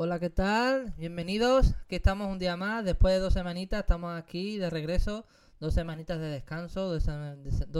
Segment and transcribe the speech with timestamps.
[0.00, 0.94] Hola, ¿qué tal?
[0.96, 1.74] Bienvenidos.
[1.82, 2.84] Aquí estamos un día más.
[2.84, 5.26] Después de dos semanitas estamos aquí de regreso.
[5.58, 7.02] Dos semanitas de descanso, dos,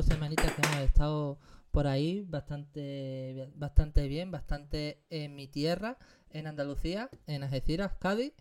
[0.05, 1.39] semanitas que hemos estado
[1.71, 5.97] por ahí bastante, bastante bien, bastante en mi tierra,
[6.31, 8.33] en Andalucía, en Algeciras, Cádiz.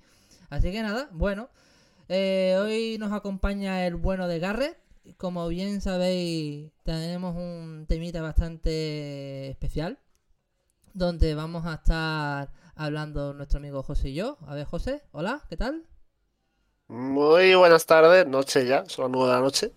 [0.50, 1.52] Así que nada, bueno.
[2.10, 4.80] eh, hoy nos acompaña el bueno de Garrett.
[5.18, 10.00] Como bien sabéis, tenemos un temita bastante especial
[10.98, 14.38] donde vamos a estar hablando nuestro amigo José y yo.
[14.47, 15.83] A ver, José, hola, ¿qué tal?
[16.88, 19.73] Muy buenas tardes, noche ya, son las nueve de la noche.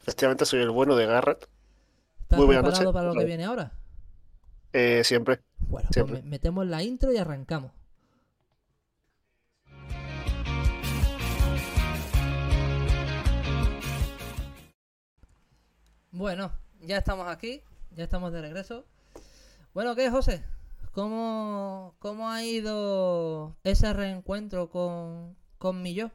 [0.00, 1.48] Efectivamente, soy el bueno de Garrett.
[2.20, 2.94] ¿Estás Muy buena preparado noche.
[2.94, 3.72] para lo que viene ahora?
[4.72, 5.40] Eh, siempre.
[5.58, 6.22] Bueno, pues Siempre.
[6.22, 7.72] metemos la intro y arrancamos.
[16.12, 18.84] Bueno, ya estamos aquí, ya estamos de regreso.
[19.72, 20.44] Bueno, ¿qué, José?
[20.94, 26.10] ¿Cómo, cómo ha ido ese reencuentro con, con mi yo?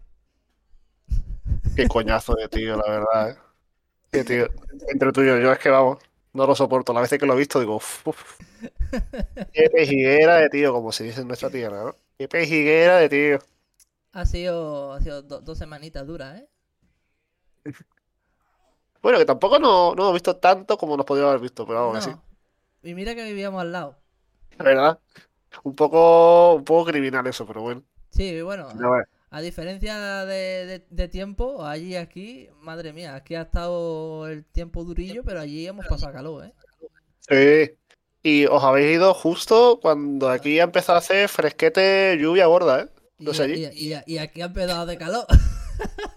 [1.75, 3.30] Qué coñazo de tío, la verdad,
[4.11, 4.23] ¿eh?
[4.25, 4.47] Tío.
[4.89, 6.00] Entre tú y yo, yo es que vamos,
[6.34, 6.94] no lo soporto.
[6.94, 8.06] La vez que lo he visto, digo, uf.
[9.51, 11.95] Qué pejiguera de tío, como se dice en nuestra tierra, ¿no?
[12.18, 13.39] Qué pejiguera de tío.
[14.12, 16.47] Ha sido, ha sido do- dos semanitas duras, ¿eh?
[19.01, 21.95] Bueno, que tampoco no, no hemos visto tanto como nos podríamos haber visto, pero vamos,
[21.95, 22.16] que sí.
[22.16, 22.23] No.
[22.84, 23.97] Y mira que vivíamos al lado.
[24.59, 25.00] La verdad.
[25.64, 27.84] Un poco, un poco criminal eso, pero bueno.
[28.12, 28.70] Sí, bueno,
[29.31, 34.84] a diferencia de, de- de tiempo, allí aquí, madre mía, aquí ha estado el tiempo
[34.84, 36.53] durillo, pero allí hemos pasado calor, ¿eh?
[37.19, 37.75] Sí.
[38.22, 42.90] Y os habéis ido justo cuando aquí ha empezado a hacer fresquete, lluvia gorda, ¿eh?
[43.19, 43.66] Y, No sé allí.
[43.74, 45.25] y- y- y aquí ha empezado de calor.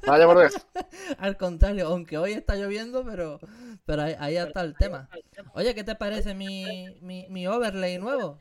[0.07, 0.55] Vaya por Dios.
[1.19, 3.39] Al contrario, aunque hoy está lloviendo, pero,
[3.85, 5.09] pero ahí, ahí está el tema.
[5.55, 8.39] Oye, ¿qué te parece mi, mi, mi overlay nuevo?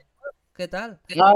[0.53, 0.99] ¿Qué tal?
[1.19, 1.33] Ah,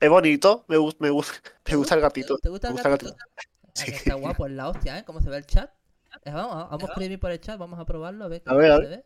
[0.00, 2.38] Es bonito, me, gus- me, gus- me gusta el gatito.
[2.38, 3.16] ¿Te gusta el gusta el gatito?
[3.18, 3.26] Ah,
[3.72, 3.92] Sí.
[3.92, 5.04] está guapo, es la hostia, ¿eh?
[5.04, 5.70] ¿Cómo se ve el chat?
[6.24, 8.72] Eh, Vamos, vamos a escribir por el chat, vamos a probarlo, a ver A ver,
[8.72, 8.84] a ver.
[8.88, 9.04] se ve.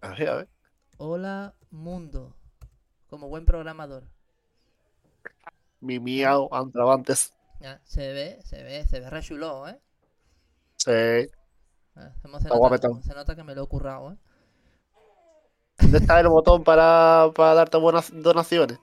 [0.00, 0.48] A ver, a ver.
[0.98, 2.34] Hola, mundo.
[3.08, 4.04] Como buen programador.
[5.80, 7.32] Mi miau, antes.
[7.60, 9.78] Ya, se ve, se ve, se ve re chulo, ¿eh?
[10.76, 11.28] Sí.
[11.96, 13.02] Ah, se Está nota, guapetón.
[13.02, 14.16] se nota que me lo he currado, ¿eh?
[15.78, 18.78] ¿Dónde está el botón para, para darte buenas donaciones?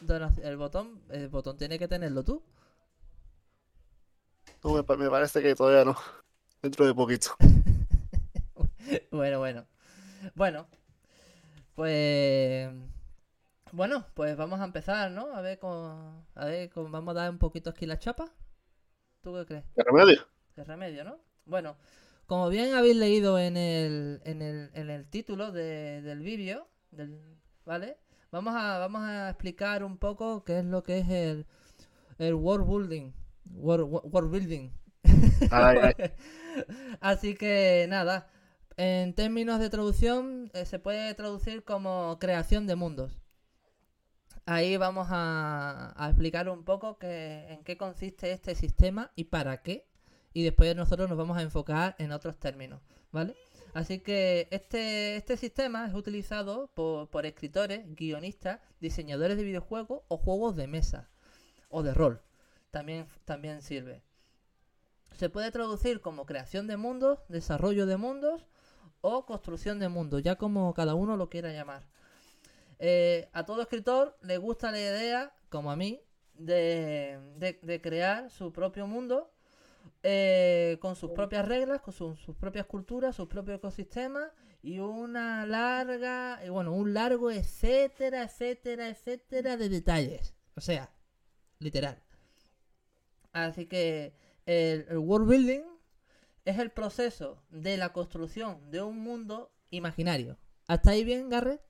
[0.00, 2.42] Dona- El botón, el botón tiene que tenerlo tú.
[4.64, 5.96] No, me parece que todavía no.
[6.62, 7.36] Dentro de poquito.
[9.10, 9.66] Bueno, bueno.
[10.34, 10.68] Bueno,
[11.74, 12.70] pues.
[13.72, 15.34] Bueno, pues vamos a empezar, ¿no?
[15.34, 18.30] A ver, con, a ver, con, vamos a dar un poquito aquí la chapa.
[19.22, 19.64] ¿Tú qué crees?
[19.74, 20.26] ¿Qué remedio?
[20.54, 21.18] Qué remedio, ¿no?
[21.46, 21.76] Bueno,
[22.26, 26.68] como bien habéis leído en el, en el, en el título de- del vídeo,
[27.64, 27.98] ¿vale?
[28.30, 31.46] Vamos a, vamos a explicar un poco qué es lo que es el,
[32.18, 33.12] el world building.
[33.54, 34.70] World, world building.
[35.50, 35.94] Ay, ay.
[37.00, 38.28] Así que nada,
[38.76, 43.18] en términos de traducción eh, se puede traducir como creación de mundos.
[44.46, 49.62] Ahí vamos a, a explicar un poco que, en qué consiste este sistema y para
[49.62, 49.86] qué.
[50.34, 52.82] Y después nosotros nos vamos a enfocar en otros términos,
[53.12, 53.34] ¿vale?
[53.72, 60.18] Así que este, este sistema es utilizado por, por escritores, guionistas, diseñadores de videojuegos o
[60.18, 61.08] juegos de mesa
[61.70, 62.20] o de rol.
[62.70, 64.02] También, también sirve.
[65.16, 68.44] Se puede traducir como creación de mundos, desarrollo de mundos
[69.00, 71.86] o construcción de mundos, ya como cada uno lo quiera llamar.
[72.80, 76.00] Eh, a todo escritor le gusta la idea, como a mí,
[76.34, 79.30] de, de- de crear su propio mundo
[80.02, 84.30] eh, con sus propias reglas, con su- sus propias culturas, sus propios ecosistemas
[84.62, 90.34] y una larga, y bueno, un largo etcétera, etcétera, etcétera de detalles.
[90.56, 90.90] O sea,
[91.58, 91.98] literal.
[93.32, 94.14] Así que
[94.46, 95.62] el, el world building
[96.44, 100.36] es el proceso de la construcción de un mundo imaginario.
[100.66, 101.60] ¿Hasta ahí bien, Garrett?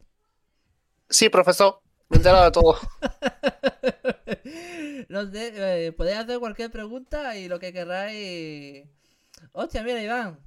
[1.09, 1.81] Sí, profesor.
[2.09, 2.77] Me he enterado de todo.
[5.15, 5.53] no sé,
[5.87, 8.87] eh, podéis hacer cualquier pregunta y lo que queráis.
[9.53, 10.39] Hostia, mira, Iván.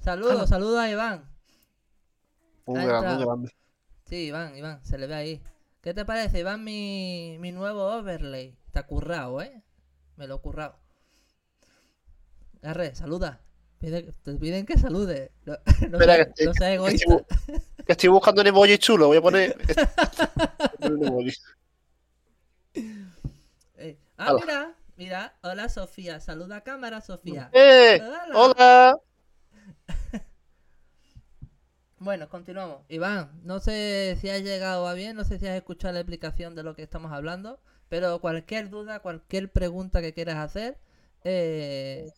[0.00, 0.46] Saludos, Ah.
[0.46, 1.28] saludos a Iván.
[2.66, 3.52] Ahí grande, grande.
[4.08, 5.42] Sí, Iván, Iván, se le ve ahí.
[5.82, 8.56] ¿Qué te parece, Iván, mi, mi nuevo overlay?
[8.66, 9.62] Está currado, ¿eh?
[10.16, 10.78] Me lo he currado.
[12.62, 13.40] Garre, saluda.
[13.80, 15.32] Pide- te piden que salude.
[15.44, 15.58] No,
[15.90, 17.14] no Espera, que- no que egoísta.
[17.16, 19.08] estoy, que estoy buscando un emoji chulo.
[19.08, 19.56] Voy a poner.
[19.66, 21.32] voy a poner un emoji.
[24.26, 24.40] Ah, Hola.
[24.40, 25.38] mira, mira.
[25.42, 26.20] Hola, Sofía.
[26.20, 27.50] Saluda a cámara, Sofía.
[27.52, 28.00] ¡Eh!
[28.02, 28.26] Hola.
[28.32, 28.98] ¡Hola!
[31.98, 32.82] Bueno, continuamos.
[32.88, 36.54] Iván, no sé si has llegado a bien, no sé si has escuchado la explicación
[36.54, 40.78] de lo que estamos hablando, pero cualquier duda, cualquier pregunta que quieras hacer,
[41.24, 42.12] eh,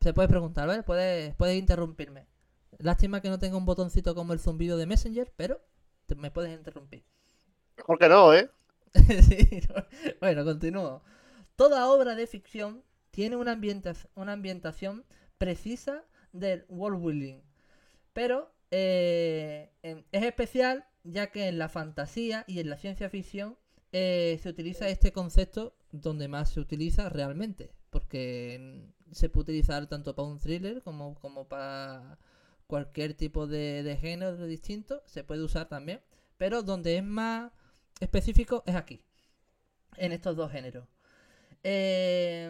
[0.00, 0.82] se puede preguntar, ¿vale?
[0.82, 2.26] Puedes, puedes interrumpirme.
[2.78, 5.60] Lástima que no tenga un botoncito como el zumbido de Messenger, pero
[6.06, 7.04] te- me puedes interrumpir.
[7.76, 8.50] Mejor que no, ¿eh?
[9.28, 9.60] Sí,
[10.20, 11.02] Bueno, continúo.
[11.56, 15.04] Toda obra de ficción tiene una, ambienta- una ambientación
[15.38, 17.40] precisa del world building,
[18.12, 23.56] pero eh, es especial ya que en la fantasía y en la ciencia ficción
[23.92, 30.14] eh, se utiliza este concepto donde más se utiliza realmente, porque se puede utilizar tanto
[30.14, 31.14] para un thriller como,
[31.48, 32.18] para
[32.66, 36.00] cualquier tipo de género distinto, se puede usar también,
[36.36, 37.52] pero donde es más
[38.00, 39.00] específico es aquí,
[39.96, 40.86] en estos dos géneros.
[41.62, 42.44] Eh,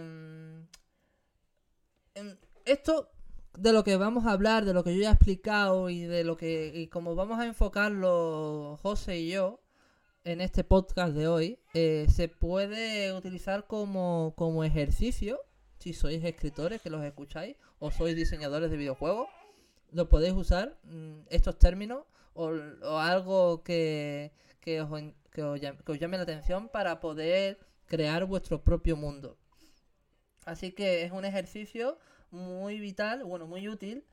[2.15, 3.11] em, esto
[3.59, 6.25] de lo que vamos a hablar, de lo que yo ya he explicado y de
[6.25, 9.61] lo que y como vamos a enfocarlo José y yo
[10.25, 15.41] en este podcast de hoy, eh, se puede utilizar como, como ejercicio
[15.79, 19.29] si sois escritores que los escucháis o sois diseñadores de videojuegos,
[19.93, 22.05] lo podéis usar mm, estos términos
[22.35, 22.51] o,
[22.99, 24.91] algo que, que, os,
[25.33, 29.39] que os llame la atención para poder crear vuestro propio mundo.
[30.45, 31.99] Así que es un ejercicio
[32.31, 34.05] muy vital, bueno, muy útil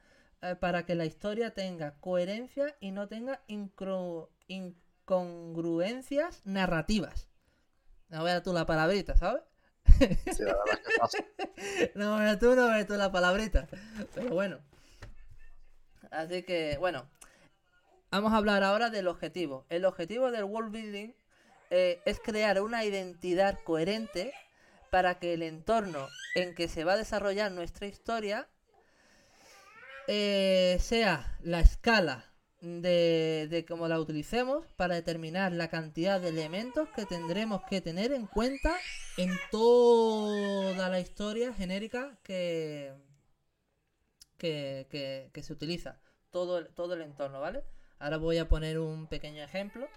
[0.41, 7.27] eh, para que la historia tenga coherencia y no tenga incro- incongruencias narrativas.
[8.09, 9.43] No veas tú la palabrita, ¿sabes?
[9.99, 10.55] Sí, la
[11.07, 11.91] que.
[11.95, 13.67] No veas tú, no veas tú la palabrita.
[14.13, 14.59] Pero bueno.
[16.11, 17.09] Así que, bueno.
[18.11, 19.65] Vamos a hablar ahora del objetivo.
[19.69, 21.13] El objetivo del world building
[21.69, 24.35] eh, es crear una identidad coherente
[24.89, 28.49] para que el entorno en que se va a desarrollar nuestra historia
[30.07, 32.25] eh, sea la escala
[32.61, 38.11] de, de cómo la utilicemos para determinar la cantidad de elementos que tendremos que tener
[38.13, 38.75] en cuenta
[39.17, 42.93] en toda la historia genérica que,
[44.37, 44.87] que,
[45.33, 45.99] que- se utiliza.
[46.31, 47.63] Todo todo el entorno, ¿vale?
[47.99, 49.87] Ahora voy a poner un pequeño ejemplo.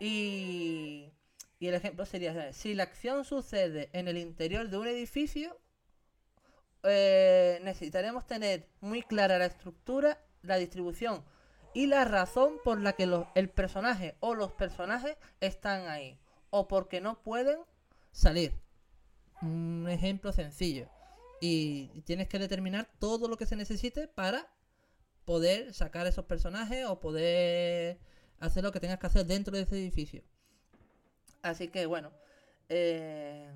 [0.00, 1.12] Y,
[1.58, 5.58] y el ejemplo sería, si la acción sucede en el interior de un edificio,
[6.82, 11.24] eh, necesitaremos tener muy clara la estructura, la distribución
[11.74, 16.18] y la razón por la que el personaje o los personajes están ahí.
[16.50, 17.58] O porque no pueden
[18.12, 18.54] salir.
[19.42, 20.88] Un ejemplo sencillo.
[21.40, 24.48] Y tienes que determinar todo lo que se necesite para
[25.24, 27.98] poder sacar esos personajes o poder
[28.40, 30.22] hacer lo que tengas que hacer dentro de ese edificio.
[31.42, 32.12] Así que bueno,
[32.68, 33.48] eh,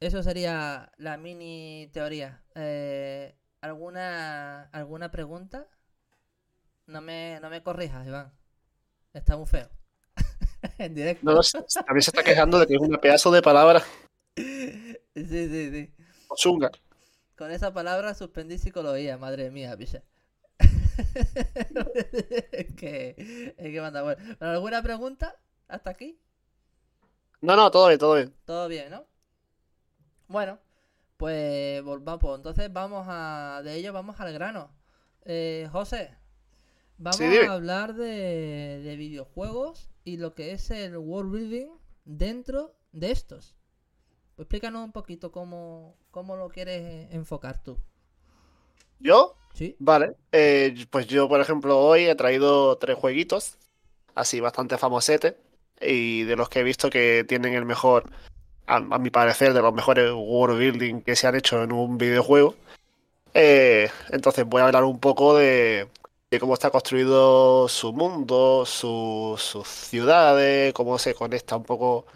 [0.00, 2.42] eso sería la mini teoría.
[2.54, 5.66] Eh, ¿alguna, ¿Alguna pregunta?
[6.86, 8.32] No me, no me corrijas, Iván.
[9.12, 9.68] Está muy feo.
[10.78, 11.24] en directo.
[11.24, 11.40] No,
[11.86, 13.82] también se está quejando de que es un pedazo de palabra
[14.36, 15.94] Sí, sí, sí.
[17.36, 20.02] Con esa palabra suspendí psicología, madre mía, picha.
[22.52, 24.22] Es que, es que manda bueno.
[24.38, 25.36] ¿Pero ¿Alguna pregunta?
[25.68, 26.18] ¿Hasta aquí?
[27.40, 28.34] No, no, todo bien, todo bien.
[28.46, 29.06] Todo bien, ¿no?
[30.28, 30.58] Bueno,
[31.16, 32.20] pues volvamos.
[32.20, 33.62] pues entonces vamos a.
[33.64, 34.70] De ello vamos al grano.
[35.24, 36.16] Eh, José,
[36.98, 41.68] vamos Sí, a hablar de, de videojuegos y lo que es el world building
[42.04, 43.56] dentro de estos.
[44.36, 47.78] Pues explícanos un poquito cómo, cómo lo quieres enfocar tú.
[48.98, 49.36] ¿Yo?
[49.78, 50.14] Vale.
[50.32, 53.56] eh, pues yo, por ejemplo, hoy he traído tres jueguitos,
[54.14, 55.34] así bastante famosetes,
[55.80, 58.10] y de los que he visto que tienen el mejor,
[58.66, 62.54] a, mi parecer, de los mejores world building que se han hecho en un videojuego.
[63.34, 65.88] Eh, entonces voy a hablar un poco de,
[66.30, 72.06] de cómo está construido su mundo, su- sus ciudades, cómo se conecta un poco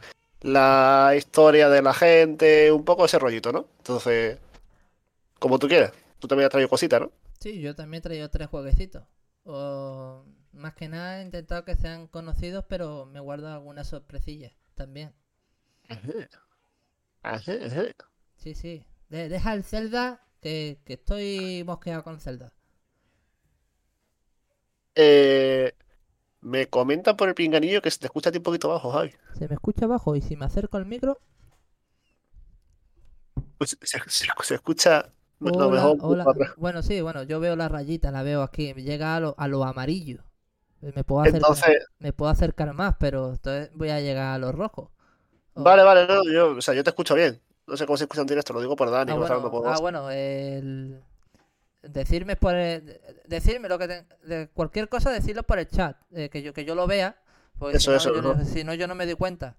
[0.43, 3.67] la historia de la gente, un poco ese rollito, ¿no?
[3.79, 4.39] Entonces,
[5.39, 5.93] como tú quieras.
[6.19, 7.11] Tú también has traído cositas, ¿no?
[7.41, 9.05] Sí, yo también he traído tres jueguecitos.
[9.45, 15.15] O, más que nada he intentado que sean conocidos, pero me guardo algunas sorpresillas también.
[18.37, 18.87] Sí, sí.
[19.11, 22.53] De- deja el Zelda, que, que estoy mosqueado con Zelda.
[24.95, 25.73] Eh,
[26.43, 29.15] me comentan por el pinganillo que se te escucha a ti un poquito bajo, Javi.
[29.33, 31.19] Se me escucha abajo y si me acerco al micro...
[33.57, 35.13] Pues se, se- se escucha.
[35.41, 36.25] Mejor hola.
[36.57, 38.73] Bueno, sí, bueno, yo veo la rayita, la veo aquí.
[38.75, 40.23] Llega a lo, a lo amarillo.
[40.83, 44.39] Eh, Me puedo acercar, Entonces, me puedo acercar más, pero entonces voy a llegar a
[44.39, 44.91] lo rojo.
[45.55, 47.41] O- vale, vale, no, yo, o sea, yo te escucho bien.
[47.67, 49.67] No sé cómo se escucha en directo, lo digo por Dani, Ah, me bueno, por
[49.67, 51.01] ah, bueno, el,
[51.83, 56.29] decirme por el- decirme lo que te- de cualquier cosa, decirlo por el chat, eh,
[56.31, 57.17] que yo que yo lo vea,
[57.59, 59.57] porque Eso, si, no, eso, yo no, si no, yo no me doy cuenta.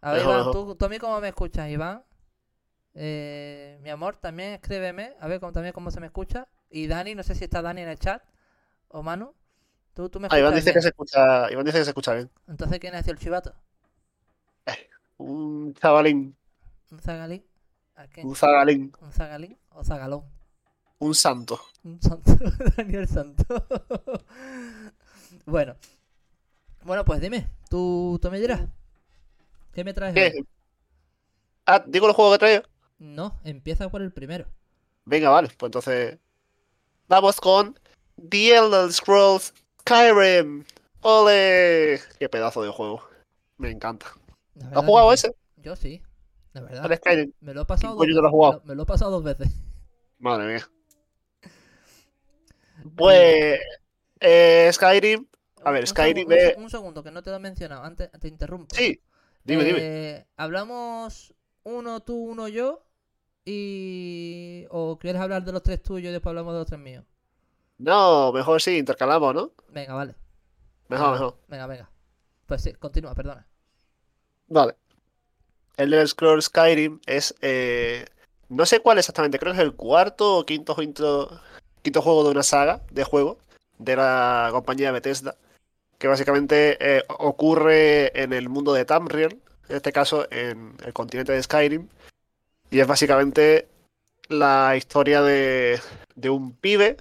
[0.00, 0.52] A ver, Mejor, Iván, mejor.
[0.52, 2.02] ¿tú, tú a mí cómo me escuchas, Iván?
[2.96, 6.48] Eh, mi amor, también escríbeme, a ver cómo, también cómo se me escucha.
[6.70, 8.24] Y Dani, no sé si está Dani en el chat,
[8.88, 9.34] o Manu.
[9.94, 10.82] ¿Tú, tú me Ah, Iván dice que bien?
[10.82, 12.30] se escucha, Iván dice que se escucha bien.
[12.48, 13.54] Entonces, ¿quién ha sido el chivato?
[15.18, 16.36] Un chavalín,
[16.90, 17.44] ¿Un zagalín?
[17.94, 18.26] ¿A qué?
[18.26, 20.24] un zagalín, ¿Un zagalín o zagalón?
[20.98, 21.58] un santo.
[21.84, 22.32] Un santo,
[22.76, 23.44] Daniel Santo.
[25.46, 25.76] bueno.
[26.84, 28.60] Bueno, pues dime, tú, tú me dirás.
[29.72, 30.32] ¿Qué me traes ¿Qué?
[31.66, 32.64] Ah, digo los juegos que traigo.
[32.98, 34.46] No, empieza por el primero.
[35.04, 36.18] Venga, vale, pues entonces.
[37.08, 37.78] Vamos con
[38.28, 40.64] The Elder Scrolls Skyrim.
[41.02, 42.00] ¡Ole!
[42.18, 43.06] ¡Qué pedazo de juego!
[43.58, 44.06] Me encanta.
[44.74, 45.34] ¿Has jugado ese?
[45.56, 46.02] Yo sí,
[46.52, 46.90] la verdad.
[46.90, 47.32] ¿El Skyrim?
[47.40, 48.62] Me lo he pasado ¿Quién dos lo jugado?
[48.64, 49.48] Me lo he pasado dos veces.
[50.18, 50.68] Madre mía.
[52.96, 53.58] Pues.
[54.20, 55.26] eh, Skyrim.
[55.64, 57.40] A ver, Un Skyrim segu- un, se- es- un segundo, que no te lo he
[57.40, 57.82] mencionado.
[57.84, 58.74] Antes te interrumpo.
[58.74, 59.00] Sí,
[59.44, 59.78] dime, dime.
[59.82, 61.34] Eh, Hablamos
[61.64, 62.82] uno tú, uno yo.
[63.46, 64.66] Y.
[64.70, 67.04] ¿O quieres hablar de los tres tuyos y después hablamos de los tres míos?
[67.78, 69.52] No, mejor sí, intercalamos, ¿no?
[69.68, 70.14] Venga, vale.
[70.88, 71.36] Mejor, Venga, mejor.
[71.48, 71.90] Venga, venga.
[72.46, 73.46] Pues sí, continúa, perdona.
[74.48, 74.74] Vale.
[75.76, 77.34] Elder Scrolls Skyrim es.
[77.40, 78.04] eh,
[78.48, 81.40] no sé cuál exactamente, creo que es el cuarto o quinto, quinto,
[81.82, 83.38] quinto juego de una saga de juegos
[83.78, 85.36] de la compañía Bethesda.
[85.98, 91.32] Que básicamente eh, ocurre en el mundo de Tamriel, en este caso en el continente
[91.32, 91.88] de Skyrim.
[92.76, 93.68] Y es básicamente
[94.28, 95.80] la historia de,
[96.14, 96.98] de un pibe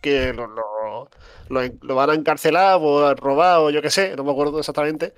[0.00, 0.46] que lo,
[1.50, 5.12] lo, van a encarcelar o robar o yo qué sé, no me acuerdo exactamente.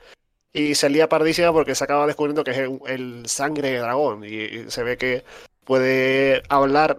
[0.52, 4.24] Y se lía pardísima porque se acaba descubriendo que es el, sangre de dragón.
[4.24, 5.22] Y, se ve que
[5.62, 6.98] puede hablar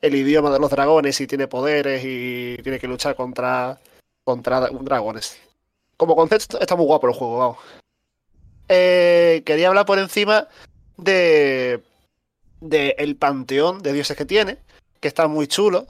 [0.00, 3.80] el idioma de los dragones y tiene poderes y tiene que luchar contra,
[4.22, 5.40] contra dra- dragones.
[5.96, 7.58] Como concepto está muy guapo el juego, vamos.
[8.68, 10.46] Eh, quería hablar por encima
[10.96, 11.82] de,
[12.64, 14.58] de el panteón de dioses que tiene,
[15.00, 15.86] que está muy chulo.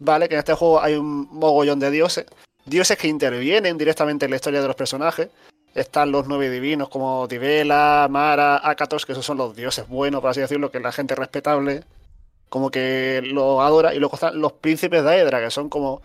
[0.00, 2.26] Vale, que en este juego hay un mogollón de dioses.
[2.64, 5.30] Dioses que intervienen directamente en la historia de los personajes.
[5.74, 10.30] Están los nueve divinos como Divela, Mara, Akatos, que esos son los dioses buenos, por
[10.30, 11.84] así decirlo, que la gente respetable
[12.48, 13.94] como que lo adora.
[13.94, 16.02] Y luego están los príncipes de Aedra, que son como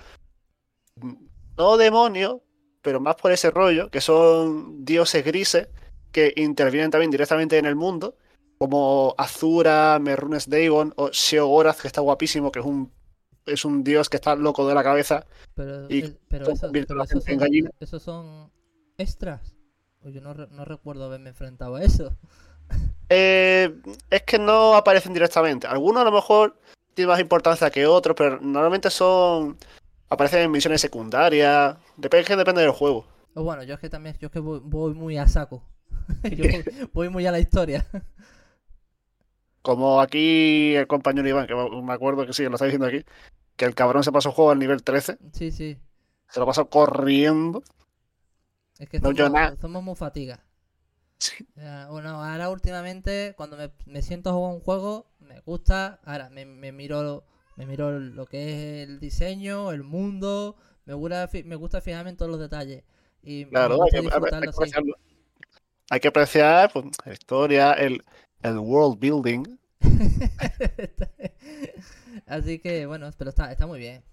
[1.58, 2.38] no demonios,
[2.82, 5.70] pero más por ese rollo, que son dioses grises
[6.12, 8.16] que intervienen también directamente en el mundo,
[8.68, 12.90] como Azura, Merrunes Dagon o Sheogorath, que está guapísimo, que es un
[13.46, 15.26] es un dios que está loco de la cabeza.
[15.54, 18.52] Pero, Y pero, con- eso- pero en son, esos son
[18.98, 19.54] extras.
[20.02, 22.16] O yo no, no recuerdo haberme enfrentado a eso.
[23.10, 23.76] Eh,
[24.10, 25.68] es que no aparecen directamente.
[25.68, 26.58] Algunos a lo mejor
[26.94, 29.58] tienen más importancia que otros, pero normalmente son.
[30.10, 31.76] aparecen en misiones secundarias.
[31.98, 33.06] Depende, que depende del juego.
[33.36, 35.64] O bueno, yo es que también yo es que voy, voy muy a saco.
[36.24, 37.86] yo voy, voy muy a la historia.
[39.64, 43.04] Como aquí el compañero Iván, que me acuerdo que sí, lo está diciendo aquí,
[43.56, 45.80] que el cabrón se pasó el juego al nivel 13, sí, sí.
[46.30, 47.64] se lo pasó corriendo.
[48.78, 49.58] Es que No, yo somos, nada.
[49.60, 50.40] somos muy fatigas.
[51.18, 51.48] Sí.
[51.90, 56.46] Bueno, ahora últimamente cuando me, me siento a jugar un juego, me gusta, ahora me,
[56.46, 57.24] me miro
[57.56, 62.18] me miro lo que es el diseño, el mundo, me gusta, me gusta fijarme en
[62.18, 62.84] todos los detalles.
[63.22, 64.10] Y me Claro, hay que.
[65.90, 68.04] Hay que apreciar pues, la historia, el,
[68.44, 69.58] el world building.
[72.28, 74.04] Así que bueno, pero está, está muy bien.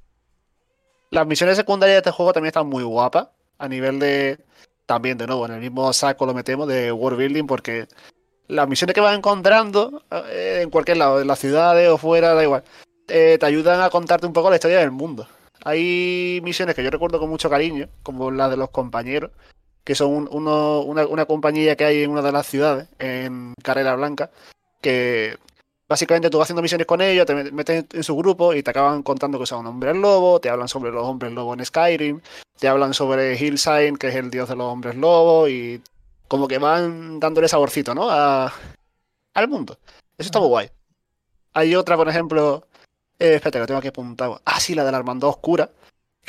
[1.11, 3.29] Las misiones secundarias de este juego también están muy guapas.
[3.59, 4.39] A nivel de.
[4.87, 7.87] También, de nuevo, en el mismo saco lo metemos de world building porque
[8.49, 12.43] las misiones que vas encontrando eh, en cualquier lado, en las ciudades o fuera, da
[12.43, 12.65] igual,
[13.07, 15.29] eh, te ayudan a contarte un poco la historia del mundo.
[15.65, 19.31] Hay misiones que yo recuerdo con mucho cariño, como la de los compañeros,
[19.91, 23.55] que son un- uno- una, una compañía que hay en una de las ciudades, en
[23.61, 24.31] Carrera Blanca,
[24.81, 25.37] que
[25.89, 28.71] básicamente tú vas haciendo misiones con ellos, te met- metes en su grupo y te
[28.71, 32.21] acaban contando que son hombres lobo, te hablan sobre los hombres lobo en Skyrim,
[32.61, 35.83] te hablan sobre Hillsign, que es el dios de los hombres lobo, y
[36.29, 38.09] como que van dándole saborcito, ¿no?
[38.09, 38.53] A-
[39.35, 39.77] al mundo.
[40.17, 40.71] Eso está muy guay.
[41.55, 42.65] Hay otra, por ejemplo,
[43.19, 44.41] eh, espérate, lo tengo aquí apuntado.
[44.45, 45.69] Ah, sí, la de la hermandad oscura,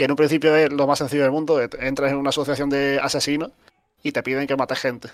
[0.02, 1.62] que en un principio es lo más sencillo del mundo.
[1.62, 3.52] Entras en una asociación de asesinos
[4.02, 5.10] y te piden que mates gente.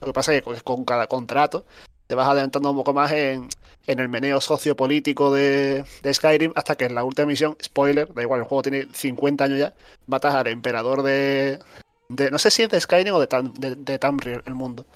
[0.00, 1.64] Lo que pasa es que con- cada contrato
[2.08, 3.48] te vas adelantando un poco más en,
[3.86, 8.22] en el meneo sociopolítico de, de Skyrim hasta que en la última misión, spoiler, da
[8.22, 9.74] igual, el juego tiene 50 años ya,
[10.08, 11.60] matas al emperador de,
[12.08, 14.86] de no sé si es de Skyrim o de, Tam- de, de Tamriel, el mundo.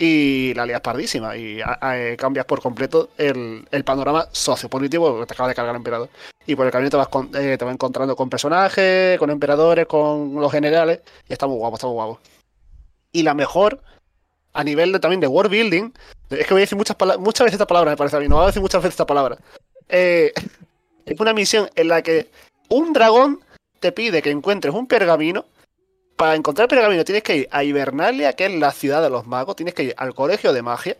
[0.00, 5.10] Y la lías pardísima y a- a- eh, cambias por completo el, el panorama sociopolítico
[5.10, 6.08] porque te acaba de cargar el emperador.
[6.46, 9.86] Y por el camino te vas, con- eh, te vas encontrando con personajes, con emperadores,
[9.86, 12.20] con los generales y está muy guapo, está muy guapo.
[13.10, 13.82] Y la mejor,
[14.52, 15.90] a nivel de, también de world building,
[16.30, 18.36] es que voy a decir muchas, muchas veces esta palabra, me parece a mí, no
[18.36, 19.36] voy a decir muchas veces esta palabra.
[19.88, 20.32] Eh,
[21.06, 22.30] es una misión en la que
[22.68, 23.40] un dragón
[23.80, 25.44] te pide que encuentres un pergamino.
[26.18, 29.28] Para encontrar el pergamino tienes que ir a Hibernalia, que es la ciudad de los
[29.28, 29.54] magos.
[29.54, 30.96] Tienes que ir al colegio de magia,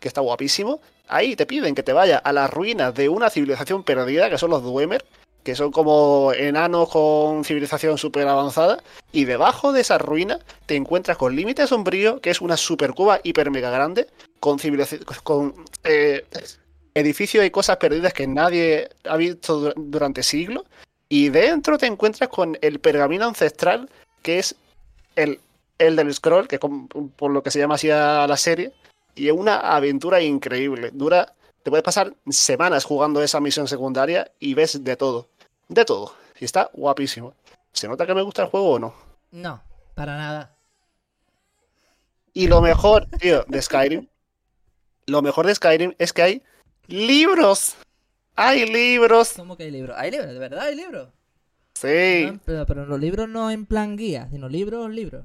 [0.00, 0.80] que está guapísimo.
[1.06, 4.48] Ahí te piden que te vayas a las ruinas de una civilización perdida, que son
[4.48, 5.04] los Dwemer,
[5.42, 8.82] que son como enanos con civilización súper avanzada.
[9.12, 13.50] Y debajo de esas ruinas te encuentras con Límite Sombrío, que es una supercuba hiper
[13.50, 14.06] mega grande,
[14.40, 14.58] con
[15.24, 15.54] con
[15.84, 16.24] eh,
[16.94, 20.64] edificios y cosas perdidas que nadie ha visto dur- durante siglos.
[21.10, 23.90] Y dentro te encuentras con el pergamino ancestral,
[24.24, 24.56] que es
[25.14, 25.38] el,
[25.78, 28.72] el del scroll, que es como- por lo que se llama así a la serie.
[29.14, 30.90] Y es una aventura increíble.
[30.92, 31.32] Dura.
[31.62, 35.28] Te puedes pasar semanas jugando esa misión secundaria y ves de todo.
[35.68, 36.14] De todo.
[36.40, 37.34] Y está guapísimo.
[37.72, 38.94] ¿Se nota que me gusta el juego o no?
[39.30, 39.62] No,
[39.94, 40.54] para nada.
[42.32, 44.08] Y lo mejor, tío, de Skyrim.
[45.06, 46.42] Lo mejor de Skyrim es que hay
[46.86, 47.76] libros.
[48.36, 49.34] Hay libros.
[49.36, 49.96] ¿Cómo que hay libros?
[49.98, 50.32] ¿Hay libros?
[50.32, 51.08] ¿De verdad hay libros?
[51.74, 52.26] Sí.
[52.32, 55.24] No pero, pero los libros no en plan guía, sino libros, libros.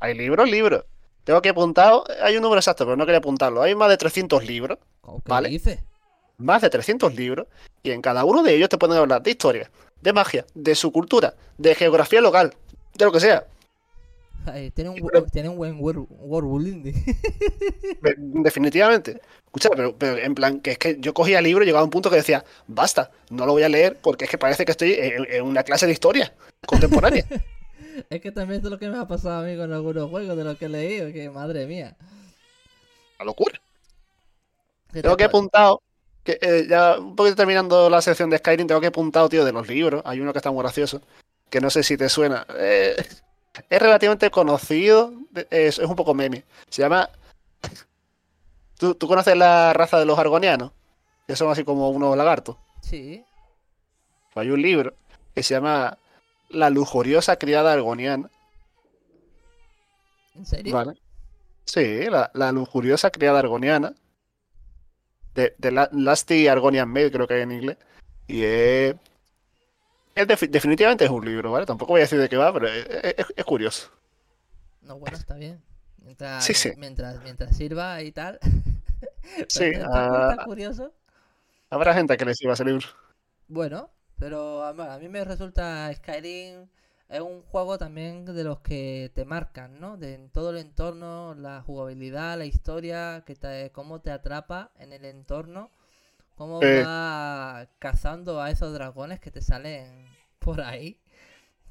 [0.00, 0.84] Hay libros, libros.
[1.24, 1.92] Tengo que apuntar.
[2.22, 3.62] Hay un número exacto, pero no quería apuntarlo.
[3.62, 4.78] Hay más de 300 libros.
[5.00, 5.48] ¿Cómo que Vale.
[5.48, 5.80] dices?
[6.38, 7.46] Más de 300 libros.
[7.82, 9.70] Y en cada uno de ellos te pueden hablar de historia,
[10.02, 12.54] de magia, de su cultura, de geografía local,
[12.94, 13.46] de lo que sea.
[14.46, 16.94] Ay, tiene, un, pero- tiene un buen wor- world
[18.16, 19.20] Definitivamente.
[19.46, 21.84] Escucha, pero, pero en plan, que es que yo cogía el libro y llegaba a
[21.84, 24.72] un punto que decía, basta, no lo voy a leer porque es que parece que
[24.72, 26.32] estoy en, en una clase de historia
[26.66, 27.24] contemporánea.
[28.10, 30.44] es que también es lo que me ha pasado a mí con algunos juegos de
[30.44, 31.96] los que he leído, que madre mía.
[33.18, 33.58] Una locura.
[34.92, 35.82] ¿Qué Tengo te que pa- apuntado,
[36.22, 39.52] que eh, ya un poquito terminando la sección de Skyrim, tengo que apuntado, tío, de
[39.52, 40.02] los libros.
[40.04, 41.00] Hay uno que está muy gracioso,
[41.48, 42.46] que no sé si te suena.
[42.58, 42.94] Eh,
[43.68, 45.12] es relativamente conocido,
[45.50, 46.44] es, es un poco meme.
[46.68, 47.10] Se llama...
[48.78, 50.72] ¿Tú, tú conoces la raza de los argonianos?
[51.26, 52.56] Que son así como unos lagartos.
[52.80, 53.24] Sí,
[54.32, 54.92] Pues hay un libro
[55.34, 55.98] que se llama
[56.50, 58.30] La lujuriosa criada argoniana.
[60.34, 60.74] ¿en serio?
[60.74, 60.94] ¿Vale?
[61.64, 63.94] Sí, la, la lujuriosa criada argoniana.
[65.34, 67.76] De, de la, Lasty Argonian Maid, creo que hay en inglés.
[68.26, 68.94] Y es.
[70.16, 71.66] Es defi- definitivamente es un libro, ¿vale?
[71.66, 72.86] Tampoco voy a decir de qué va, pero es,
[73.18, 73.90] es- es curioso.
[74.80, 75.62] No, bueno, está bien.
[75.98, 76.72] Mientras, Sí, sí.
[76.74, 78.38] mientras, mientras sirva y tal.
[79.48, 80.92] Sí, Está- ah, curioso.
[81.70, 82.86] habrá gente que le sirva ese libro.
[83.48, 86.68] Bueno, pero a a mí me resulta Skyrim
[87.08, 89.96] es un juego también de los que te marcan, ¿no?
[89.96, 94.92] De en todo el entorno, la jugabilidad, la historia, que te, cómo te atrapa en
[94.92, 95.70] el entorno,
[96.36, 96.82] cómo Eh.
[96.84, 100.06] va cazando a esos dragones que te salen
[100.38, 101.00] por ahí.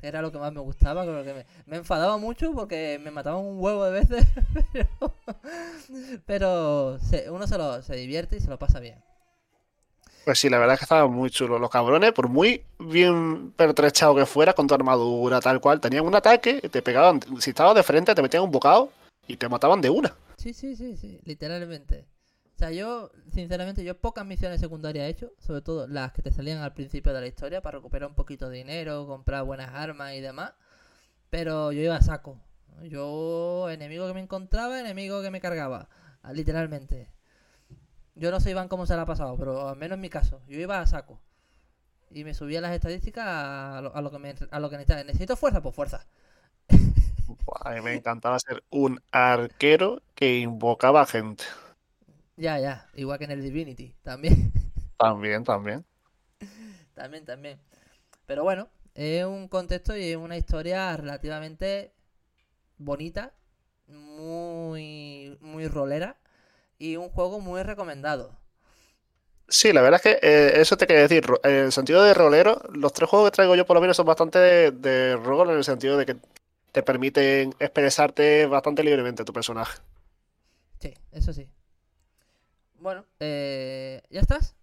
[0.02, 3.42] Era lo que más me gustaba, creo que me, me enfadaba mucho porque me mataban
[3.44, 4.26] un huevo de veces,
[4.74, 5.14] pero,
[6.26, 9.02] pero se- uno se, lo, se divierte y se lo pasa bien.
[10.26, 11.62] Pues sí, la verdad es que estaban muy chulos.
[11.62, 16.16] Los cabrones, por muy bien pertrechados que fuera con tu armadura, tal cual, tenían un
[16.16, 17.20] ataque, te pegaban.
[17.40, 18.92] Si estabas de frente, te metían un bocado
[19.28, 20.16] y te mataban de una.
[20.38, 22.06] Sí, sí, sí, sí, literalmente.
[22.56, 26.32] O sea, yo, sinceramente, yo pocas misiones secundarias he hecho, sobre todo las que te
[26.32, 30.14] salían al principio de la historia para recuperar un poquito de dinero, comprar buenas armas
[30.14, 30.54] y demás.
[31.30, 32.40] Pero yo iba a saco.
[32.84, 35.90] Yo, enemigo que me encontraba, enemigo que me cargaba.
[36.24, 37.12] ah, Literalmente.
[38.16, 40.42] Yo no sé Iván cómo se la ha pasado, pero al menos en mi caso,
[40.48, 41.20] yo iba a saco.
[42.10, 44.20] Y me subía las estadísticas a lo, que
[44.78, 45.04] necesitaba.
[45.04, 45.62] ¿Necesito fuerza?
[45.62, 46.08] Pues fuerza.
[47.66, 51.44] A me encantaba ser un arquero que invocaba gente.
[52.38, 52.90] Ya, ya.
[52.96, 54.52] Igual que en el Divinity, también.
[54.98, 55.86] También, también.
[56.94, 57.60] También, también.
[58.26, 61.94] Pero bueno, es un contexto y es una historia relativamente
[62.78, 63.34] bonita,
[63.88, 66.18] muy, muy rolera
[66.80, 68.38] y un juego muy recomendado.
[69.48, 71.24] Sí, la verdad es que eh, eso te quería decir.
[71.44, 74.06] En el sentido de rolero, los tres juegos que traigo yo por lo menos son
[74.08, 76.16] bastante de, de rol en el sentido de que
[76.72, 79.80] te permiten expresarte bastante libremente tu personaje.
[80.80, 81.50] Sí, eso sí.
[82.86, 84.54] Bueno, eh, ¿ya estás?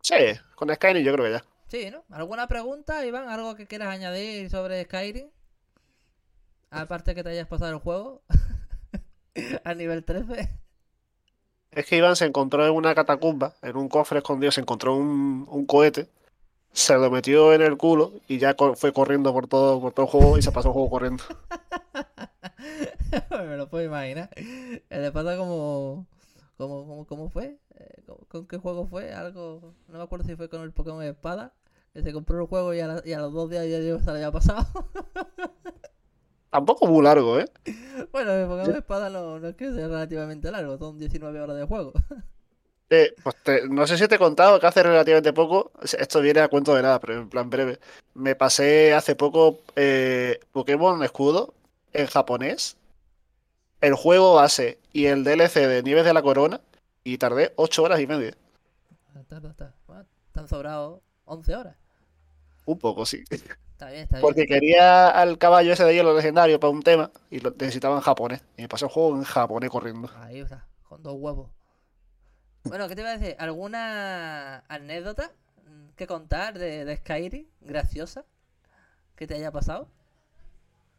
[0.00, 0.14] Sí,
[0.54, 1.44] con Skyrim yo creo que ya.
[1.66, 2.02] Sí, ¿no?
[2.10, 3.28] ¿Alguna pregunta, Iván?
[3.28, 5.28] ¿Algo que quieras añadir sobre Skyrim?
[6.70, 8.22] Aparte que te hayas pasado el juego
[9.64, 10.48] a nivel 13.
[11.70, 15.46] Es que Iván se encontró en una catacumba, en un cofre escondido, se encontró un,
[15.48, 16.08] un cohete,
[16.72, 20.06] se lo metió en el culo y ya co- fue corriendo por todo, por todo
[20.06, 21.24] el juego y se pasó el juego corriendo.
[23.30, 24.30] me lo puedo imaginar.
[24.90, 26.06] Le pasa como.
[26.58, 27.58] Como, como ¿Cómo fue?
[27.76, 29.12] Eh, ¿con, con qué juego fue?
[29.14, 29.74] Algo.
[29.88, 31.54] No me acuerdo si fue con el Pokémon Espada.
[31.94, 34.04] Que se compró el juego y a, la- y a los dos días ya se
[34.04, 34.66] lo había pasado.
[36.50, 37.44] Tampoco muy largo, ¿eh?
[38.10, 41.64] bueno, el Pokémon Espada no, no es que sea relativamente largo, son 19 horas de
[41.66, 41.92] juego.
[42.90, 46.40] Eh, pues te- no sé si te he contado que hace relativamente poco, esto viene
[46.40, 47.78] a cuento de nada, pero en plan breve,
[48.14, 51.52] me pasé hace poco eh, Pokémon Escudo
[51.92, 52.77] en japonés,
[53.80, 56.60] el juego base y el DLC de Nieves de la Corona
[57.04, 58.36] y tardé 8 horas y media.
[59.14, 61.76] Bueno, Están sobrados 11 horas.
[62.64, 63.24] Un poco, sí.
[63.30, 64.22] Está bien, está bien.
[64.22, 68.02] Porque quería al caballo ese de hielo legendario para un tema y lo necesitaba en
[68.02, 68.42] japonés.
[68.56, 70.10] Y me pasé el juego en japonés corriendo.
[70.16, 71.50] Ahí está, con dos huevos.
[72.64, 73.36] Bueno, ¿qué te iba a decir?
[73.38, 75.32] ¿Alguna anécdota
[75.96, 78.24] que contar de, de Skyrim graciosa
[79.16, 79.88] que te haya pasado?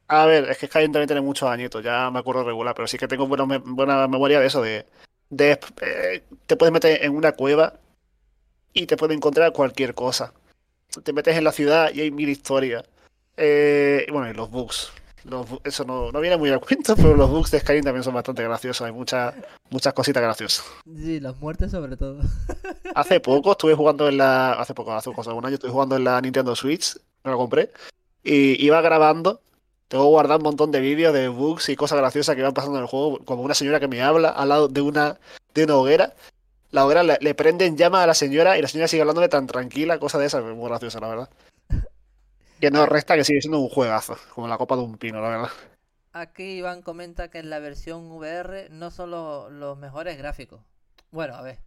[0.10, 2.98] A ver, es que Skyrim también tiene muchos añitos, ya me acuerdo regular, pero sí
[2.98, 4.86] que tengo buena, me- buena memoria de eso, de,
[5.30, 7.74] de eh, te puedes meter en una cueva
[8.74, 10.34] y te puede encontrar cualquier cosa.
[11.04, 12.84] Te metes en la ciudad y hay mil historias.
[13.38, 14.92] Eh, y bueno, y los bugs.
[15.26, 18.16] Los eso no, no viene muy al cuento, pero los bugs de Skyrim también son
[18.16, 18.88] bastante graciosos.
[18.88, 19.36] Hay muchas,
[19.70, 20.66] muchas cositas graciosas.
[20.86, 22.22] Sí, las muertes sobre todo.
[22.96, 24.54] Hace poco estuve jugando en la.
[24.54, 27.70] Hace poco, hace cosa, un año estuve jugando en la Nintendo Switch, me lo compré,
[28.24, 29.42] y iba grabando.
[29.90, 32.84] Tengo guardado un montón de vídeos de bugs y cosas graciosas que van pasando en
[32.84, 35.18] el juego, como una señora que me habla al lado de una,
[35.54, 36.14] de una hoguera.
[36.72, 39.30] La hoguera le, le prende en llama a la señora y la señora sigue hablándole
[39.30, 41.30] tan tranquila, cosa de esas, muy graciosa, la verdad.
[42.62, 45.30] Que no resta que sigue siendo un juegazo, como la copa de un pino, la
[45.30, 45.50] verdad.
[46.14, 50.60] Aquí Iván comenta que en la versión VR no son lo- los mejores gráficos.
[51.12, 51.58] Bueno, a ver,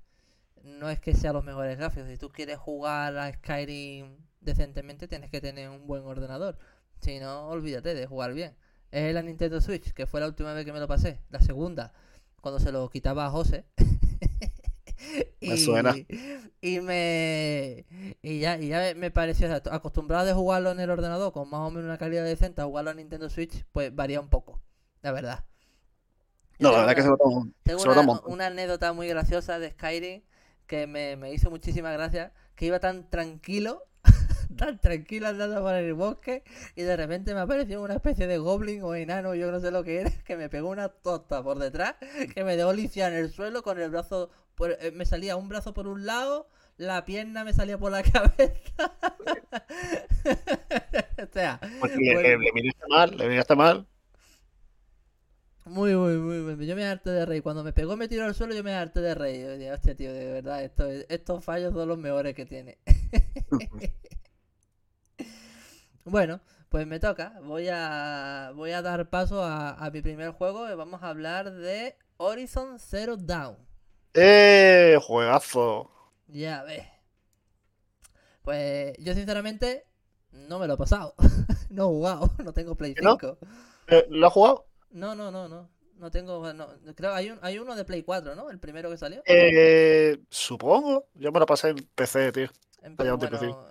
[0.62, 2.08] no es que sean los mejores gráficos.
[2.08, 6.56] Si tú quieres jugar a Skyrim decentemente, tienes que tener un buen ordenador.
[7.02, 8.54] Si no, olvídate de jugar bien.
[8.90, 11.20] Es la Nintendo Switch, que fue la última vez que me lo pasé.
[11.30, 11.92] La segunda,
[12.40, 13.66] cuando se lo quitaba a José.
[15.40, 15.94] Me suena.
[16.60, 17.84] Y me.
[18.22, 19.46] Y ya, y ya me- pareció.
[19.46, 22.60] o sea, acostumbrado de jugarlo en el ordenador con más o menos una calidad decente
[22.62, 24.60] a jugarlo en Nintendo Switch, pues varía un poco.
[25.02, 25.44] La verdad.
[26.58, 27.88] Yo No, la verdad que se nota un, tengo se
[28.26, 30.22] una, anécdota muy graciosa de Skyrim
[30.66, 32.32] que me, me hizo muchísima gracia.
[32.54, 33.84] Que iba tan tranquilo,
[34.56, 36.42] tan tranquilo andando por el bosque
[36.76, 39.84] y de repente me apareció una especie de goblin o enano, yo no sé lo
[39.84, 41.96] que era, que me pegó una tosta por detrás,
[42.34, 45.48] que me dejó lisiar en el suelo con el brazo, por- eh, me salía un
[45.48, 48.52] brazo por un lado, la pierna me salía por la cabeza.
[51.22, 52.22] o sea, Porque le, bueno.
[52.22, 53.86] le- le miraste mal, le miraste mal.
[55.64, 56.66] Muy, muy, muy, muy.
[56.66, 57.42] Yo me harté de reír.
[57.42, 59.58] Cuando me pegó, me tiró al suelo, yo me harté de reír.
[59.60, 62.78] Yo hostia, tío, de verdad, esto, estos fallos son los mejores que tiene.
[66.04, 67.38] Bueno, pues me toca.
[67.42, 71.52] Voy a, voy a dar paso a, a mi primer juego y vamos a hablar
[71.52, 73.56] de Horizon Zero Dawn.
[74.14, 74.98] ¡Eh!
[75.00, 75.90] Juegazo.
[76.28, 76.86] Ya ves.
[78.42, 79.86] Pues yo, sinceramente,
[80.32, 81.14] no me lo he pasado.
[81.70, 83.18] no he jugado, no tengo Play ¿Que no?
[83.20, 83.38] 5.
[83.88, 84.66] Eh, ¿Lo has jugado?
[84.90, 85.70] No, no, no, no.
[85.96, 86.52] No tengo.
[86.52, 88.50] No, creo hay, un, hay uno de Play 4, ¿no?
[88.50, 89.22] El primero que salió.
[89.24, 91.06] Eh, supongo.
[91.14, 92.48] Yo me lo pasé en PC, tío.
[92.96, 93.18] Bueno,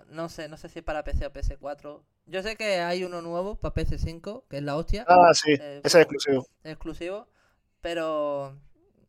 [0.08, 2.02] no sé, no sé si es para PC o PS4.
[2.26, 5.52] Yo sé que hay uno nuevo para PS5, que es la hostia, Ah, sí.
[5.52, 6.46] Eh, Ese es exclusivo.
[6.64, 7.28] exclusivo,
[7.82, 8.56] pero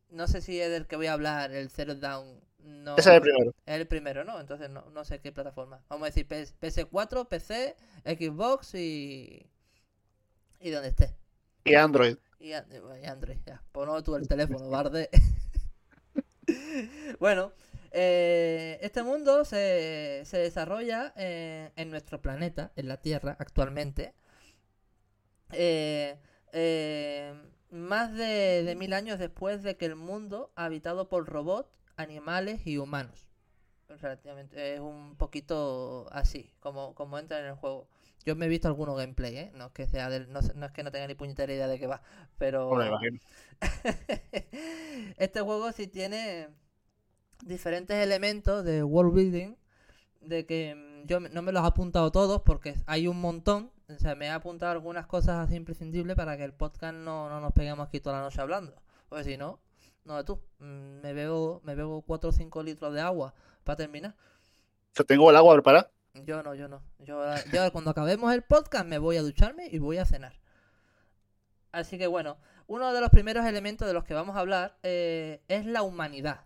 [0.09, 2.41] no sé si es del que voy a hablar, el Zero Down.
[2.59, 3.51] No, Ese es el primero.
[3.65, 4.39] es el primero, ¿no?
[4.39, 5.81] Entonces no, no sé qué plataforma.
[5.89, 9.49] Vamos a decir PS- PS4, PC, Xbox y.
[10.59, 11.15] y donde esté.
[11.65, 12.17] Y Android.
[12.39, 12.67] Y, an-
[13.01, 13.61] y Android, ya.
[13.71, 15.09] Pon tú el teléfono, barde.
[17.19, 17.51] bueno,
[17.93, 24.13] eh, este mundo se, se desarrolla eh, en nuestro planeta, en la Tierra, actualmente.
[25.51, 27.33] Eh,
[27.71, 32.77] más de, de mil años después de que el mundo habitado por robots, animales y
[32.77, 33.27] humanos.
[33.89, 37.87] Relativamente, es un poquito así, como, como entra en el juego.
[38.25, 39.51] Yo me he visto algunos gameplay, ¿eh?
[39.55, 41.87] No es que sea del- no, es que no tenga ni puñetera idea de qué
[41.87, 42.01] va,
[42.37, 42.97] pero Bueno,
[45.17, 46.49] este juego sí tiene
[47.45, 49.55] diferentes elementos de world building,
[50.21, 53.97] de que mm, yo no me los he apuntado todos porque hay un montón, o
[53.99, 57.51] sea, me he apuntado algunas cosas así imprescindibles para que el podcast no, no nos
[57.53, 58.73] peguemos aquí toda la noche hablando,
[59.09, 59.59] porque si no,
[60.05, 64.15] no tú, mm, me bebo, me bebo 4 o 5 litros de agua para terminar.
[64.95, 65.89] Yo tengo el agua preparada.
[66.25, 66.83] Yo no, yo no.
[66.99, 70.33] Yo, ahora- yo cuando acabemos el podcast me voy a ducharme y voy a cenar.
[71.71, 75.41] Así que bueno, uno de los primeros elementos de los que vamos a hablar eh,
[75.47, 76.41] es la humanidad.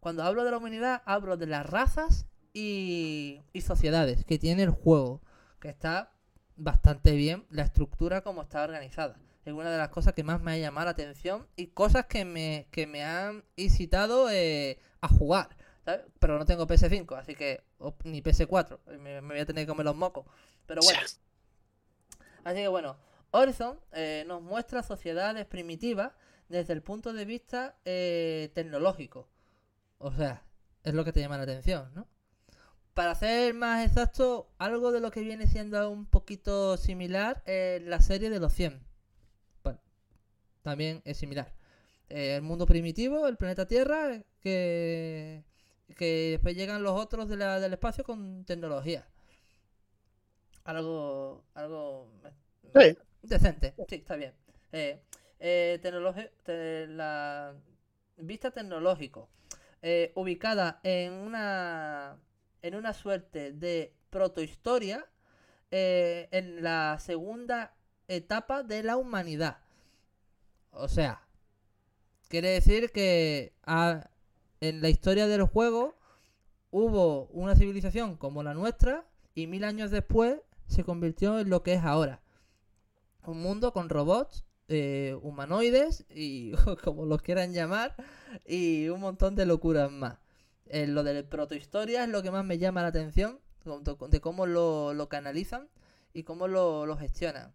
[0.00, 4.70] Cuando hablo de la humanidad, hablo de las razas y, y sociedades que tiene el
[4.70, 5.22] juego.
[5.60, 6.12] Que está
[6.56, 9.20] bastante bien la estructura como está organizada.
[9.44, 12.24] Es una de las cosas que más me ha llamado la atención y cosas que
[12.24, 15.56] me, que me han incitado eh, a jugar.
[15.84, 16.02] ¿sabes?
[16.18, 17.62] Pero no tengo PS5, así que.
[18.04, 18.78] ni PS4.
[18.98, 20.26] Me, me voy a tener que comer los mocos.
[20.66, 21.00] Pero bueno.
[22.44, 22.96] Así que bueno,
[23.32, 26.12] Horizon eh, nos muestra sociedades primitivas
[26.48, 29.28] desde el punto de vista eh, tecnológico.
[30.02, 30.42] O sea,
[30.82, 32.06] es lo que te llama la atención, ¿no?
[32.94, 38.00] Para ser más exacto, algo de lo que viene siendo un poquito similar es la
[38.00, 38.82] serie de los 100.
[39.62, 39.78] Bueno,
[40.62, 41.52] también es similar.
[42.08, 45.44] Eh, el mundo primitivo, el planeta Tierra, que,
[45.96, 49.06] que después llegan los otros de la- del espacio con tecnología.
[50.64, 52.08] Algo, algo
[52.74, 52.96] Sí.
[53.22, 54.32] decente, sí, está bien.
[54.72, 55.00] Eh,
[55.38, 57.54] eh, te- la
[58.16, 59.28] vista tecnológico,
[59.82, 62.18] eh, ubicada en una
[62.62, 65.06] en una suerte de protohistoria
[65.70, 67.74] eh, en la segunda
[68.08, 69.58] etapa de la humanidad.
[70.72, 71.22] O sea,
[72.28, 74.10] quiere decir que ah,
[74.60, 75.96] en la historia del juego
[76.70, 81.74] hubo una civilización como la nuestra y mil años después se convirtió en lo que
[81.74, 82.20] es ahora.
[83.24, 86.52] Un mundo con robots, eh, humanoides y
[86.84, 87.96] como los quieran llamar
[88.46, 90.18] y un montón de locuras más.
[90.66, 94.94] Eh, lo de protohistoria es lo que más me llama la atención, de cómo lo,
[94.94, 95.68] lo canalizan
[96.14, 97.52] y cómo lo, lo gestionan.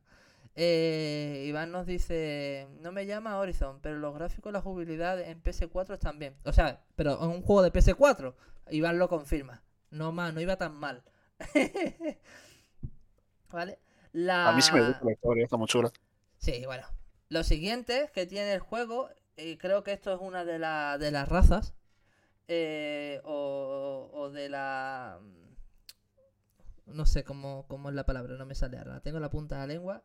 [0.57, 5.41] Eh, Iván nos dice, no me llama Horizon, pero los gráficos y la jugabilidad en
[5.41, 6.35] PS4 están bien.
[6.43, 8.33] O sea, pero en un juego de PS4,
[8.71, 9.63] Iván lo confirma.
[9.89, 11.01] No más, no iba tan mal.
[13.51, 13.79] ¿Vale?
[14.11, 14.49] La...
[14.49, 15.89] A mí sí me gusta la historia, está muy chula.
[16.39, 16.85] Sí, bueno.
[17.29, 21.11] Lo siguiente que tiene el juego, y creo que esto es una de, la- de
[21.11, 21.73] las razas,
[22.47, 25.19] eh, o, o de la...
[26.85, 28.93] No sé cómo, cómo es la palabra, no me sale ahora.
[28.95, 30.03] La tengo en la punta de la lengua.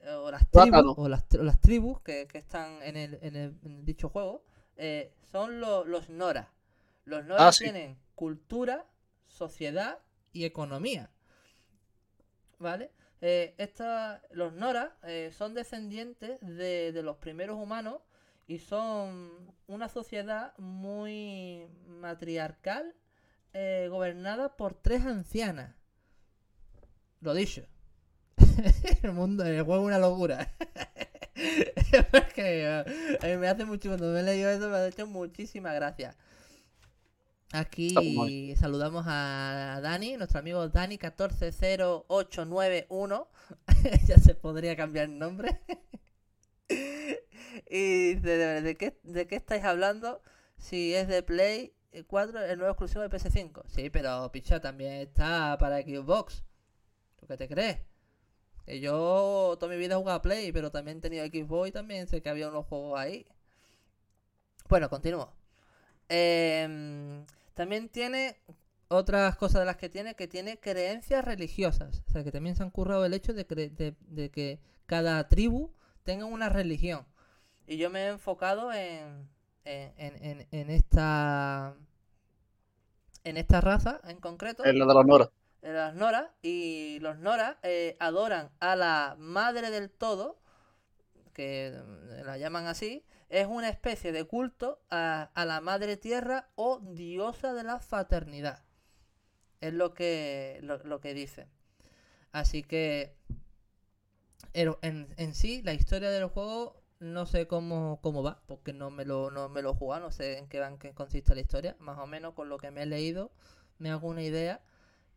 [0.00, 3.18] eh, O las tribus, o las, tri- o las tribus que, que están en el,
[3.22, 4.42] en el- en dicho juego,
[4.76, 6.50] eh, son lo- los Nora.
[7.04, 7.64] Los Nora Ah, sí.
[7.64, 8.84] tienen cultura,
[9.28, 9.98] sociedad
[10.32, 11.10] y economía.
[12.58, 12.90] ¿Vale?
[13.22, 18.00] Eh, esta- los Nora eh, son descendientes de, los primeros humanos
[18.46, 22.94] y son una sociedad muy matriarcal
[23.52, 25.74] eh, gobernada por tres ancianas.
[27.20, 27.66] Lo dicho.
[29.02, 30.52] el mundo, el juego es una locura.
[32.10, 32.82] Porque
[33.22, 36.16] eh, me hace mucho, cuando me he leído eso me ha hecho muchísima gracia.
[37.52, 43.28] Aquí saludamos a Dani, nuestro amigo Dani 140891.
[44.06, 45.60] ya se podría cambiar el nombre.
[47.68, 50.22] y dice, ¿de, de qué, ¿de qué estáis hablando?
[50.58, 51.74] Si es de Play
[52.06, 53.64] 4, el nuevo exclusivo de PS5.
[53.66, 56.44] Sí, pero picha, también está para Xbox.
[57.16, 57.78] ¿Tú qué te crees?
[58.64, 61.72] Que yo toda mi vida he jugado a Play, pero también he tenido Xbox y
[61.72, 63.26] también sé que había unos juegos ahí.
[64.68, 65.32] Bueno, continúo.
[66.08, 67.24] Em,
[67.60, 68.40] también tiene
[68.88, 72.02] otras cosas de las que tiene, que tiene creencias religiosas.
[72.08, 75.28] O sea, que también se han currado el hecho de, cre- de- de que cada
[75.28, 75.70] tribu
[76.02, 77.04] tenga una religión.
[77.66, 79.28] Y yo me he enfocado en,
[79.66, 81.74] en, en- en- en esta
[83.24, 85.30] en esta raza en concreto Es la de los Nora.
[85.60, 90.40] de las Nora y los Nora eh, adoran a la madre del todo,
[91.34, 91.78] que
[92.24, 97.64] la llaman así, es una especie de culto a, la madre tierra o diosa de
[97.64, 98.62] la fraternidad.
[99.60, 101.48] Es lo que, lo, que dice.
[102.32, 103.14] Así que
[104.52, 109.30] en, sí, la historia del juego no sé cómo, cómo va, porque no me lo,
[109.30, 111.76] no me lo no sé en qué, en qué consiste la historia.
[111.78, 113.30] Más o menos con lo que me he leído,
[113.78, 114.60] me hago una idea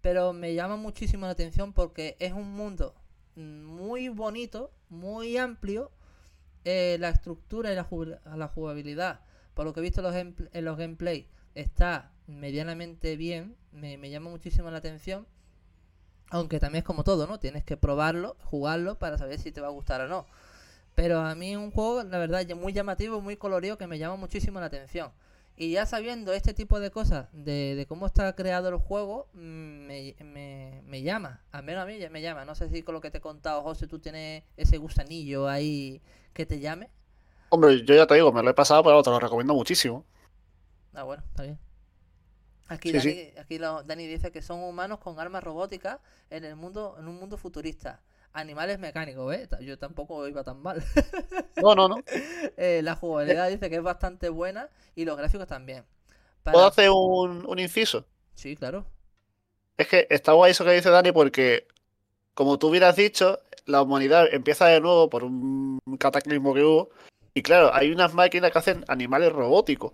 [0.03, 2.93] pero me llama muchísimo la atención porque es un mundo
[3.37, 5.91] muy bonito, muy amplio,
[6.65, 9.19] eh, la estructura y la, jugabilidad,
[9.53, 14.71] por lo que he visto los, en los gameplay, está medianamente bien, me, llama muchísimo
[14.71, 15.27] la atención,
[16.29, 17.39] aunque también es como todo, ¿no?
[17.39, 20.25] Tienes que probarlo, jugarlo para saber si te va a gustar o no.
[20.95, 24.15] Pero a mí es un juego, la verdad, muy llamativo, muy colorido, que me llama
[24.15, 25.11] muchísimo la atención.
[25.55, 29.39] Y ya sabiendo este tipo de cosas, de, de cómo está creado el juego, mm,
[29.87, 31.41] me, me, me llama.
[31.51, 32.43] Al menos a mí ya me llama.
[32.45, 36.01] No sé si con lo que te he contado, José, tú tienes ese gusanillo ahí
[36.33, 36.89] que te llame.
[37.49, 40.05] Hombre, yo ya te digo, me lo he pasado, pero te lo recomiendo muchísimo.
[40.93, 41.59] Ah, bueno, está bien.
[42.67, 43.33] Aquí, Sí, Dani, sí.
[43.37, 47.17] aquí lo- Dani dice que son humanos con armas robóticas en el mundo, en un
[47.19, 48.01] mundo futurista.
[48.33, 49.47] Animales mecánicos, ¿ves?
[49.61, 50.83] Yo tampoco iba tan mal.
[51.61, 51.97] No, no, no.
[52.57, 55.85] Eh, la jugabilidad dice que es bastante buena y los gráficos también.
[56.43, 58.05] ¿Puedo hacer un, un inciso?
[58.35, 58.85] Sí, claro.
[59.77, 61.67] Es que está guay eso que dice Dani porque,
[62.33, 66.89] como tú hubieras dicho, la humanidad empieza de nuevo por un cataclismo que hubo.
[67.33, 69.93] Y claro, hay unas máquinas que hacen animales robóticos.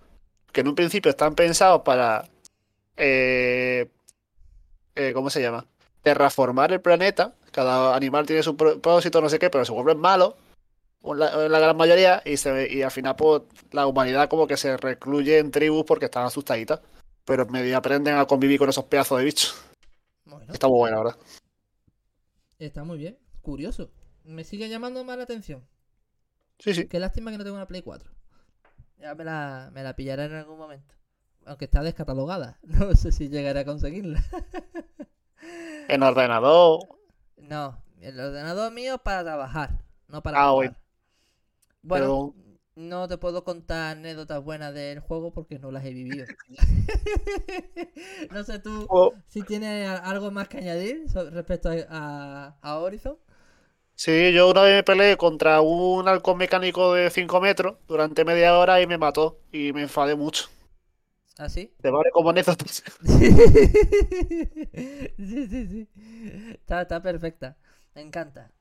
[0.52, 2.28] Que en un principio están pensados para.
[2.98, 3.88] eh,
[4.96, 5.66] eh, ¿Cómo se llama?
[6.02, 7.34] Terraformar el planeta.
[7.52, 10.36] Cada animal tiene su propósito, no sé qué, pero se vuelven malos.
[11.04, 12.22] La, la gran mayoría.
[12.26, 16.06] Y, se, y al final, pues, la humanidad como que se recluye en tribus porque
[16.06, 16.82] están asustaditas.
[17.26, 19.56] Pero medio aprenden a convivir con esos pedazos de bichos.
[20.26, 21.18] Bueno, Está muy buena, ¿verdad?
[22.60, 23.18] está muy bien.
[23.42, 23.92] Curioso.
[24.24, 25.66] Me sigue llamando más la atención.
[26.60, 26.88] Sí, sí.
[26.88, 28.12] Qué lástima que no tengo una Play 4.
[29.00, 30.94] Ya me la, me la pillaré en algún momento.
[31.46, 32.60] Aunque está descatalogada.
[32.64, 34.24] No sé si llegaré a conseguirla.
[35.90, 36.80] En ordenador.
[37.38, 40.78] No, el ordenador mío para trabajar, no para Ah, jugar.
[41.82, 42.34] Bueno, Pero
[42.76, 46.28] no te puedo contar anécdotas buenas del juego porque no las he vivido.
[48.32, 53.18] no sé tú oh, si tienes algo más que añadir respecto a, a- a Horizon.
[53.96, 58.58] sí, yo una vez me peleé contra un halcón mecánico de 5 metros durante media
[58.58, 59.40] hora y me mató.
[59.52, 60.50] Y me enfadé mucho.
[61.40, 61.74] ¿Así?
[61.82, 62.66] Te vale como anécdota.
[62.68, 62.84] sí,
[65.48, 65.88] sí, sí.
[66.52, 67.56] Está, está perfecta.
[67.96, 68.52] Me encanta.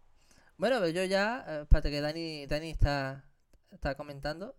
[0.57, 3.25] Bueno, pues yo ya, eh, espérate que Dani, Dani está,
[3.73, 4.55] está comentando.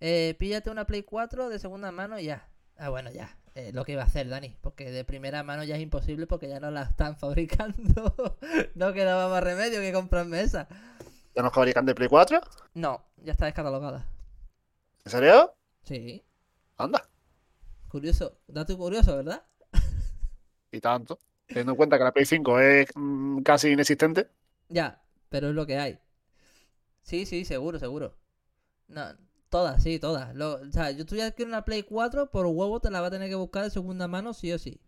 [0.00, 2.48] Eh, píllate una Play 4 de segunda mano y ya.
[2.76, 3.38] Ah, bueno, ya.
[3.54, 4.56] eh, lo que iba a hacer, Dani.
[4.60, 8.36] Porque de primera mano ya es imposible porque ya no la están fabricando.
[8.74, 10.66] no quedaba más remedio que comprarme esa.
[11.36, 12.40] ¿Ya nos fabrican de Play 4?
[12.74, 14.06] No, ya está descatalogada.
[15.04, 15.54] ¿En serio?
[15.84, 16.24] Sí.
[16.78, 17.08] Anda.
[17.94, 18.26] Curioso.
[18.48, 19.42] Dato curioso, ¿verdad?
[20.70, 21.18] Y tanto.
[21.50, 24.28] Teniendo en cuenta que la Play 5 es mm, casi inexistente.
[24.68, 25.98] Ya, pero es lo que hay.
[27.02, 28.16] Sí, sí, seguro, seguro.
[28.88, 29.02] No,
[29.50, 30.34] todas, sí, todas.
[30.36, 33.08] Lo- o sea, yo tú ya quiero una Play 4, por huevo te la va
[33.08, 34.80] a tener que buscar de segunda mano, sí o sí.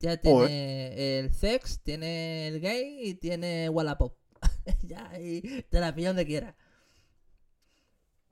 [0.00, 4.16] Ya tiene el Sex, tiene el Gay y tiene Wallapop.
[4.82, 6.56] ya, y te la pilla donde quiera.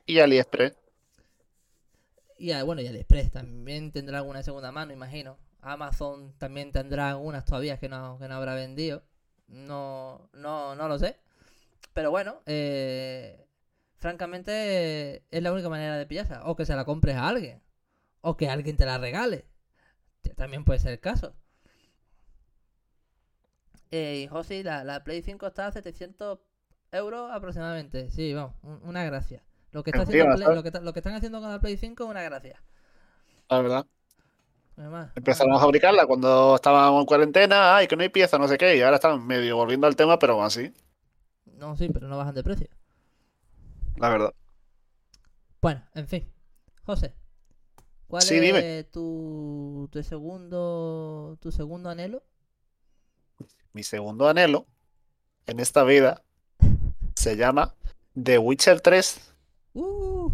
[0.05, 0.77] Y AliExpress.
[2.41, 5.39] Y ah, bueno, y AliExpress también tendrá alguna segunda mano, imagino.
[5.61, 9.03] Amazon también tendrá algunas todavía que no, que no habrá vendido.
[9.49, 11.19] No, no, no lo sé.
[11.95, 13.47] Pero bueno, eh,
[13.97, 16.45] francamente es la única manera de pillarla.
[16.47, 17.63] O que se la compres a alguien.
[18.23, 19.47] O que alguien te la regale.
[20.37, 21.35] También puede ser el caso.
[23.93, 26.39] Eh, y José, la, la Play 5 está a 700
[26.93, 28.11] euros aproximadamente.
[28.11, 29.43] Sí, vamos, un- una gracia.
[29.73, 30.57] Lo que, está Encima, haciendo Play- ¿sabes?
[30.57, 32.63] lo, que, está- lo que están haciendo con la Play 5 es una gracia.
[33.49, 33.87] La verdad.
[34.77, 37.77] Además, Empezaron a fabricarla cuando estábamos en cuarentena.
[37.77, 38.77] Ay, que no hay pieza, no sé qué.
[38.77, 40.73] Y ahora están medio volviendo al tema, pero así.
[41.59, 42.69] No, sí, pero no bajan de precio.
[43.97, 44.35] La verdad.
[45.61, 46.33] Bueno, en fin.
[46.85, 47.15] José,
[48.09, 48.85] ¿cuál Sí, es dime.
[48.85, 52.23] tu, tu segundo tu segundo anhelo?
[53.73, 54.67] Mi segundo anhelo
[55.47, 56.23] en esta vida
[57.15, 57.75] se llama
[58.21, 59.30] The Witcher 3.
[59.75, 60.31] Uh,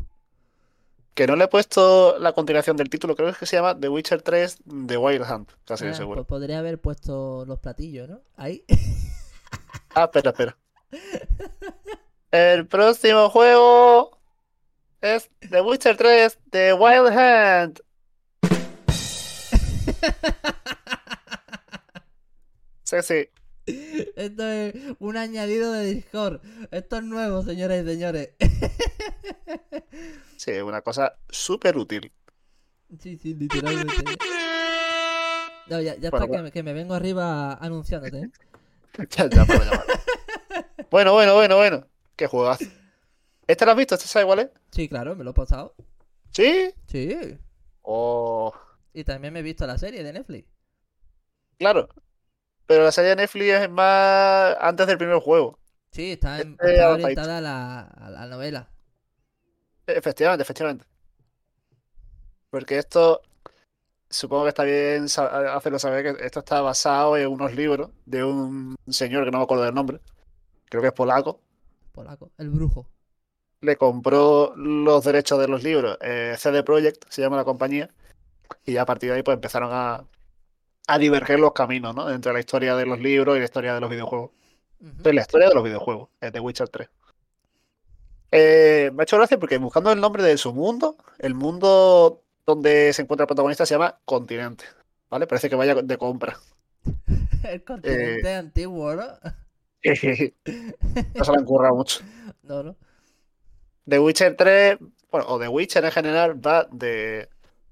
[1.15, 4.23] Que no le he puesto la continuación del título, creo que se llama The Witcher
[4.23, 6.25] 3 The Wild Hunt, casi ah, seguro.
[6.25, 8.21] pues podría haber puesto los platillos, ¿no?
[8.37, 8.65] Ahí.
[9.95, 10.57] Ah, espera, espera.
[12.31, 14.19] El próximo juego
[15.01, 17.81] es The Witcher 3 The Wild Hunt.
[22.85, 23.29] Sí, sí.
[23.67, 26.41] Esto es un añadido de Discord.
[26.71, 28.31] Esto es nuevo, señoras y señores.
[30.37, 32.13] Sí, una cosa súper útil.
[33.01, 33.95] sí, sí, literalmente.
[35.69, 38.19] No, ya, ya Bueno, está que me, que me vengo arriba anunciándote.
[38.19, 38.31] ¿eh?
[39.11, 39.85] Ya, ya, llamar.
[40.91, 41.87] Bueno, bueno, bueno, bueno.
[42.17, 42.65] Qué juegazo.
[43.47, 43.95] ¿Este lo has visto?
[43.95, 44.49] ¿Este sabe cuál es?
[44.71, 45.75] Sí, claro, me lo he pasado.
[46.31, 46.71] ¿Sí?
[46.87, 47.37] Sí.
[47.83, 48.55] Oh,
[48.95, 50.49] Y también me he visto la serie de Netflix.
[51.59, 51.89] claro.
[52.67, 55.59] Pero la serie de Netflix es más antes del primer juego.
[55.93, 58.69] Sí, está, en- Este está orientada a la, a la novela.
[59.87, 60.85] Efectivamente, efectivamente.
[62.51, 63.23] Porque esto,
[64.11, 68.75] supongo que está bien hacerlo saber que esto está basado en unos libros de un
[68.89, 70.01] señor que no me acuerdo del nombre,
[70.69, 71.41] creo que es polaco.
[71.93, 72.31] Polaco.
[72.39, 72.87] El brujo.
[73.61, 77.91] Le compró los derechos de los libros, eh, CD Projekt se llama la compañía,
[78.65, 80.05] y a partir de ahí pues empezaron a,
[80.87, 82.11] a diverger los caminos, ¿no?
[82.11, 84.31] Entre la historia de los libros y la historia de los videojuegos.
[84.81, 84.89] Ujú.
[84.91, 86.89] Entonces, la historia de los videojuegos, es de Witcher 3.
[88.33, 92.93] Eh, me ha hecho gracia porque buscando el nombre de su mundo, el mundo donde
[92.93, 94.65] se encuentra el protagonista se llama Continente.
[95.09, 95.27] ¿Vale?
[95.27, 96.37] Parece que vaya de compra.
[97.45, 98.35] El continente Eh.
[98.35, 99.05] antiguo, ¿no?
[99.85, 102.01] No se le han currado mucho.
[102.43, 102.77] No, no.
[103.89, 104.79] The Witcher 3,
[105.13, 107.29] bueno, o The Witcher en general, va de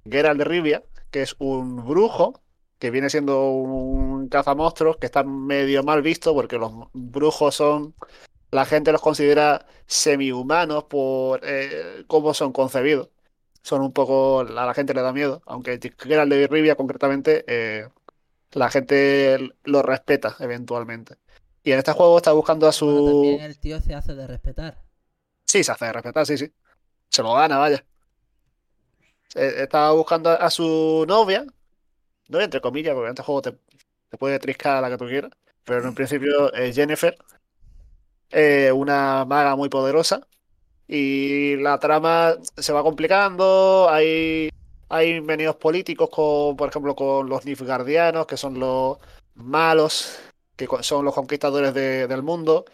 [0.09, 2.41] Geralt de Rivia, que es un brujo
[2.85, 7.95] que viene siendo un cazamonstruos que está medio mal visto porque los brujos son.
[8.51, 13.09] La gente los considera semi-humanos por eh, cómo son concebidos.
[13.63, 14.41] Son un poco.
[14.41, 15.41] A la gente le da miedo.
[15.47, 17.89] Aunque Geralt de Rivia, concretamente, eh,
[18.53, 21.17] la gente lo respeta eventualmente.
[21.63, 22.85] Y en este juego está buscando a su.
[22.85, 24.77] Bueno, también el tío se hace de respetar.
[25.47, 26.53] Sí, se hace de respetar, sí, sí.
[27.09, 27.83] Se lo gana, vaya.
[29.37, 31.47] Eh, Estaba buscando a su novia.
[32.29, 33.53] Novia entre comillas, porque en este juego te,
[34.11, 35.31] te puede triscar a la que tú quieras.
[35.65, 37.17] Pero en un principio es Jennifer.
[38.31, 40.21] eh, una maga muy poderosa.
[40.87, 43.89] Y la trama se va complicando.
[43.91, 44.51] Hay,
[44.89, 48.99] hay venidos políticos, con, por ejemplo, con los Nilfgaardianos, que son los
[49.35, 50.19] malos,
[50.57, 52.65] que son los conquistadores de- del mundo.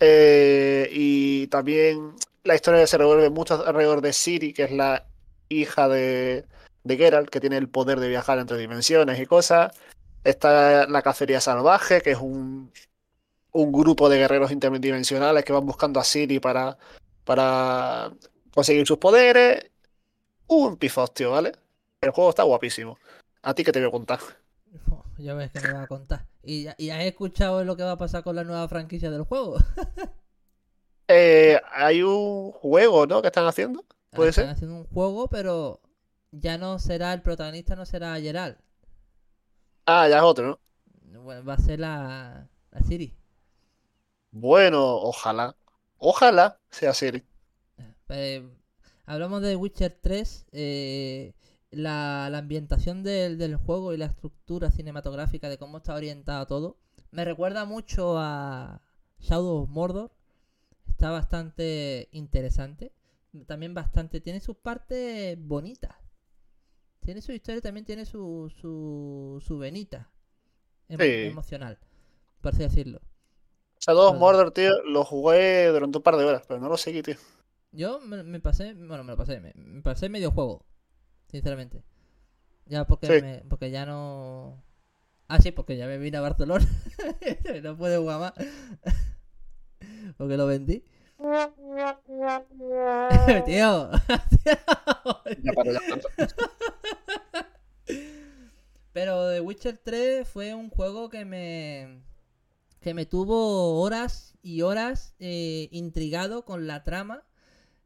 [0.00, 5.06] Eh, y también la historia se revuelve mucho alrededor de Ciri, que es la
[5.48, 6.44] hija de,
[6.84, 9.72] de Geralt, que tiene el poder de viajar entre dimensiones y cosas.
[10.22, 12.70] Está la cacería salvaje, que es un,
[13.52, 16.78] un grupo de guerreros interdimensionales que van buscando a Ciri para,
[17.24, 18.12] para
[18.52, 19.70] conseguir sus poderes.
[20.46, 21.52] Un pifostio, ¿vale?
[22.00, 22.98] El juego está guapísimo.
[23.42, 24.20] ¿A ti qué te voy a contar?
[25.18, 26.26] Ya ves que me va a contar.
[26.42, 29.22] ¿Y, ya- y has escuchado lo que va a pasar con la nueva franquicia del
[29.22, 29.56] juego?
[31.08, 33.20] Eh, hay un juego, ¿no?
[33.20, 33.84] que están haciendo.
[34.10, 34.54] ¿Puede Están ser?
[34.54, 35.80] haciendo un juego, pero
[36.40, 38.58] ya no será el protagonista, no será Geralt.
[39.86, 40.60] Ah, ya es otro, ¿no?
[41.22, 43.16] Bueno, va a ser la, la Siri.
[44.32, 45.56] Bueno, ojalá.
[45.96, 47.26] Ojalá sea Siri.
[48.08, 48.42] Eh,
[49.06, 50.46] hablamos de Witcher 3.
[50.52, 51.34] eh,
[51.70, 56.76] la, la ambientación del, del juego y la estructura cinematográfica de cómo está orientado todo.
[57.10, 58.80] Me recuerda mucho a
[59.18, 60.12] Shadow of Mordor.
[60.88, 62.92] Está bastante interesante.
[63.46, 64.20] También bastante.
[64.20, 65.94] Tiene sus partes bonitas.
[67.04, 70.08] Tiene su historia, también tiene su, su, su venita
[70.88, 71.26] emo- Sí.
[71.28, 71.78] emocional,
[72.40, 73.00] por así decirlo.
[73.80, 74.18] Shadow of.
[74.18, 77.16] Mordor, tío, lo jugué durante un par de horas, pero no lo seguí, tío.
[77.72, 80.64] Yo me, me pasé, bueno, me lo pasé, me, me pasé medio juego,
[81.30, 81.82] sinceramente.
[82.66, 83.20] Ya porque Sí.
[83.22, 84.62] me- porque ya no.
[85.28, 86.64] Ah, sí, porque ya me vine a Barcelona.
[87.62, 88.32] no puedo jugar más.
[90.16, 90.82] porque lo vendí.
[93.46, 93.90] Tío.
[95.42, 95.80] Ya paro, ya.
[98.94, 102.02] Pero The Witcher 3 fue un juego que me
[102.80, 107.24] que me tuvo horas y horas eh, intrigado con la trama.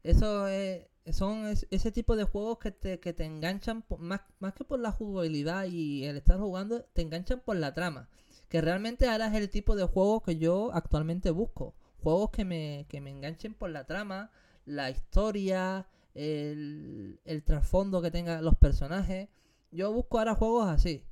[0.04, 4.22] Eso es- son es- ese tipo de juegos que te, que te enganchan po- más,
[4.40, 8.08] más que por la jugabilidad y el estar jugando, te enganchan por la trama.
[8.48, 11.74] Que realmente ahora es el tipo de juegos que yo actualmente busco.
[12.02, 14.30] Juegos que me, que me enganchen por la trama,
[14.66, 19.28] la historia, el, el trasfondo que tengan los personajes.
[19.70, 21.04] Yo busco ahora juegos así.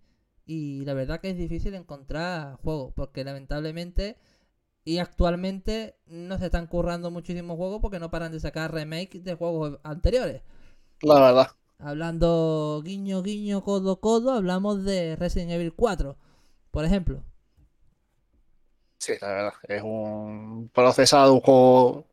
[0.44, 2.92] Y la verdad que es difícil encontrar juegos.
[2.94, 4.16] Porque lamentablemente
[4.86, 9.34] y actualmente no se están currando muchísimos juegos porque no paran de sacar remakes de
[9.34, 10.42] juegos anteriores.
[11.02, 11.48] La verdad.
[11.80, 16.16] Hablando guiño, guiño, codo, codo, hablamos de Resident Evil 4,
[16.70, 17.24] por ejemplo.
[18.98, 19.52] Sí, la verdad.
[19.64, 22.06] Es un procesado, un juego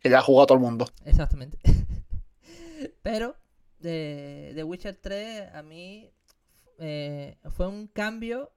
[0.00, 0.86] que ya ha jugado todo el mundo.
[1.04, 1.58] Exactamente.
[3.02, 3.36] Pero
[3.84, 6.10] de, de Witcher 3 a mí
[6.78, 8.50] eh, fue un cambio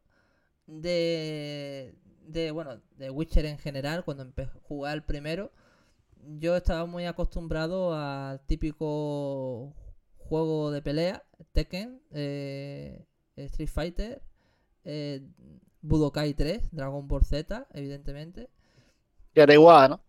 [0.65, 5.51] de, de, bueno, de Witcher en general, cuando empecé a jugar el primero,
[6.39, 9.73] yo estaba muy acostumbrado al típico
[10.17, 13.05] juego de pelea, Tekken, eh,
[13.35, 14.21] Street Fighter,
[14.85, 15.21] eh,
[15.81, 18.49] Budokai 3, Dragon Ball Z, evidentemente.
[19.35, 20.01] Y era igual, ¿no?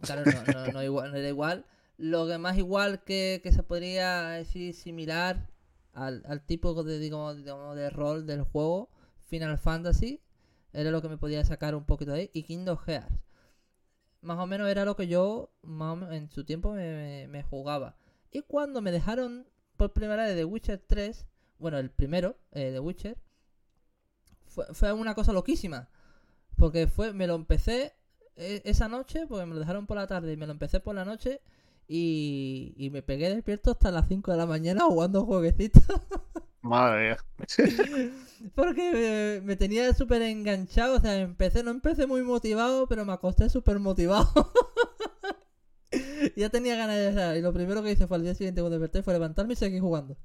[0.00, 1.66] Claro, no, no, no igual, no era igual.
[1.96, 5.48] Lo que más igual que, que se podría decir similar
[5.92, 8.90] al, al tipo de, digamos, de rol del juego,
[9.26, 10.20] Final Fantasy,
[10.72, 13.22] era lo que me podía sacar un poquito de ahí, y Kingdom Hearts.
[14.20, 17.96] Más o menos era lo que yo más menos, en su tiempo me, jugaba.
[18.30, 21.26] Y cuando me dejaron por primera vez The Witcher 3,
[21.58, 23.16] bueno, el primero, eh, The Witcher,
[24.46, 25.88] fue, fue una cosa loquísima.
[26.56, 27.94] Porque fue, me lo empecé
[28.36, 30.94] e- esa noche, porque me lo dejaron por la tarde y me lo empecé por
[30.94, 31.40] la noche
[31.88, 35.82] y, y me pegué despierto hasta las 5 de la mañana jugando jueguecitos.
[36.62, 37.18] Madre mía.
[38.54, 43.12] Porque me, me tenía súper enganchado, o sea, empecé, no empecé muy motivado, pero me
[43.12, 44.52] acosté súper motivado.
[46.36, 47.36] ya tenía ganas de estar.
[47.36, 49.80] Y lo primero que hice fue al día siguiente cuando desperté fue levantarme y seguir
[49.80, 50.16] jugando.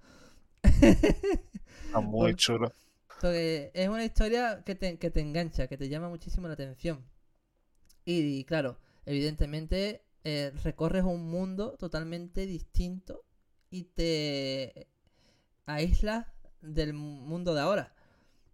[0.64, 2.72] Está muy chulo.
[3.20, 7.05] Porque es una historia que te, que te engancha, que te llama muchísimo la atención.
[8.05, 13.26] Y, claro, evidentemente eh, recorres un mundo totalmente distinto
[13.70, 14.88] y te
[15.65, 16.28] aíslas
[16.61, 17.93] del mundo de ahora.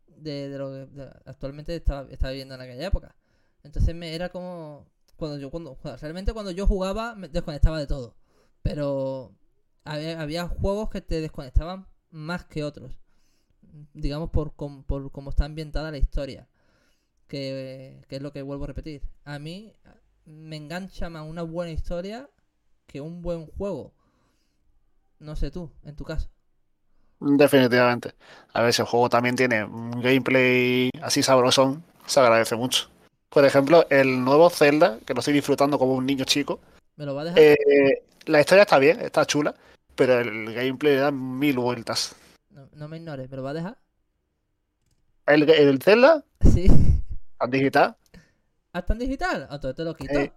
[0.08, 3.16] de, lo que actualmente estaba, viviendo en aquella época.
[3.64, 4.86] Entonces me era como
[5.18, 8.16] cuando yo cuando realmente cuando yo jugaba me desconectaba de todo,
[8.62, 9.34] pero
[9.84, 12.98] había, había juegos que te desconectaban más que otros,
[13.94, 16.48] digamos por com- por cómo está ambientada la historia,
[17.28, 19.02] que, que es lo que vuelvo a repetir.
[19.26, 19.74] A mí
[20.26, 22.30] me engancha más una buena historia
[22.88, 23.94] que un buen juego.
[25.20, 26.30] No sé tú, en tu caso.
[27.20, 28.14] Definitivamente.
[28.54, 32.90] A ver, si el juego también tiene un gameplay así sabrosón, se agradece mucho.
[33.30, 36.60] Por ejemplo, el nuevo Zelda, que lo estoy disfrutando como un niño chico,
[36.98, 37.40] ¿Me lo va a dejar?
[37.42, 39.56] eh, la historia está bien, está chula,
[39.96, 42.16] pero el gameplay le da mil vueltas.
[42.50, 43.78] No, no me ignores, ¿me lo va a dejar?
[45.26, 46.24] El, el Zelda,
[46.54, 46.68] Sí.
[47.40, 47.96] al digital,
[48.76, 49.48] ¿Hasta en digital?
[49.50, 50.20] Ah, Entonces te lo quito.
[50.20, 50.34] Eh,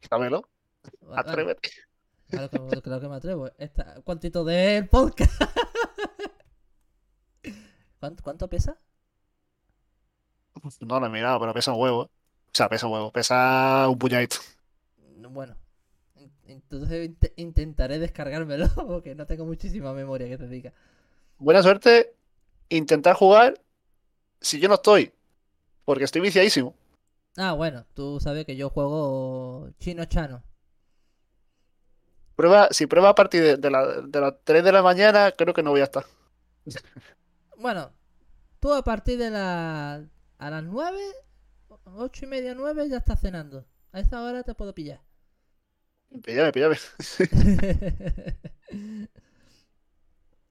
[0.00, 0.48] quítamelo,
[1.02, 1.68] Vale, atrévete.
[2.30, 3.50] Claro que, claro que me atrevo.
[3.58, 5.42] Esta, ¿Cuántito del podcast?
[8.00, 8.78] ¿Cuánto, ¿Cuánto pesa?
[10.80, 12.00] No lo he mirado, pero pesa un huevo.
[12.04, 12.10] O
[12.54, 14.36] sea, pesa un huevo, pesa un puñadito.
[15.28, 15.54] Bueno,
[16.16, 20.72] en- entonces int- intentaré descargármelo porque no tengo muchísima memoria que te diga.
[21.38, 22.14] Buena suerte,
[22.70, 23.60] intentar jugar
[24.40, 25.12] si yo no estoy,
[25.84, 26.74] porque estoy viciadísimo.
[27.36, 30.44] Ah, bueno, tú sabes que yo juego chino chano.
[32.36, 35.54] Prueba, si prueba a partir de, de la- de las 3 de la mañana, creo
[35.54, 36.04] que no voy a estar.
[37.56, 37.92] Bueno,
[38.60, 40.04] tú a partir de la,
[40.38, 40.98] a las 9,
[41.84, 43.66] 8 y media, 9 ya estás cenando.
[43.92, 45.02] A esa hora te puedo pillar.
[46.22, 46.76] Píllame, píllame.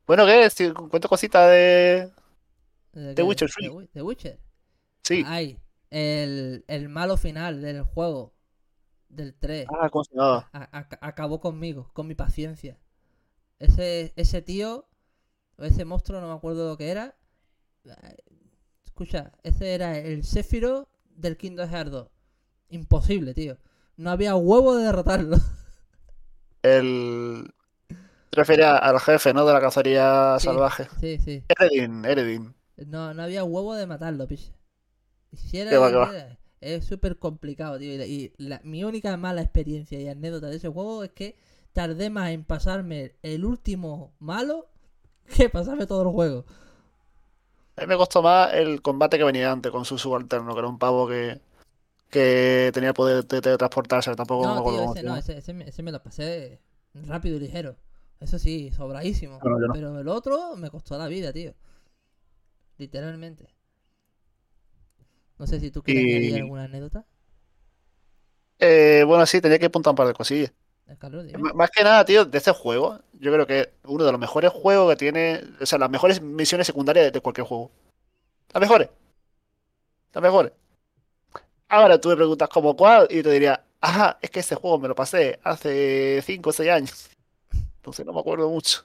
[0.06, 0.56] Bueno, ¿qué es?
[0.90, 2.10] Cuento cositas de.
[2.94, 3.24] ¿De The?
[3.24, 3.70] Witcher ¿De 3.
[3.70, 4.40] Wi- de Witcher?
[5.04, 5.24] Sí.
[5.28, 5.60] Ay,
[5.92, 8.34] el, el malo final del juego,
[9.10, 9.90] del 3, Ah,
[11.02, 12.78] acabó conmigo, con mi paciencia.
[13.60, 14.88] Ese, ese tío,
[15.58, 17.16] o ese monstruo, no me acuerdo lo que era.
[18.86, 22.08] Escucha, ese era el Sephiroth del Kingdom Hearts 2.
[22.70, 23.58] Imposible, tío.
[23.98, 25.38] No había huevo de derrotarlo.
[26.62, 27.54] El.
[28.30, 29.46] Te refieres al jefe, ¿no?
[29.46, 30.46] De la cacería Sí.
[30.46, 30.88] salvaje.
[31.00, 31.44] Sí, sí.
[31.48, 32.56] Eredin, Eredin.
[32.78, 34.54] No, no había huevo de matarlo, piche.
[35.34, 37.94] Si era, va, era- es súper complicado, tío.
[37.94, 41.36] Y, la- y la- mi única mala experiencia y anécdota de ese juego es que
[41.74, 44.70] tardé más en pasarme el último malo
[45.38, 46.46] que pasarme todo el juego.
[47.78, 50.68] A mí me costó más el combate que venía antes con su subalterno, que era
[50.68, 51.40] un pavo que,
[52.12, 54.16] que tenía poder de teletransportarse.
[54.16, 55.20] Tampoco No, tío, ese se no, llama.
[55.20, 56.62] ese, ese, me, ese me lo pasé
[56.94, 57.78] rápido y ligero.
[58.20, 59.44] Eso sí, sobradísimo.
[59.44, 59.68] No.
[59.72, 61.54] Pero el otro me costó la vida, tío.
[62.80, 63.48] Literalmente.
[65.40, 67.06] No sé si tú quieres Y- añadir alguna anécdota.
[68.60, 70.52] Eh, bueno, sí, tenía que apuntar un par de cosillas.
[71.54, 74.90] Más que nada, tío, de este juego, yo creo que uno de los mejores juegos
[74.92, 77.72] que tiene, o sea, las mejores misiones secundarias de- cualquier juego.
[78.54, 78.90] Las mejores.
[80.14, 80.52] Las mejores.
[81.68, 84.88] Ahora tú me preguntas como cuál y te diría, ajá, es que este juego me
[84.88, 87.10] lo pasé hace 5 o 6 años.
[87.78, 88.84] Entonces no me acuerdo mucho.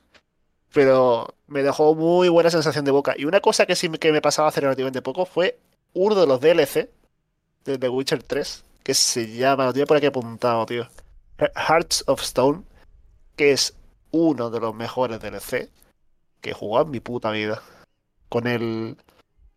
[0.75, 3.15] Pero me dejó muy buena sensación de boca.
[3.17, 5.59] Y una cosa que sí que me pasaba hace relativamente poco fue
[5.95, 6.90] uno de los DLC
[7.64, 10.86] de The Witcher 3, que se llama, lo tenía por aquí apuntado, tío.
[11.38, 12.62] Hearts of Stone,
[13.36, 13.74] que es
[14.11, 15.68] uno de los mejores DLC
[16.40, 17.62] que he jugado en mi puta vida.
[18.28, 18.97] Con el.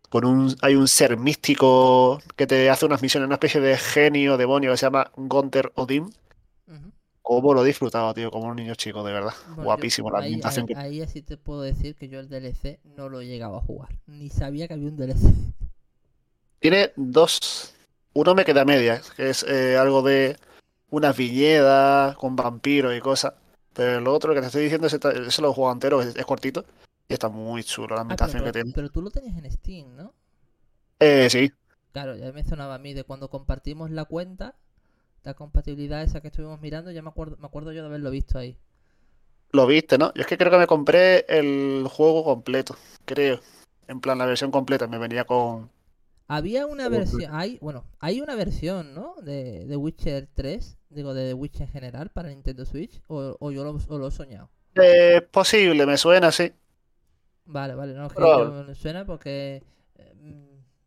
[0.10, 0.56] Con un.
[0.62, 4.78] Hay un ser místico que te hace unas misiones, una especie de genio, demonio que
[4.78, 6.04] se llama Gunter Odin.
[6.04, 6.92] Ujú.
[7.22, 9.34] Cómo lo he disfrutado, tío, como un niño chico, de verdad.
[9.48, 10.80] Bueno, yo- Guapísimo la ahí, ambientación ahí, que.
[10.80, 13.90] ahí así te puedo decir que yo el DLC no lo he llegado a jugar.
[14.08, 15.18] Ni sabía que había un DLC.
[16.60, 17.74] Tiene dos.
[18.14, 20.38] Uno me queda a medias, que es eh, algo de
[20.90, 23.34] unas viñedas con vampiros y cosas.
[23.74, 26.26] Pero el otro que te estoy diciendo, ese, ta- ese lo jugado entero, es, es
[26.26, 26.66] cortito.
[27.08, 28.76] Y está muy chulo la Ah, ambientación que tiene.
[28.76, 30.14] pero tú lo tenías en Steam, ¿no?
[31.00, 31.52] Eh, sí,
[31.92, 34.56] Claro, ya me sonaba a mí de cuando compartimos la cuenta,
[35.24, 38.38] la compatibilidad esa que estuvimos mirando, ya me acuerdo, me acuerdo yo de haberlo visto
[38.40, 38.58] ahí.
[39.52, 40.14] lo viste, ¿no?
[40.14, 43.40] Yo es que creo que me compré el juego completo, creo.
[43.88, 45.72] En plan, la versión completa me venía con.
[46.28, 49.16] Había una versión, hay, bueno, hay una versión, ¿no?
[49.22, 53.52] De, de Witcher 3, digo, de The Witcher en general para Nintendo Switch, o, o
[53.52, 54.50] yo lo, o lo he soñado.
[54.76, 56.54] Es posible, me suena así.
[57.46, 58.22] Vale, vale, no, es que
[58.68, 59.64] me suena porque
[59.96, 60.14] eh,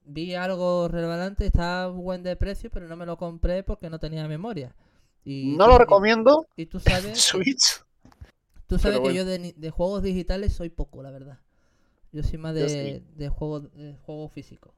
[0.04, 4.28] vi algo relevante, estaba buen de precio, pero no me lo compré porque no tenía
[4.28, 4.74] memoria.
[5.24, 6.46] Y No lo y- recomiendo.
[6.56, 7.82] Y, tú sabes, Switch.
[8.66, 11.38] tú sabes que yo de, de juegos digitales soy poco, la verdad.
[12.12, 13.02] Yo soy más sí.
[13.16, 14.74] de juegos de juego físico.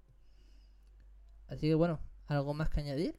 [1.52, 3.14] Así que bueno, ¿algo más que añadir?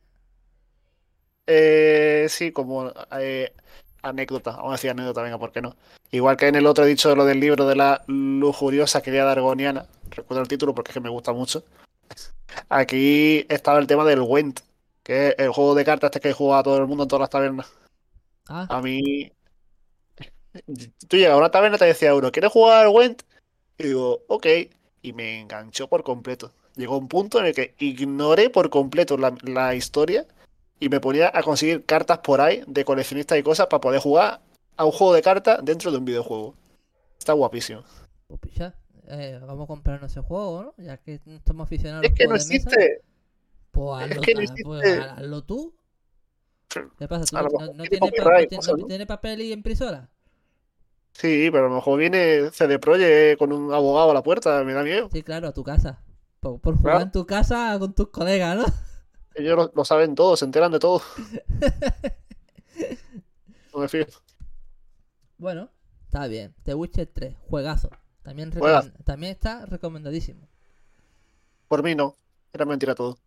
[1.45, 3.53] Eh, sí, como eh,
[4.01, 4.51] anécdota.
[4.51, 5.75] Vamos a decir anécdota, venga, ¿por qué no?
[6.09, 9.85] Igual que en el otro he dicho lo del libro de la lujuriosa criada argoniana.
[10.09, 11.63] recuerdo el título porque es que me gusta mucho.
[12.69, 14.61] Aquí estaba el tema del Went,
[15.03, 17.29] que es el juego de cartas este que juega todo el mundo en todas las
[17.29, 17.71] tabernas.
[18.47, 19.31] Ah, A mí.
[21.07, 23.21] Tú llegas a una taberna y te decía uno, ¿quieres jugar al Went?
[23.77, 24.47] Y digo, ok.
[25.03, 26.51] Y me enganchó por completo.
[26.75, 30.25] Llegó un punto en el que ignoré por completo la, la historia
[30.79, 34.41] y me ponía a conseguir cartas por ahí de coleccionistas y cosas para poder jugar
[34.75, 36.55] a un juego de cartas dentro de un videojuego.
[37.19, 37.83] Está guapísimo.
[38.27, 38.75] pues picha,
[39.07, 40.83] eh, vamos a comprarnos ese juego, ¿no?
[40.83, 42.69] Ya que estamos aficionados a Es los que no juegos de mesa.
[42.69, 43.01] existe.
[43.71, 44.99] Pues es hazlo, que no pues existe.
[44.99, 45.75] hazlo tú.
[46.97, 47.25] ¿Qué pasa?
[47.25, 48.85] ¿Tú tiene pa- ¿no?
[48.87, 50.09] tiene papel y impresora?
[51.13, 54.73] Sí, pero a lo mejor viene CD Projekt con un abogado a la puerta, me
[54.73, 55.09] da miedo.
[55.13, 56.01] Sí, claro, a tu casa.
[56.43, 57.05] Por, por jugar Claro.
[57.05, 58.65] en tu casa con tus colegas, ¿no?
[59.33, 61.01] Ellos lo, lo saben todo, se enteran de todo.
[63.73, 64.05] No me fío.
[65.37, 65.69] Bueno,
[66.05, 66.53] está bien.
[66.63, 67.89] The Witcher 3, juegazo.
[68.21, 68.91] También, Juegazo.
[69.03, 70.47] también está recomendadísimo.
[71.67, 72.15] Por mí no.
[72.53, 73.17] Era mentira todo.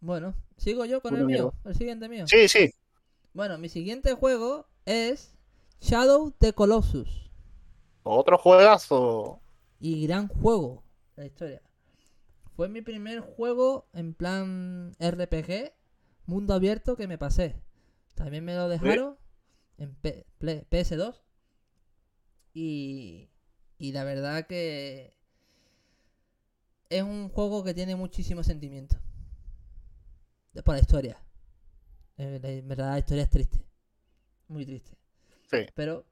[0.00, 2.26] Bueno, sigo yo con el mío, el siguiente mío.
[2.26, 2.72] Sí, sí.
[3.34, 5.34] Bueno, mi siguiente juego es
[5.80, 7.30] Shadow the Colossus.
[8.02, 9.40] Otro juegazo.
[9.80, 10.82] Y gran juego
[11.16, 11.62] de la historia.
[12.54, 15.72] Fue mi primer juego en plan RPG,
[16.26, 17.56] mundo abierto que me pasé.
[18.14, 19.16] También me lo dejaron
[19.78, 21.20] en P- Ple- PS2.
[22.54, 23.28] Y,
[23.78, 25.14] y la verdad que
[26.88, 28.96] es un juego que tiene muchísimo sentimiento.
[30.64, 31.18] Por la historia.
[32.16, 33.62] Eh, En verdad la historia es triste.
[34.48, 34.96] Muy triste.
[35.50, 35.66] Sí.
[35.74, 36.06] Pero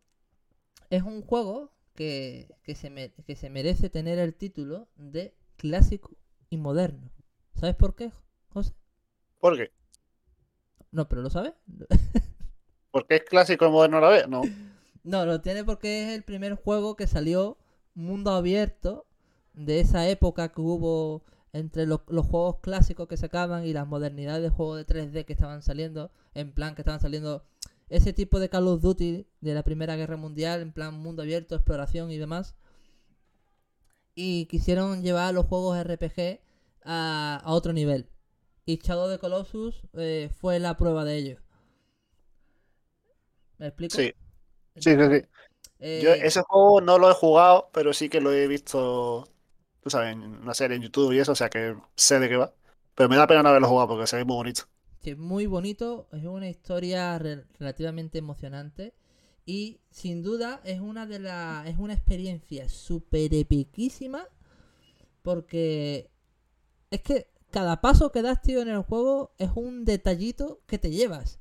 [0.90, 6.10] es un juego que, que, se me- que se merece tener el título de clásico
[6.50, 7.10] y moderno.
[7.54, 8.12] ¿Sabes por qué,
[8.48, 8.74] José?
[9.38, 9.70] ¿Por qué?
[10.92, 11.52] No, pero ¿lo sabes?
[12.90, 14.28] ¿Porque es clásico y moderno a la vez?
[14.28, 14.40] No.
[15.04, 17.58] No, lo tiene porque es el primer juego que salió
[17.94, 19.06] mundo abierto
[19.52, 21.22] de esa época que hubo
[21.52, 25.34] entre los, los juegos clásicos que sacaban y las modernidades de juegos de 3D que
[25.34, 27.44] estaban saliendo, en plan que estaban saliendo
[27.88, 31.54] ese tipo de Call of Duty de la Primera Guerra Mundial, en plan mundo abierto,
[31.56, 32.54] exploración y demás.
[34.16, 36.40] Y quisieron llevar los juegos RPG
[36.84, 38.08] a, a otro nivel.
[38.66, 41.38] Y Shadow the Colossus eh, fue la prueba de ello.
[43.58, 44.08] ¿Me explico?
[44.76, 44.80] Sí.
[44.80, 45.28] Sí, sí, sí.
[45.80, 49.28] Eh, Yo ese juego no lo he jugado, pero sí que lo he visto,
[49.80, 52.36] tú sabes, en una serie en YouTube y eso, o sea que sé de qué
[52.38, 52.54] va.
[52.94, 54.64] Pero me da pena no haberlo jugado porque se ve muy bonito.
[55.12, 58.94] Es muy bonito, es una historia re- relativamente emocionante
[59.46, 64.26] y sin duda es una de las es una experiencia súper epiquísima
[65.22, 66.10] porque
[66.90, 70.90] es que cada paso que das, tío, en el juego es un detallito que te
[70.90, 71.38] llevas.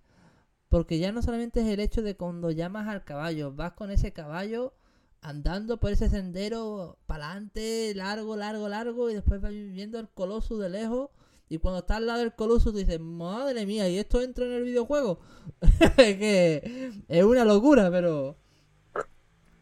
[0.70, 4.14] Porque ya no solamente es el hecho de cuando llamas al caballo, vas con ese
[4.14, 4.74] caballo
[5.22, 10.58] andando por ese sendero para adelante, largo, largo, largo, y después vas viendo el coloso
[10.58, 11.10] de lejos.
[11.50, 14.54] Y cuando estás al lado del coloso, tú dices, madre mía, ¿y esto entra en
[14.54, 15.20] el videojuego?
[15.98, 18.38] es que es una locura, pero.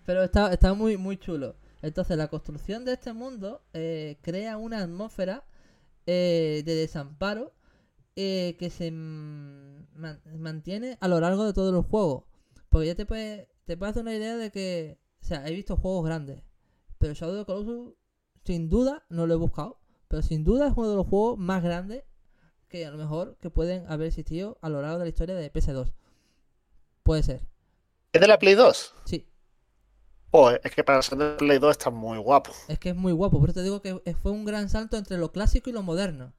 [0.06, 1.56] Pero está, está muy, muy chulo.
[1.82, 5.44] Entonces, la construcción de este mundo eh, crea una atmósfera
[6.06, 7.54] eh, de desamparo
[8.16, 12.24] eh, que se man- mantiene a lo largo de todos los juegos.
[12.70, 15.78] Porque ya te puedes te puedes hacer una idea de que, o sea, he visto
[15.78, 16.44] juegos grandes,
[16.98, 17.94] pero Shadow of Colossus,
[18.44, 19.80] sin duda, no lo he buscado,
[20.12, 22.04] pero sin duda es uno de los juegos más grandes
[22.70, 25.52] que a lo mejor que pueden haber existido a lo largo de la historia de
[25.52, 25.94] PS2.
[27.04, 27.48] Puede ser,
[28.14, 28.96] ¿Es de la Play 2?
[29.06, 29.28] sí.
[30.32, 33.12] Joder, es que para ser de Play 2 está muy guapo, Es que es muy
[33.12, 35.84] guapo, por eso te digo que fue un gran salto entre lo clásico y lo
[35.84, 36.34] moderno.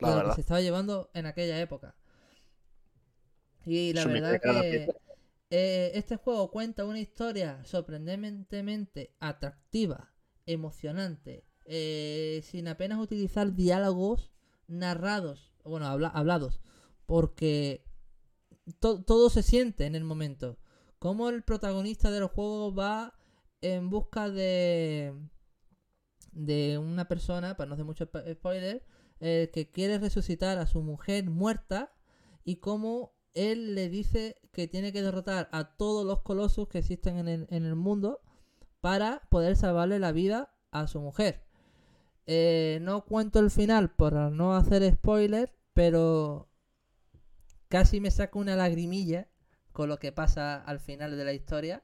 [0.00, 0.34] la de lo que verdad.
[0.34, 1.96] se estaba llevando en aquella época.
[3.64, 4.90] Y la me verdad que
[5.50, 10.12] eh, este juego cuenta una historia sorprendentemente atractiva,
[10.46, 14.30] emocionante, eh, sin apenas utilizar diálogos
[14.68, 16.60] narrados, bueno, habla- hablados,
[17.06, 17.84] porque
[18.80, 20.58] to- todo se siente en el momento.
[20.98, 23.14] Como el protagonista del juego va
[23.62, 25.14] en busca de
[26.32, 28.84] de una persona, para no hacer mucho spo- spoiler,
[29.20, 31.92] eh, que quiere resucitar a su mujer muerta
[32.44, 37.18] y cómo él le dice que tiene que derrotar a todos los colosos que existen
[37.18, 38.20] en el, en el mundo
[38.80, 41.44] para poder salvarle la vida a su mujer.
[42.26, 46.48] Eh, no cuento el final para no hacer spoiler, pero
[47.68, 49.28] casi me saca una lagrimilla
[49.72, 51.82] con lo que pasa al final de la historia,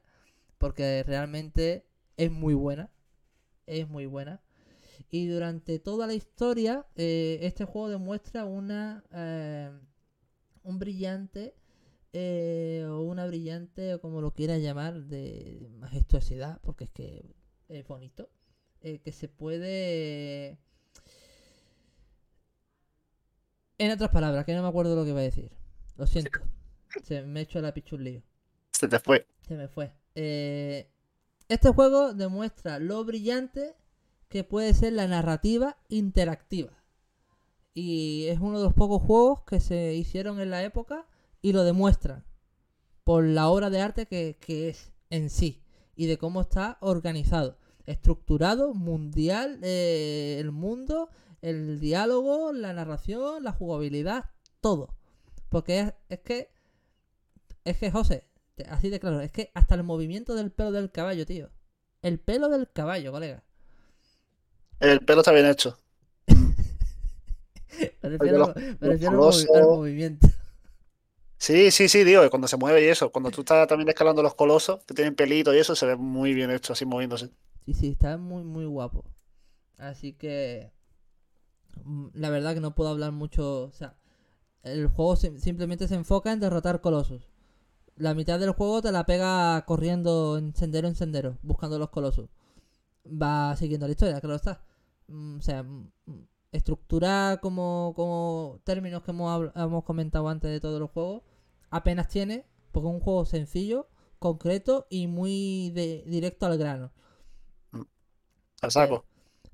[0.57, 1.85] porque realmente
[2.17, 2.91] es muy buena.
[3.65, 4.41] Es muy buena.
[5.09, 9.71] Y durante toda la historia, eh, este juego demuestra una eh,
[10.67, 11.55] un brillante
[12.13, 17.35] eh, o una brillante, o como lo quieras llamar, de majestuosidad, porque es que
[17.69, 18.29] es bonito.
[18.87, 20.57] Eh, que se puede...
[23.77, 25.51] En otras palabras, que no me acuerdo lo que iba a decir.
[25.97, 26.39] Lo siento.
[27.03, 28.23] Se me hecho la pichulío.
[28.71, 29.27] Se te fue.
[29.47, 29.93] Se me fue.
[30.15, 30.89] Eh,
[31.49, 33.75] este juego demuestra lo brillante
[34.29, 36.71] que puede ser la narrativa interactiva.
[37.73, 41.05] Y es uno de los pocos juegos que se hicieron en la época
[41.41, 42.25] y lo demuestran
[43.03, 45.61] por la obra de arte que, que es en sí
[45.95, 47.57] y de cómo está organizado,
[47.87, 51.09] estructurado, mundial, eh, el mundo,
[51.41, 54.25] el diálogo, la narración, la jugabilidad,
[54.61, 54.95] todo.
[55.49, 56.51] Porque es, es que,
[57.63, 58.25] es que José,
[58.69, 61.49] así de claro, es que hasta el movimiento del pelo del caballo, tío.
[62.01, 63.43] El pelo del caballo, colega.
[64.79, 65.79] El pelo está bien hecho.
[68.01, 70.27] Me refiero, me al, movimiento.
[71.37, 73.11] Sí, sí, sí, digo, cuando se mueve y eso.
[73.11, 76.33] Cuando tú estás también escalando los colosos, que tienen pelito y eso, se ve muy
[76.33, 77.29] bien hecho, así moviéndose.
[77.67, 79.05] Sí, sí, está muy, muy guapo.
[79.77, 80.71] Así que.
[81.83, 83.63] mm, La verdad que no puedo hablar mucho.
[83.65, 83.95] O sea,
[84.63, 87.29] el juego sim- simplemente se enfoca en derrotar colosos.
[87.97, 92.29] La mitad del juego te la pega corriendo en sendero en sendero, buscando los colosos.
[93.07, 94.63] Va siguiendo la historia, claro está.
[95.07, 95.91] Mm, O sea, mm,
[96.51, 101.23] estructura como, como términos que hemos, hemos comentado antes de todos los juegos,
[101.69, 103.87] apenas tiene, porque es un juego sencillo,
[104.19, 106.91] concreto y muy de- directo al grano.
[108.61, 109.05] Al saco.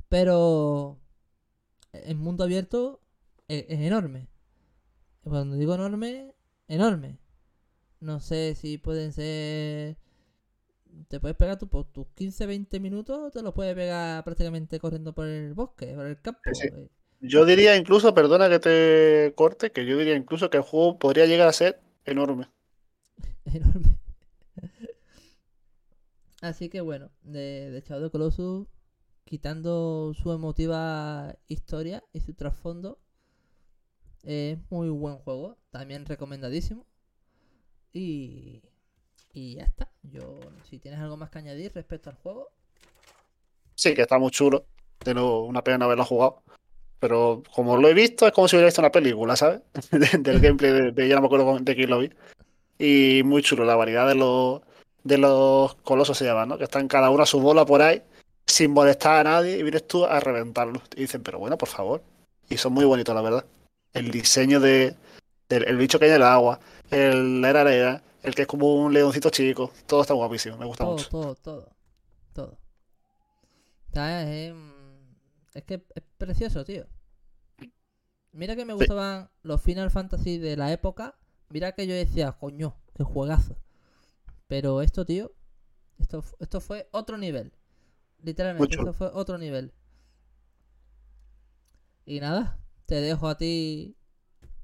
[0.10, 0.98] Pero
[1.94, 3.02] en mundo abierto
[3.48, 4.28] e- es, enorme.
[5.24, 6.34] Cuando digo enorme,
[6.68, 7.18] enorme.
[8.00, 9.98] No sé si pueden ser...
[11.08, 15.26] Te puedes pegar tu, por tus 15-20 minutos, te lo puedes pegar prácticamente corriendo por
[15.28, 16.42] el bosque, por el campo.
[16.54, 16.88] Sí, eh,
[17.20, 21.26] Yo diría incluso, perdona que te corte, que yo diría incluso que el juego podría
[21.26, 22.50] llegar a ser enorme.
[23.46, 23.98] enorme.
[26.42, 28.68] Así que bueno, de, de Shadow Colossus,
[29.26, 33.00] quitando su emotiva historia y su trasfondo,
[34.24, 36.86] es muy buen juego, también recomendadísimo.
[37.92, 38.62] Y,
[39.34, 39.92] y ya está.
[40.04, 42.50] Yo, si tienes algo más que añadir respecto al juego,
[43.76, 44.66] Sí, que está muy chulo.
[45.04, 46.44] De nuevo, una pena no haberlo jugado.
[47.00, 49.62] Pero como lo he visto, es como si hubiera visto una película, ¿sabes?
[49.92, 52.12] Del gameplay de, de- ya no me acuerdo de quién lo vi.
[52.80, 54.62] Y muy chulo, la variedad de los,
[55.04, 56.58] de los colosos se llaman, ¿no?
[56.58, 58.04] Que están cada uno a su bola por ahí,
[58.54, 60.84] sin molestar a nadie, y vienes tú a reventarlos.
[60.96, 62.04] Y dicen, pero bueno, por favor.
[62.50, 63.46] Y son muy bonitos, la verdad.
[63.94, 64.96] El diseño de,
[65.50, 66.60] del el bicho que hay en el agua,
[66.92, 70.84] el, la arena, el que es como un leoncito chico, todo está guapísimo, me gusta
[70.84, 71.10] todo, mucho.
[71.10, 71.70] todo, todo,
[72.34, 72.58] todo.
[73.96, 75.16] Es, mm,
[75.56, 76.86] es que es precioso, tío.
[78.34, 81.16] Mira que me gustaban los Final Fantasy de la época.
[81.50, 83.58] Mira que yo decía, coño, qué juegazo.
[84.46, 85.32] Pero esto, tío,
[85.98, 87.52] esto, esto fue otro nivel.
[88.24, 88.82] Literalmente, Mucho.
[88.82, 89.74] esto fue otro nivel.
[92.06, 93.96] Y nada, te dejo a ti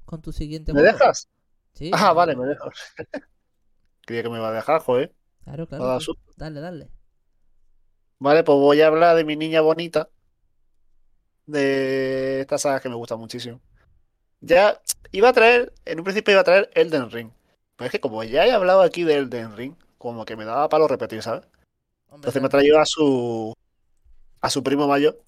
[0.04, 1.28] con tu siguiente ¿Me dejas?
[1.74, 2.74] Sí, Ah, vale, me dejas.
[4.06, 5.14] Creía que me iba a dejar, joder.
[5.44, 5.98] Claro, claro.
[6.36, 6.90] Dale, dale.
[8.18, 10.10] Vale, pues voy a hablar de mi niña bonita.
[11.46, 13.60] De esta saga que me gusta muchísimo.
[14.40, 14.80] Ya
[15.12, 17.30] iba a traer, en un principio iba a traer Elden Ring.
[17.76, 20.68] Pero es que como ya he hablado aquí de Elden Ring, como que me daba
[20.68, 21.46] palo repetir, ¿sabes?
[22.12, 23.54] Entonces me traído a su
[24.40, 25.20] a su primo mayor.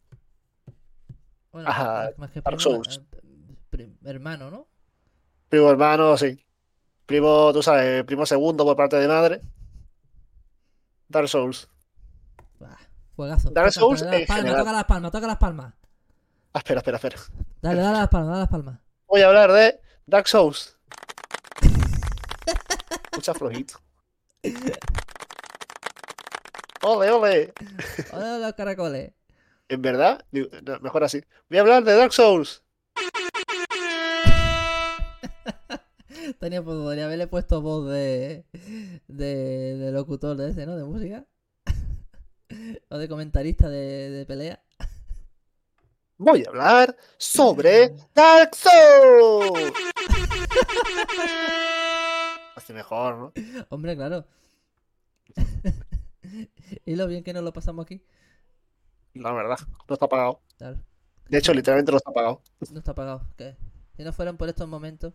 [1.53, 3.01] Bueno, Ajá, más, que Dark primo, Souls.
[3.73, 4.67] eh, hermano, ¿no?
[5.49, 6.43] Primo hermano, sí.
[7.05, 9.43] Primo, tú sabes, primo segundo por parte de madre.
[11.09, 11.69] Dark Souls.
[12.59, 12.79] Bah,
[13.17, 13.51] juegazo.
[13.51, 14.61] Dark Toca, Souls toca las en palmas, general.
[14.65, 15.75] toca las palmas, toca las palmas.
[16.55, 17.17] Ah, espera, espera, espera.
[17.61, 18.79] Dale, dale las palmas, dale las palmas.
[19.09, 20.79] Voy a hablar de Dark Souls.
[23.13, 23.75] Escucha flojito.
[26.85, 27.53] Ole, ole.
[28.13, 29.13] Hola los caracoles.
[29.69, 31.23] En verdad, digo, no, mejor así.
[31.49, 32.65] Voy a hablar de Dark Souls.
[36.41, 38.45] Tenía, pues, podría haberle puesto voz de,
[39.07, 40.77] de, de locutor de ese, ¿no?
[40.77, 41.25] De música.
[42.91, 44.61] o de comentarista de, de pelea.
[46.19, 49.73] Voy a hablar sobre Dark Souls.
[52.57, 53.33] Hace mejor, ¿no?
[53.71, 54.27] Hombre, claro.
[56.85, 58.03] y lo bien que nos lo pasamos aquí.
[59.15, 59.59] La verdad,
[59.89, 60.41] no está pagado.
[60.57, 60.79] Claro,
[61.29, 62.43] De hecho, literalmente no está pagado.
[62.71, 63.23] no está apagado.
[63.37, 63.57] ¿Qué?
[63.97, 65.15] Si no fueran por estos momentos.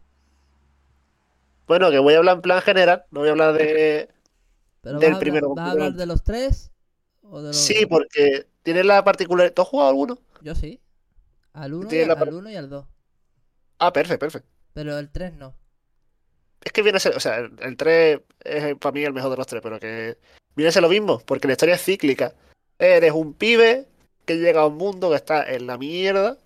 [1.68, 3.06] Bueno, que voy a hablar en plan general.
[3.12, 4.10] No voy a hablar de.
[4.82, 6.72] Pero Del vas, primero, ¿vas a hablar de los tres?
[7.22, 7.56] ¿O de los...
[7.56, 9.54] Sí, porque tiene la particularidad.
[9.54, 10.18] ¿Tú has jugado alguno?
[10.42, 10.82] Yo sí.
[11.54, 12.88] Al 1 y, Tiene al- la al par- uno y al 2.
[13.80, 14.50] Ah, perfecto, perfecto.
[14.74, 15.56] Pero el 3 no.
[16.64, 19.32] Es que viene a ser, o sea, el, el 3 es para mí el mejor
[19.32, 20.18] de los tres, pero que
[20.56, 22.34] viene a ser lo mismo, porque la historia es cíclica.
[22.80, 23.88] Eres un pibe
[24.26, 26.38] que llega a un mundo que está en la mierda,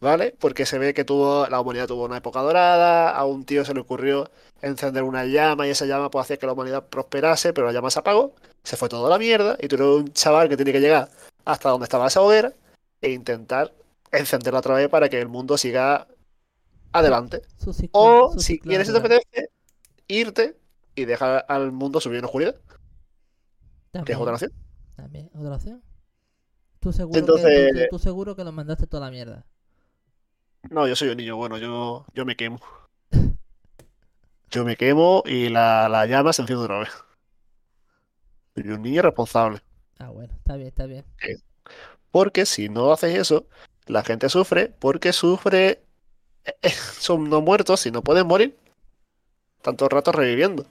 [0.00, 0.34] ¿vale?
[0.38, 3.72] Porque se ve que tuvo, la humanidad tuvo una época dorada, a un tío se
[3.74, 7.68] le ocurrió encender una llama y esa llama pues hacía que la humanidad prosperase, pero
[7.68, 8.34] la llama se apagó,
[8.64, 11.08] se fue toda la mierda y tuvo un chaval que tiene que llegar
[11.44, 12.52] hasta donde estaba esa hoguera
[13.00, 13.72] e intentar
[14.12, 16.06] encenderla otra vez para que el mundo siga
[16.92, 17.42] adelante.
[17.58, 19.48] Ciclo- O si ciclo quieres te apetece,
[20.08, 20.56] irte
[20.94, 24.52] y dejar al mundo subir en oscuridad, que es También, otra opción.
[24.96, 25.82] también, otra opción.
[26.80, 29.46] Tú seguro, que, tú, tú seguro que lo mandaste toda la mierda.
[30.70, 32.60] No, yo soy un niño bueno, yo, yo me quemo.
[34.50, 36.90] Yo me quemo y la, la llama se enciende otra vez.
[38.54, 39.62] Soy un niño responsable.
[39.98, 41.06] Ah, bueno, está bien, está bien.
[42.10, 43.46] Porque si no haces eso,
[43.86, 45.82] la gente sufre porque sufre.
[46.98, 48.56] Son no muertos y no pueden morir.
[49.62, 50.66] Tanto rato reviviendo.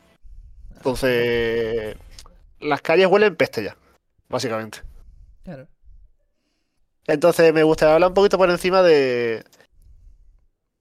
[0.75, 1.95] Entonces.
[2.59, 3.75] Las calles huelen peste ya.
[4.29, 4.79] Básicamente.
[5.43, 5.67] Claro.
[7.07, 9.43] Entonces me gustaría hablar un poquito por encima de.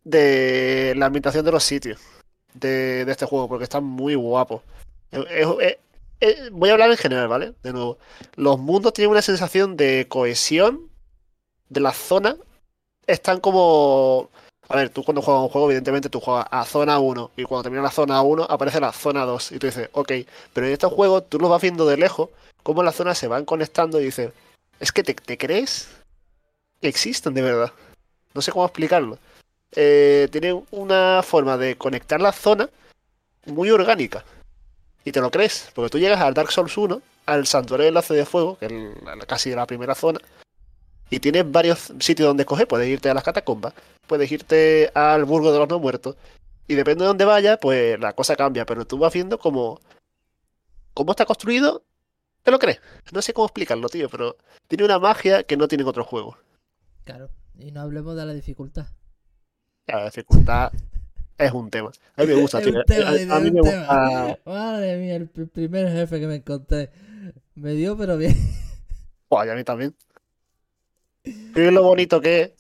[0.05, 2.01] de la ambientación de los sitios
[2.55, 4.63] de, de este juego, porque están muy guapos.
[5.13, 7.55] Eh, voy a hablar en general, ¿vale?
[7.63, 7.99] De nuevo.
[8.37, 10.91] Los mundos tienen una sensación de cohesión
[11.69, 12.37] de la zona.
[13.07, 14.31] Están como.
[14.71, 17.65] A ver, tú cuando juegas un juego, evidentemente tú juegas a zona 1 y cuando
[17.65, 20.13] termina la zona 1 aparece la zona 2 y tú dices, ok,
[20.53, 22.29] pero en estos juegos tú lo vas viendo de lejos,
[22.63, 24.33] cómo las zonas se van conectando y dices,
[24.79, 25.89] es que te, crees
[26.81, 27.73] que existen de verdad.
[28.33, 29.19] No sé cómo explicarlo.
[29.73, 32.71] Eh, tienen una forma de conectar la zona
[33.47, 34.25] muy orgánica.
[35.05, 38.15] Y te lo crees, porque tú llegas al Dark Souls 1, al Santuario del Enlace
[38.15, 40.21] de Fuego, que es casi la primera zona,
[41.11, 42.67] y tienes varios sitios donde escoger.
[42.69, 43.75] Puedes irte a las catacumbas,
[44.07, 46.17] puedes irte al Burgo de los No Muertos,
[46.69, 49.81] y depende de dónde vayas, pues la cosa cambia, pero tú vas viendo cómo,
[50.95, 51.83] cómo está construido,
[52.43, 52.81] te lo crees.
[53.13, 54.37] No sé cómo explicarlo, tío, pero
[54.69, 56.37] tiene una magia que no tienen otros juegos.
[57.05, 57.29] Claro.
[57.59, 58.87] Y no hablemos de la dificultad.
[59.87, 60.73] La dificultad
[61.37, 61.91] es un tema.
[62.17, 62.83] A mí me gusta, tío.
[62.85, 64.39] tema, A- a mí me gusta.
[64.47, 66.91] Madre mía, el pr- primer jefe que me encontré.
[67.57, 68.37] Me dio, pero bien.
[69.31, 69.95] Y a mí también.
[71.25, 72.55] Y lo bonito que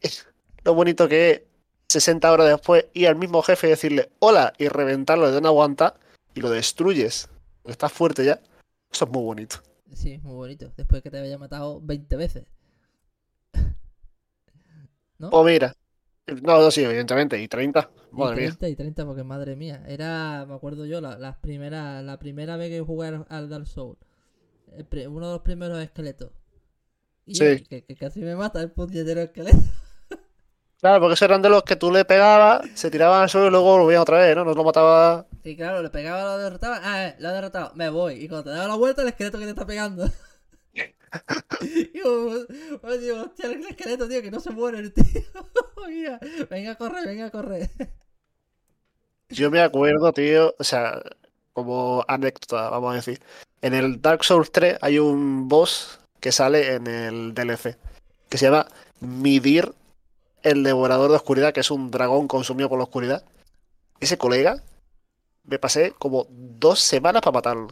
[0.00, 0.26] es.
[0.64, 1.42] Lo bonito que es
[1.88, 5.94] 60 horas después ir al mismo jefe y decirle hola y reventarlo de una aguanta
[6.34, 7.28] y lo destruyes.
[7.64, 8.40] Estás fuerte ya.
[8.90, 9.56] Eso es muy bonito.
[9.92, 10.72] Sí, muy bonito.
[10.76, 12.46] Después que te haya matado 20 veces.
[15.18, 15.28] ¿No?
[15.28, 15.74] O mira.
[16.42, 17.40] No, no, sí, evidentemente.
[17.40, 17.88] Y 30.
[18.12, 18.48] Y Madre mía.
[18.48, 19.84] 30 y 30, porque madre mía.
[19.86, 23.98] Era, me acuerdo yo, la, las primeras, la primera vez que jugué al- Dark Souls.
[25.08, 26.32] Uno de los primeros esqueletos.
[27.26, 27.60] Y Sí.
[27.64, 29.58] que, que casi me mata el puñetero esqueleto.
[30.80, 33.50] Claro, porque esos eran de los que tú le pegabas, se tiraban al suelo y
[33.50, 34.44] luego volvían otra vez, ¿no?
[34.44, 35.26] No lo mataba.
[35.42, 36.80] Y claro, le pegaba, lo derrotaba.
[36.82, 37.72] Ah, eh, lo he derrotado.
[37.74, 38.14] Me voy.
[38.22, 40.04] Y cuando te daba la vuelta, el esqueleto que te está pegando.
[41.62, 42.30] y yo,
[42.82, 45.04] oh, digo, hostia, el esqueleto, tío, que no se muere el tío.
[45.88, 46.20] Mira,
[46.50, 47.70] venga a correr, venga a correr.
[49.30, 51.00] Yo me acuerdo, tío, o sea,
[51.54, 53.20] como anécdota, vamos a decir.
[53.62, 57.76] En el Dark Souls 3 hay un boss que sale en el DLC,
[58.28, 58.66] que se llama
[59.00, 59.72] Midir,
[60.42, 63.24] el Devorador de Oscuridad, que es un dragón consumido por la oscuridad.
[64.00, 64.62] Ese colega,
[65.44, 67.68] me pasé como dos semanas para matarlo.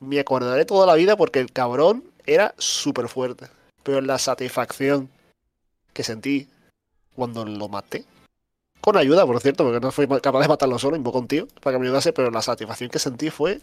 [0.00, 3.48] Me acordaré toda la vida porque el cabrón era súper fuerte.
[3.82, 5.08] Pero la satisfacción
[5.92, 6.48] que sentí
[7.14, 8.04] cuando lo maté,
[8.80, 11.74] con ayuda, por cierto, porque no fui capaz de matarlo solo, invocó un tío para
[11.74, 13.60] que me ayudase, pero la satisfacción que sentí fue.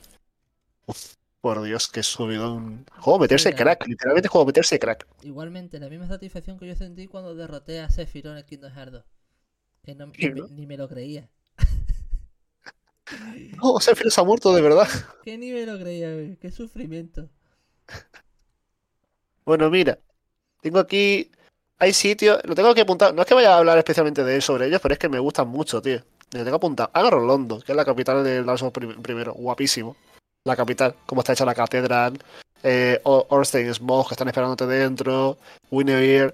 [1.42, 2.86] Por Dios, que subidón.
[2.98, 5.08] Juego meterse crack, literalmente juego meterse crack.
[5.24, 8.92] Igualmente, la misma satisfacción que yo sentí cuando derroté a Sephiroth en el Kingdom Hearts
[8.92, 9.04] 2.
[9.84, 10.48] Que no, ni, me, ¿no?
[10.50, 11.30] ni me lo creía.
[13.62, 14.88] No, Sephiroth se ha muerto de verdad.
[15.24, 16.36] Que ni me lo creía, güey.
[16.38, 17.30] Qué sufrimiento.
[19.46, 19.98] Bueno, mira,
[20.62, 21.32] tengo aquí.
[21.82, 23.14] Hay sitios, lo tengo que apuntar.
[23.14, 25.48] No es que vaya a hablar especialmente de sobre ellos, pero es que me gustan
[25.48, 26.04] mucho, tío.
[26.34, 26.92] Lo tengo apuntado.
[26.94, 29.34] Haga Rolando, que es la capital de prim- primero.
[29.34, 29.96] Guapísimo.
[30.46, 32.18] La capital, cómo está hecha la catedral.
[32.64, 35.38] Eh, Orstein Smog, que están esperándote dentro.
[35.72, 36.34] L-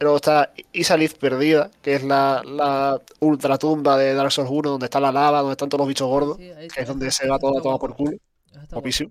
[0.00, 4.98] Luego está Isalith Perdida, que es la, la ultratumba de Dark Souls 1, donde está
[5.00, 6.36] la lava, donde están todos los bichos gordos.
[6.38, 8.16] Sí, Que es donde se va todo a tomar por culo.
[8.70, 9.10] Guapísimo.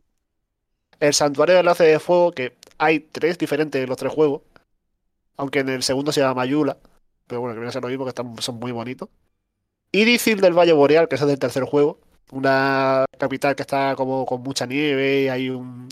[1.00, 4.42] El santuario de enlace de fuego, que hay tres diferentes en los tres juegos.
[5.38, 6.78] Aunque en el segundo se llama Mayula.
[7.28, 9.08] Pero bueno, que viene a ser lo mismo, que están, son muy bonitos.
[9.94, 12.00] Idicil del Valle Boreal, que es del tercer juego.
[12.32, 15.90] Una capital que está como con mucha nieve y hay un.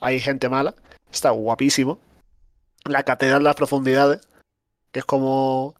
[0.00, 0.74] hay gente mala.
[1.12, 1.98] Está guapísimo.
[2.84, 4.20] La Catedral de las Profundidades,
[4.92, 5.74] que es como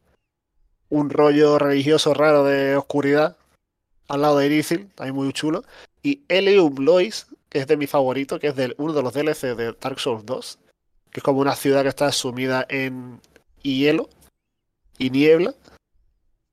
[0.90, 3.36] un rollo religioso raro de oscuridad.
[4.08, 5.64] Al lado de Idicil, ahí muy chulo.
[6.02, 9.56] Y Elium Lois, que es de mi favorito, que es del uno de los DLC
[9.56, 10.58] de Dark Souls 2,
[11.10, 13.20] que es como una ciudad que está sumida en
[13.62, 14.10] hielo
[14.98, 15.54] y niebla.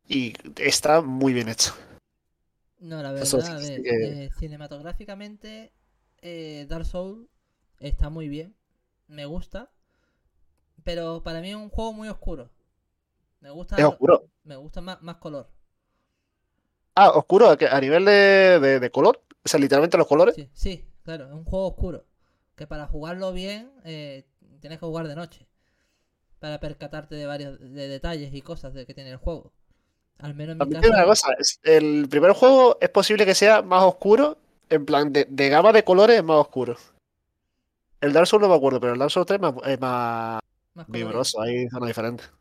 [0.07, 1.73] Y está muy bien hecho.
[2.81, 5.71] No, la verdad, a ver, que- eh, cinematográficamente
[6.21, 7.27] eh, Dark Souls
[7.79, 8.55] está muy bien,
[9.07, 9.71] me gusta,
[10.83, 12.49] pero para mí es un juego muy oscuro.
[13.41, 14.25] Me gusta, Es oscuro.
[14.43, 15.49] me gusta más, más color.
[16.95, 19.21] Ah, oscuro ¿a nivel de, de- de color.
[19.43, 20.35] O sea, literalmente los colores.
[20.35, 22.05] Sí, sí, claro, es un juego oscuro.
[22.55, 24.25] Que para jugarlo bien eh,
[24.59, 25.47] tienes que jugar de noche.
[26.39, 29.53] Para percatarte de varios de detalles y cosas de que tiene el juego.
[30.19, 31.27] Al menos en mi También tiene una caso.
[31.27, 31.59] cosa.
[31.63, 34.37] El primer juego es posible que sea más oscuro.
[34.69, 36.77] En plan, de, de gama de colores es más oscuro.
[37.99, 40.39] El Dark Souls no me acuerdo, pero el Dark Souls 3 es más, es más
[40.73, 41.41] más vibroso.
[41.41, 42.31] Hay zonas diferentes.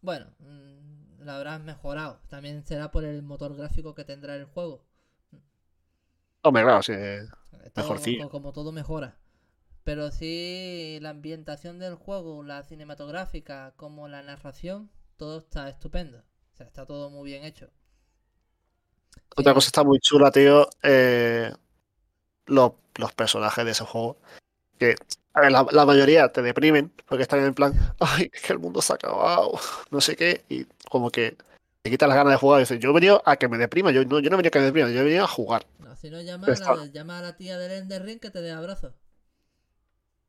[0.00, 2.20] Bueno, mm, lo habrás mejorado.
[2.28, 4.84] También será por el motor gráfico que tendrá el juego.
[6.42, 6.92] Hombre, claro, sí.
[6.94, 7.26] Eh,
[7.74, 8.24] todo- Mejorcillo.
[8.24, 9.16] co- como todo mejora.
[9.84, 16.22] Pero sí, la ambientación del juego, la cinematográfica, como la narración, todo está estupendo.
[16.60, 17.70] Sea, está todo muy bien hecho.
[19.34, 20.68] Otra cosa está muy chula, tío.
[20.82, 21.50] eh,
[22.44, 24.18] los, los personajes de ese juego.
[24.78, 24.94] Que,
[25.32, 28.58] a ver, la, la mayoría te deprimen porque están en plan, ay, es que el
[28.58, 29.58] mundo se ha acabado,
[29.90, 30.44] no sé qué.
[30.50, 31.38] Y como que
[31.80, 32.60] te quitan las ganas de jugar.
[32.60, 33.90] Y dices, yo he venido a que me deprima.
[33.90, 35.64] Yo no, yo no he venido a que me deprima, yo he venido a jugar.
[35.78, 38.42] No, si no, llama a, la, llama a la tía del Ender Ring que te
[38.42, 38.92] dé abrazo.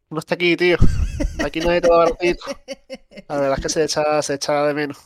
[0.09, 0.77] No está aquí, tío.
[1.43, 2.45] Aquí nadie te da abracito.
[3.27, 4.97] La verdad es que se echa, se echa de menos.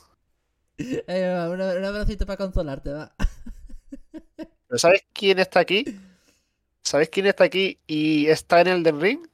[0.78, 3.16] Eh, un, un abracito para consolarte, va.
[4.68, 5.86] Pero ¿sabes quién está aquí?
[6.84, 9.28] ¿Sabes quién está aquí y está en el del ring?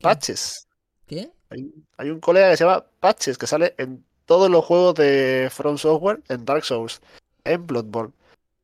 [0.00, 0.66] Patches.
[1.06, 1.30] ¿Qué?
[1.50, 5.48] Hay, hay un colega que se llama Patches que sale en todos los juegos de
[5.50, 7.00] From Software, en Dark Souls,
[7.44, 8.12] en Bloodborne,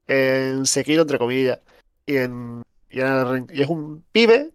[0.07, 1.61] en Sekiro, entre comillas,
[2.07, 3.51] y en, y en el ring.
[3.53, 4.51] Y es un pibe.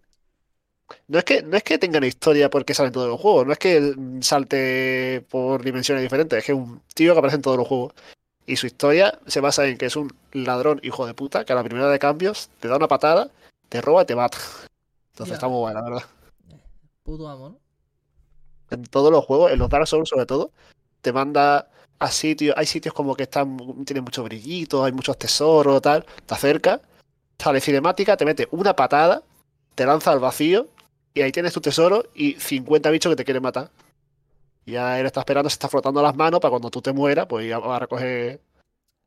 [1.08, 3.46] No es que, no es que tenga una historia porque sale en todos los juegos,
[3.46, 7.42] no es que salte por dimensiones diferentes, es que es un tío que aparece en
[7.42, 7.94] todos los juegos.
[8.46, 11.56] Y su historia se basa en que es un ladrón hijo de puta que a
[11.56, 13.30] la primera de cambios te da una patada,
[13.70, 14.38] te roba y te mata.
[15.12, 15.34] Entonces Ya.
[15.34, 16.04] está muy buena, la verdad.
[17.02, 17.58] Puto amo, ¿no?
[18.70, 20.50] En todos los juegos, en los Dark Souls sobre todo,
[21.00, 21.68] te manda
[21.98, 26.34] a sitios, hay sitios como que están, tienen mucho brillito, hay muchos tesoros, tal, te
[26.34, 26.80] acerca,
[27.38, 29.22] sale cinemática, te mete una patada,
[29.74, 30.68] te lanza al vacío,
[31.14, 33.70] y ahí tienes tu tesoro y 50 bichos que te quieren matar.
[34.66, 37.46] Ya él está esperando, se está frotando las manos para cuando tú te mueras, pues
[37.48, 38.40] ya va a recoger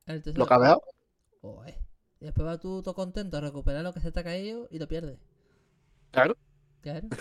[0.05, 0.39] El tesoro.
[0.39, 0.81] lo que has dejado.
[1.41, 1.75] Joder.
[2.19, 4.79] Y después vas tú todo contento a recuperar lo que se te ha caído y
[4.79, 5.17] lo pierdes.
[6.11, 6.35] Claro.
[6.81, 7.07] Claro.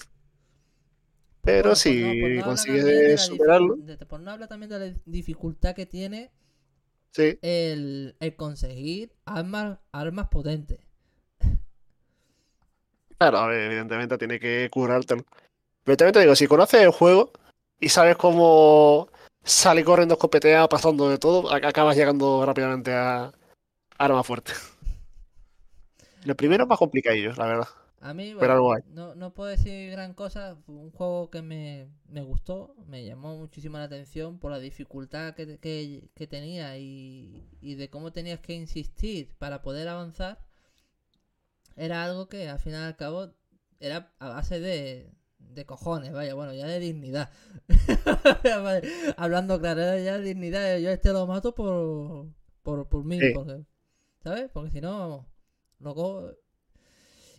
[1.42, 4.78] Pero Bueno, si no- por no hablar consigues superarlo, de- por no hablar también de
[4.90, 6.30] la dificultad que tiene
[7.12, 7.38] sí.
[7.42, 10.80] el, el conseguir armas, armas potentes.
[13.18, 15.24] Claro, a ver, evidentemente tiene que curártelo.
[15.84, 17.32] Pero también te digo, si conoces el juego
[17.80, 19.08] y sabes cómo
[19.44, 23.32] sale corriendo escopeteado, pasando de todo, ac- acabas llegando rápidamente a
[23.98, 24.56] armas fuertes.
[26.26, 27.68] El primero es más complicadillo, la verdad.
[28.00, 28.82] A mí, Pero bueno, algo hay.
[28.86, 30.56] no, no puedo decir gran cosa.
[30.66, 35.58] Un juego que me, me gustó, me llamó muchísimo la atención por la dificultad que,
[35.58, 40.38] que- que tenía y, y de cómo tenías que insistir para poder avanzar.
[41.76, 43.34] Era algo que al final y al cabo
[43.80, 47.30] era a base de, de cojones, vaya, bueno, ya de dignidad.
[49.16, 50.78] Hablando claro, era ya de dignidad.
[50.78, 52.28] Yo este lo mato por,
[52.62, 53.32] por, por mí, Sí.
[53.34, 53.64] porque,
[54.22, 54.50] ¿sabes?
[54.52, 55.26] Porque si no, vamos,
[55.80, 56.30] lo cojo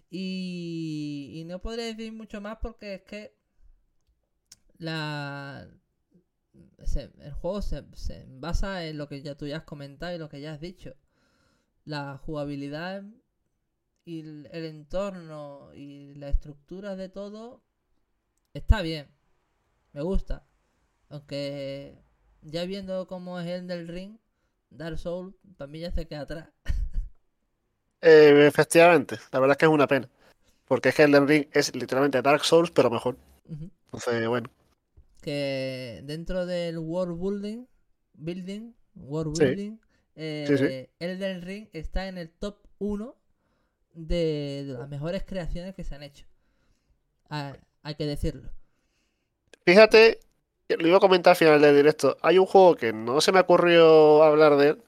[0.10, 3.34] y, y no podría decir mucho más porque es que
[4.80, 5.68] la
[6.86, 10.18] se- el juego se, se basa en lo que ya tú ya has comentado y
[10.20, 10.96] lo que ya has dicho.
[11.86, 13.04] La jugabilidad
[14.08, 17.64] y el, el entorno y la estructura de todo
[18.54, 19.10] está bien.
[19.94, 20.48] Me gusta.
[21.10, 21.98] Aunque
[22.44, 24.18] ya viendo cómo es el del ring,
[24.72, 26.50] Dark Souls también ya se queda atrás.
[28.02, 30.10] Eh, efectivamente, la verdad es que es una pena.
[30.68, 33.18] Porque es que Elden Ring es literalmente Dark Souls, pero mejor.
[33.88, 34.50] Entonces, bueno,
[35.22, 37.66] que dentro del world building,
[38.14, 39.46] building, world Sí.
[39.46, 39.78] building,
[40.16, 40.76] eh, Sí, sí.
[41.00, 43.17] Elden Ring está en el top 1
[43.98, 46.26] de, de las mejores creaciones que se han hecho.
[47.30, 48.50] Ah, hay que decirlo.
[49.66, 50.20] Fíjate,
[50.70, 52.18] lo iba a comentar al final del directo.
[52.22, 54.84] Hay un juego que no se me ocurrió hablar de él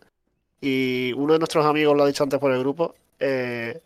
[0.62, 2.96] y uno de nuestros amigos lo ha dicho antes por el grupo.
[3.20, 3.82] eh,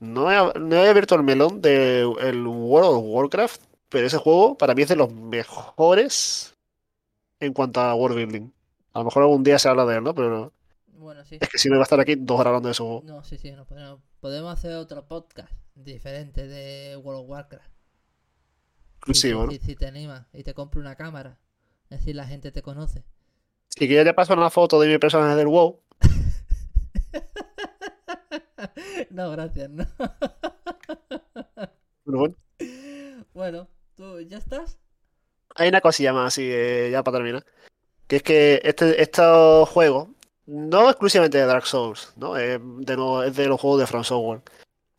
[0.00, 2.06] no, he, no he abierto el melón del
[2.46, 6.54] World of Warcraft, pero ese juego para mí es de los mejores
[7.40, 8.50] en cuanto a world building.
[8.94, 10.14] A lo mejor algún día se habla de él, ¿no?
[10.14, 10.52] Pero
[10.98, 11.38] Bueno, sí.
[11.40, 13.02] es que si no iba a estar aquí dos horas hablando de juego.
[13.04, 17.70] No, sí, sí, no podemos, podemos hacer otro podcast diferente de World of Warcraft.
[18.96, 19.64] Exclusivo, si, ¿no?
[19.64, 21.38] si te animas y te compro una cámara.
[21.88, 23.04] Es decir, la gente te conoce.
[23.68, 25.80] Si quieres ya paso una foto de mi personaje del WoW.
[29.10, 29.86] no, gracias, no.
[32.04, 32.34] Pero bueno,
[33.32, 34.78] bueno, ¿tú ya estás?
[35.58, 37.44] hay una cosilla más así, eh, ya para terminar.
[38.06, 40.08] Que es que este, estos juegos,
[40.48, 42.38] no exclusivamente de Dark Souls, ¿no?
[42.38, 44.40] Eh, de es de los juegos de From Software.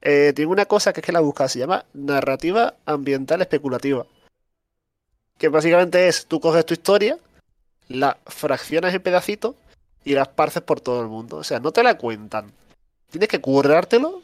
[0.01, 4.05] Eh, tiene una cosa que es que la busca, se llama narrativa ambiental especulativa.
[5.39, 7.17] Que básicamente es, tú coges tu historia,
[7.87, 9.55] la fraccionas en pedacitos
[10.05, 11.37] y la esparces por todo el mundo.
[11.37, 12.51] O sea, no te la cuentan.
[13.09, 14.21] Tienes que currártelo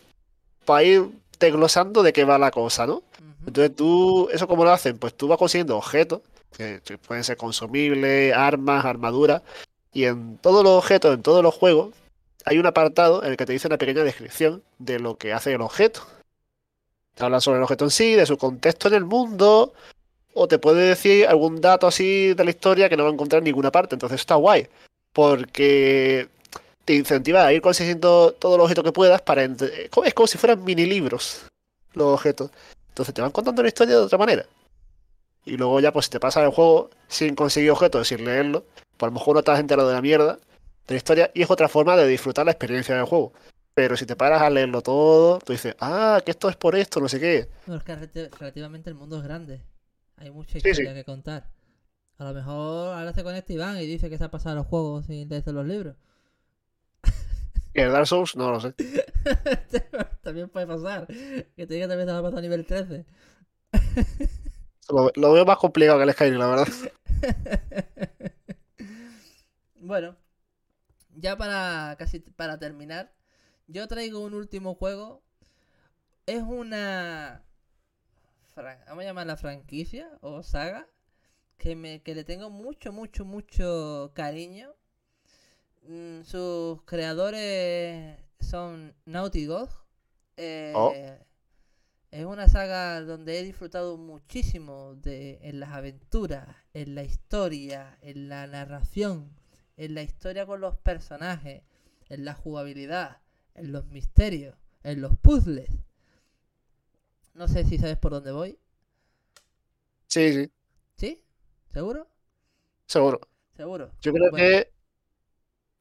[0.64, 1.10] para ir
[1.40, 3.02] desglosando de qué va la cosa, ¿no?
[3.48, 5.00] Entonces tú, ¿eso cómo lo hacen?
[5.00, 6.22] Pues tú vas consiguiendo objetos,
[6.56, 9.42] que pueden ser consumibles, armas, armaduras,
[9.96, 11.96] y en todos los objetos, en todos los juegos,
[12.44, 15.54] hay un apartado en el que te dice una pequeña descripción de lo que hace
[15.54, 16.02] el objeto.
[17.16, 19.74] Te habla sobre el objeto en sí, de su contexto en el mundo,
[20.34, 23.40] o te puede decir algún dato así de la historia que no va a encontrar
[23.40, 23.96] en ninguna parte.
[23.96, 24.68] Entonces está guay,
[25.14, 26.28] porque
[26.84, 29.46] te incentiva a ir consiguiendo todos los objetos que puedas para...
[29.46, 31.46] ent- Es como si fueran mini libros
[31.94, 32.52] los objetos.
[32.90, 34.46] Entonces te van contando la historia de otra manera.
[35.46, 38.66] Y luego ya pues te pasas el juego sin conseguir objetos, sin leerlo,
[38.98, 40.34] pues a lo mejor no has enterado de la mierda
[40.88, 43.34] de la historia y es otra forma de disfrutar la experiencia del juego.
[43.74, 47.00] Pero si te paras a leerlo todo, tú dices, ah, que esto es por esto,
[47.02, 47.50] no sé qué.
[47.68, 49.62] No, es que relati- relativamente el mundo es grande.
[50.18, 50.70] Hay mucha Sí, sí.
[50.70, 51.50] historia que contar.
[52.18, 55.06] A lo mejor ahora se conecta Iván y dice que se ha pasado los juegos
[55.08, 55.96] sin leerse los libros.
[57.74, 58.74] El Dark Souls, no lo sé.
[60.24, 61.08] también puede pasar.
[61.08, 63.06] Que te diga también te va a pasar a nivel 13.
[64.90, 66.68] Lo, lo veo más complicado que el Skyrim, la verdad.
[69.86, 70.18] bueno,
[71.16, 73.14] ya para casi para terminar,
[73.68, 75.24] yo traigo un último juego.
[76.26, 77.44] Es una
[78.56, 80.88] vamos a llamarla franquicia o saga
[81.58, 84.74] que me que le tengo mucho mucho mucho cariño.
[85.84, 89.70] Mm, sus creadores son Naughty Dog.
[90.38, 90.94] Eh, Oh.
[92.12, 98.30] Es una saga donde he disfrutado muchísimo de, en las aventuras, en la historia, en
[98.30, 99.36] la narración,
[99.78, 101.64] en la historia con los personajes,
[102.10, 103.22] en la jugabilidad,
[103.56, 105.70] en los misterios, en los puzzles.
[107.36, 108.58] No sé si sabes por dónde voy.
[110.08, 110.52] Sí, sí,
[110.98, 111.24] ¿Sí?
[111.72, 112.08] ¿Seguro?
[112.88, 113.20] seguro.
[113.56, 113.92] Seguro.
[114.02, 114.72] Yo creo Bueno, que...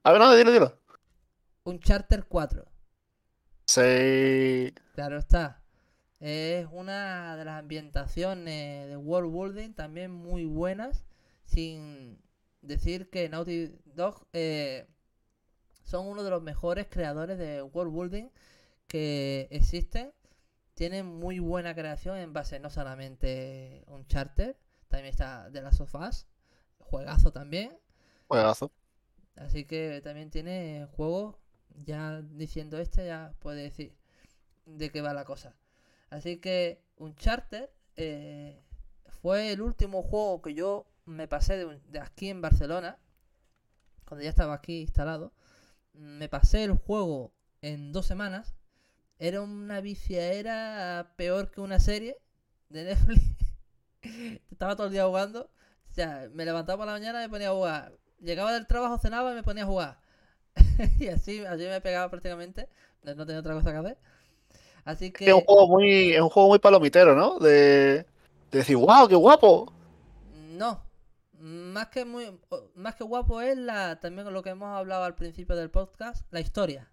[0.04, 0.78] A ver, no, dilo, dilo.
[1.66, 2.64] Un Charter 4.
[3.66, 4.72] Sí.
[4.92, 5.62] Claro está.
[6.20, 11.04] Es una de las ambientaciones de World Building también muy buenas.
[11.44, 12.18] Sin
[12.66, 14.86] decir que Naughty Dog eh,
[15.84, 18.30] son uno de los mejores creadores de World Building
[18.86, 20.12] que existen.
[20.74, 24.56] Tienen muy buena creación en base no solamente un charter,
[24.88, 26.26] también está de las sofás,
[26.78, 27.78] juegazo también.
[28.26, 28.72] Juegazo.
[29.36, 31.36] Así que también tiene juegos,
[31.84, 33.94] ya diciendo este, ya puede decir
[34.66, 35.54] de qué va la cosa.
[36.10, 38.60] Así que Uncharted eh,
[39.06, 42.98] fue el último juego que yo me pasé de, un- de aquí en Barcelona,
[44.06, 45.32] cuando ya estaba aquí instalado.
[45.94, 47.32] Me pasé el juego
[47.62, 48.56] en dos semanas.
[49.18, 52.18] Era una viciadera peor que una serie
[52.70, 53.22] de Netflix.
[54.50, 55.50] Estaba todo el día jugando.
[55.90, 57.98] O sea, me levantaba por la mañana y me ponía a jugar.
[58.20, 60.00] Llegaba del trabajo, cenaba y me ponía a jugar.
[61.00, 62.68] y así, así me pegaba prácticamente.
[63.04, 63.98] No no tenía otra cosa que hacer.
[64.84, 65.26] Así que...
[65.26, 67.38] Es un juego muy, es un juego muy palomitero, ¿no?
[67.38, 67.50] De,
[68.50, 69.72] de decir, wow, qué guapo.
[70.58, 70.82] No.
[71.44, 72.40] Más que muy
[72.74, 76.40] más que guapo es la también lo que hemos hablado al principio del podcast, la
[76.40, 76.90] historia.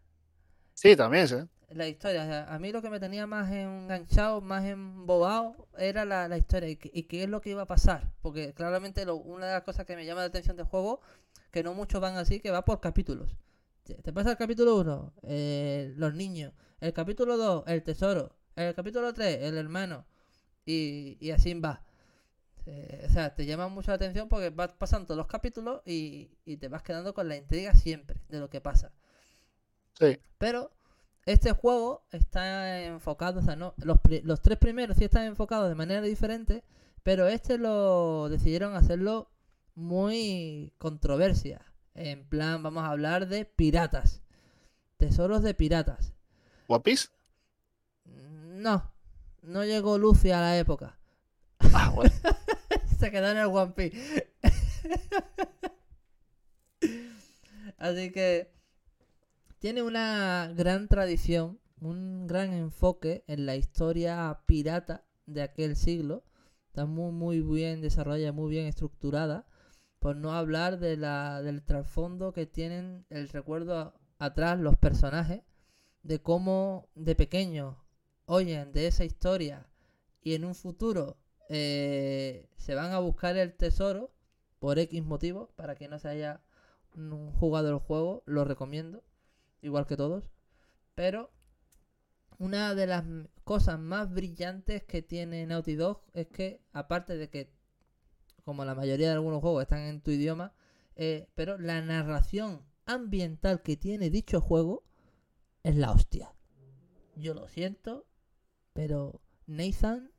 [0.74, 1.38] Sí, también, sí.
[1.70, 6.04] La historia, o sea, a mí lo que me tenía más enganchado, más embobado, era
[6.04, 8.12] la, la historia y, qué- y qué es lo que iba a pasar.
[8.22, 11.00] Porque claramente lo- una de las cosas que me llama la atención del juego,
[11.52, 13.38] que no muchos van así, que va por capítulos.
[13.86, 15.14] Te, pasa el capítulo 1,
[15.96, 16.52] los niños.
[16.82, 18.36] El capítulo 2, el tesoro.
[18.58, 20.06] El capítulo 3, el hermano.
[20.66, 21.86] Y, y así va.
[22.66, 26.58] Eh, o sea, te llama mucho la atención porque vas pasando los capítulos y, y
[26.58, 28.92] te vas quedando con la intriga siempre de lo que pasa.
[30.00, 30.20] Sí.
[30.38, 30.72] Pero
[31.26, 35.76] este juego está enfocado, o sea, no, los, los tres primeros sí están enfocados de
[35.76, 36.64] manera diferente,
[37.04, 39.32] pero este lo decidieron hacerlo
[39.76, 41.66] muy controversia.
[41.94, 44.22] En plan, vamos a hablar de piratas.
[44.98, 46.14] Tesoros de piratas.
[46.84, 47.10] Piece.
[48.06, 48.92] No,
[49.42, 50.98] no llegó Luffy a la época.
[51.74, 52.12] Ah, bueno.
[53.02, 54.32] Se quedó en One Piece.
[57.80, 58.54] Así que
[59.58, 66.24] tiene una gran tradición, un gran enfoque en la historia pirata de aquel siglo,
[66.68, 69.48] Está muy, muy bien desarrollada, muy bien estructurada.
[69.98, 75.42] Por no hablar de la, del trasfondo que tienen el recuerdo atrás los personajes.
[76.04, 77.78] De cómo de pequeños
[78.28, 79.66] oyen de esa historia
[80.22, 81.18] y en un futuro
[81.54, 84.14] eh, se van a buscar el tesoro
[84.60, 85.52] por X motivo.
[85.56, 86.42] Para que no se haya
[87.40, 89.04] jugado el juego, lo recomiendo.
[89.62, 90.32] Igual que todos.
[90.96, 91.32] Pero
[92.40, 93.04] una de las
[93.44, 97.54] cosas más brillantes que tiene Naughty Dog es que, aparte de que,
[98.46, 100.54] como la mayoría de algunos juegos están en tu idioma,
[100.96, 104.84] eh, pero la narración ambiental que tiene dicho juego
[105.64, 106.34] es la hostia.
[107.16, 108.08] Yo lo siento,
[108.74, 110.11] pero Nathan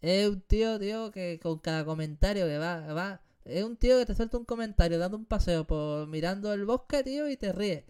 [0.00, 4.06] es un tío, tío, que con cada comentario que va, va, es un tío que
[4.06, 7.84] te suelta un comentario dando un paseo por mirando el bosque, tío, y te ríes.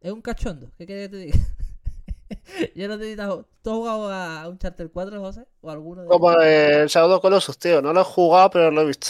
[0.00, 1.38] Es un cachondo, ¿qué quieres que te diga?
[2.74, 5.46] Yo no te he dicho, ¿tú has jugado a un Charter 4, José?
[5.60, 7.80] ¿O alguno de Como el Shadow Colossus, tío.
[7.82, 9.08] No lo he jugado, pero lo he visto.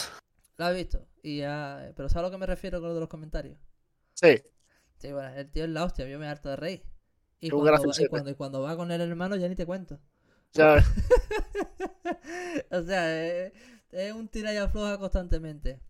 [0.56, 1.06] ¿Lo has visto?
[1.22, 1.92] Y ya...
[1.96, 3.56] Pero ¿sabes a lo que me refiero con lo de los comentarios?
[4.14, 4.42] Sí.
[4.98, 6.84] Sí, bueno, el tío es la hostia, yo me harto de reír.
[7.40, 8.08] Y Un cuando, va, y, graciosete.
[8.08, 9.98] cuando, y cuando va con el hermano ya ni te cuento.
[12.70, 13.52] O sea, es,
[13.90, 15.80] es un tira y afloja constantemente.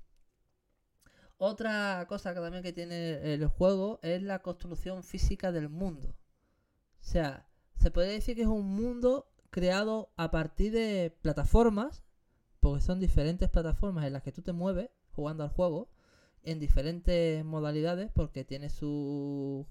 [1.36, 6.08] Otra cosa que también que tiene el juego es la construcción física del mundo.
[6.08, 7.46] O sea,
[7.76, 12.02] se puede decir que es un mundo creado a partir de plataformas,
[12.60, 15.90] porque son diferentes plataformas en las que tú te mueves jugando al juego,
[16.42, 19.66] en diferentes modalidades, porque tiene su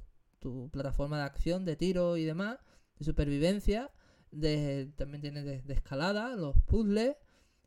[0.71, 2.59] plataforma de acción, de tiro y demás,
[2.99, 3.91] de supervivencia,
[4.33, 7.15] de, también tiene de, de escalada, los puzzles,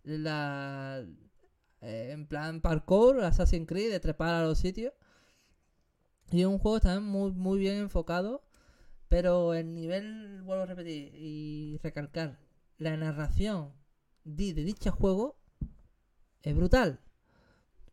[0.05, 1.05] la
[1.83, 4.93] eh, en plan parkour, Assassin's Creed, de trepar a los sitios.
[6.31, 8.43] Y es un juego también muy, muy bien enfocado,
[9.09, 12.39] pero el nivel, vuelvo a repetir y recalcar,
[12.79, 13.73] la narración
[14.25, 15.39] di- de dicho juego
[16.43, 17.01] es brutal.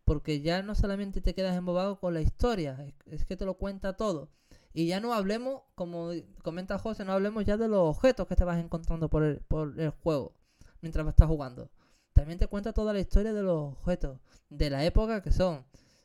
[0.06, 3.56] Porque ya no solamente te quedas embobado con la historia, es, es que te lo
[3.56, 4.30] cuenta todo.
[4.74, 6.12] Y ya no hablemos, como
[6.44, 9.80] comenta José, no hablemos ya de los objetos que te vas encontrando por el, por
[9.80, 10.34] el juego
[10.82, 11.70] mientras estás jugando.
[12.14, 14.20] También te cuenta toda la historia de los objetos,
[14.50, 15.58] de la época que son.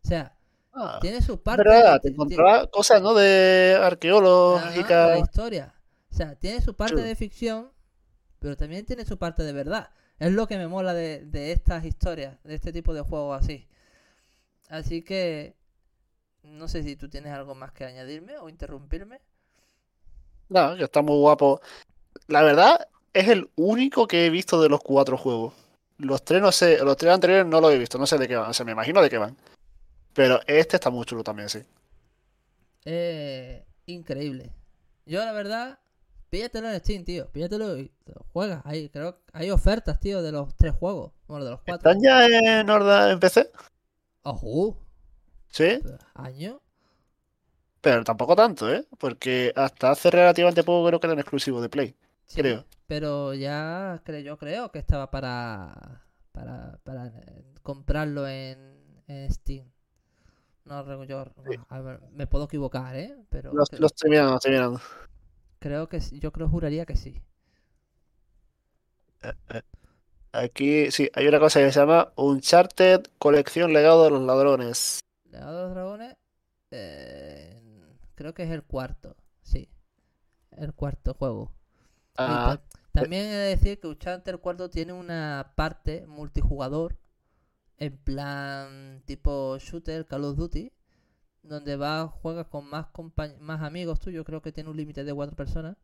[0.05, 0.35] O sea,
[0.73, 1.65] Ah, tiene sus partes.
[1.65, 3.15] verdad, te encontrarás cosas, ¿no?
[3.15, 5.19] De Ajá, de la arqueológica.
[5.19, 5.75] historia.
[6.11, 7.73] O sea, tiene su parte de ficción,
[8.39, 9.91] pero también tiene su parte de verdad.
[10.19, 13.69] Es lo que me mola de, de estas historias, de este tipo de juegos así.
[14.69, 15.57] Así que
[16.49, 19.21] no sé si tú tienes algo más que añadirme o interrumpirme.
[20.49, 21.61] No, que está muy guapo.
[22.27, 25.55] La verdad, es el único que he visto de los cuatro juegos.
[25.99, 28.37] Los tres no sé, los tres anteriores no los he visto, no sé de qué
[28.37, 29.37] van, o sea, me imagino de qué van.
[30.15, 31.61] Pero este está muy chulo también, sí.
[32.85, 34.53] Eh, increíble.
[35.07, 35.79] Yo la verdad,
[36.31, 37.29] píllatelo en Steam, tío.
[37.31, 38.63] Píllatelo y lo juegas.
[38.65, 41.13] Hay, creo, hay ofertas, tío, de los tres juegos.
[41.27, 41.91] Bueno, de los cuatro.
[41.91, 43.51] ¿Están ya en en PC?
[44.23, 44.77] Ojo,
[45.51, 45.83] Sí,
[46.15, 46.61] año.
[47.81, 48.85] pero tampoco tanto, ¿eh?
[48.99, 51.95] Porque hasta hace relativamente poco creo que eran exclusivos de Play,
[52.27, 52.65] Sí, creo.
[52.87, 56.03] Pero ya creo, yo creo que estaba para
[56.33, 58.59] para, para eh, comprarlo en,
[59.09, 59.71] en Steam.
[60.65, 63.17] No recuerdo, yo- bueno, a ver, me puedo equivocar, ¿eh?
[63.31, 64.81] Pero Los, cre- los estoy mirando, los estoy mirando.
[65.61, 67.23] creo que sí, yo creo juraría que sí.
[69.23, 69.63] Eh, eh.
[70.33, 75.01] Aquí, sí, hay una cosa que se llama Uncharted Colección Legado de los Ladrones.
[75.31, 76.17] Legado de los Dragones,
[76.71, 77.63] eh,
[78.15, 79.69] creo que es el cuarto, sí,
[80.53, 81.53] el cuarto juego.
[82.17, 86.99] Ah, ta- también he de decir que Uncharted el cuarto tiene una parte multijugador
[87.79, 90.73] en plan tipo shooter Call of Duty
[91.43, 92.87] donde vas juegas con más
[93.41, 95.77] más amigos tuyos creo que tiene un límite de cuatro personas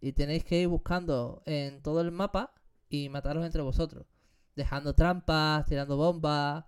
[0.00, 2.52] y tenéis que ir buscando en todo el mapa
[2.88, 4.06] y mataros entre vosotros
[4.56, 6.64] dejando trampas tirando bombas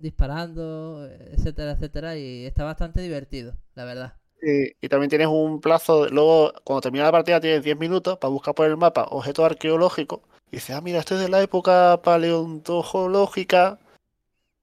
[0.00, 6.08] disparando etcétera etcétera y está bastante divertido la verdad y, y también tienes un plazo,
[6.08, 10.20] luego cuando termina la partida tienes 10 minutos para buscar por el mapa objetos arqueológicos.
[10.50, 13.78] Y dices, ah, mira, esto es de la época paleontológica.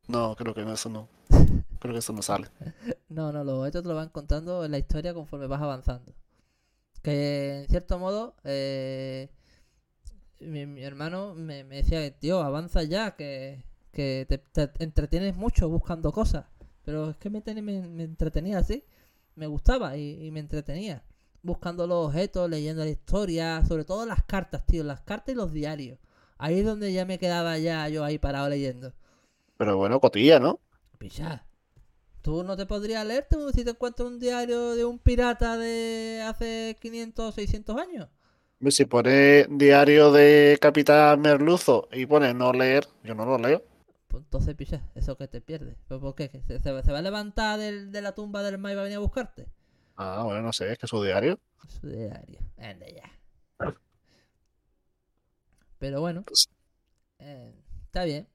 [0.07, 1.07] No, creo que no, eso no.
[1.79, 2.47] Creo que eso no sale.
[3.09, 6.13] No, no, los objetos te lo van contando en la historia conforme vas avanzando.
[7.03, 9.29] Que en cierto modo, eh,
[10.39, 13.63] mi, mi hermano me, me decía tío, avanza ya, que,
[13.95, 16.45] que te, te entretienes mucho buscando cosas.
[16.85, 18.83] Pero es que me, ten- me, me entretenía así,
[19.35, 21.03] me gustaba y, y me entretenía.
[21.43, 25.53] Buscando los objetos, leyendo la historia, sobre todo las cartas, tío, las cartas y los
[25.53, 25.99] diarios.
[26.39, 28.93] Ahí es donde ya me quedaba ya yo ahí parado leyendo.
[29.57, 30.61] Pero bueno, cotilla, ¿no?
[30.97, 31.45] Picha.
[32.21, 36.77] ¿Tú no te podrías leerte si te encuentras un diario de un pirata de hace
[36.81, 38.09] 500 o 600 años?
[38.69, 43.63] Si pone diario de Capitán Merluzo y pone no leer, yo no lo leo.
[44.07, 45.75] Pues entonces, picha, eso que te pierdes.
[45.87, 46.29] ¿Pero por qué?
[46.29, 48.97] ¿Que ¿Se, va a levantar del- de la tumba del Mai y va a venir
[48.97, 49.47] a buscarte?
[49.97, 51.39] Ah, bueno, no sé, es que su diario.
[51.67, 52.39] Su diario.
[52.57, 53.11] Anda ya.
[55.79, 56.49] Pero bueno, Pues-
[57.19, 57.53] eh,
[57.85, 58.27] está bien.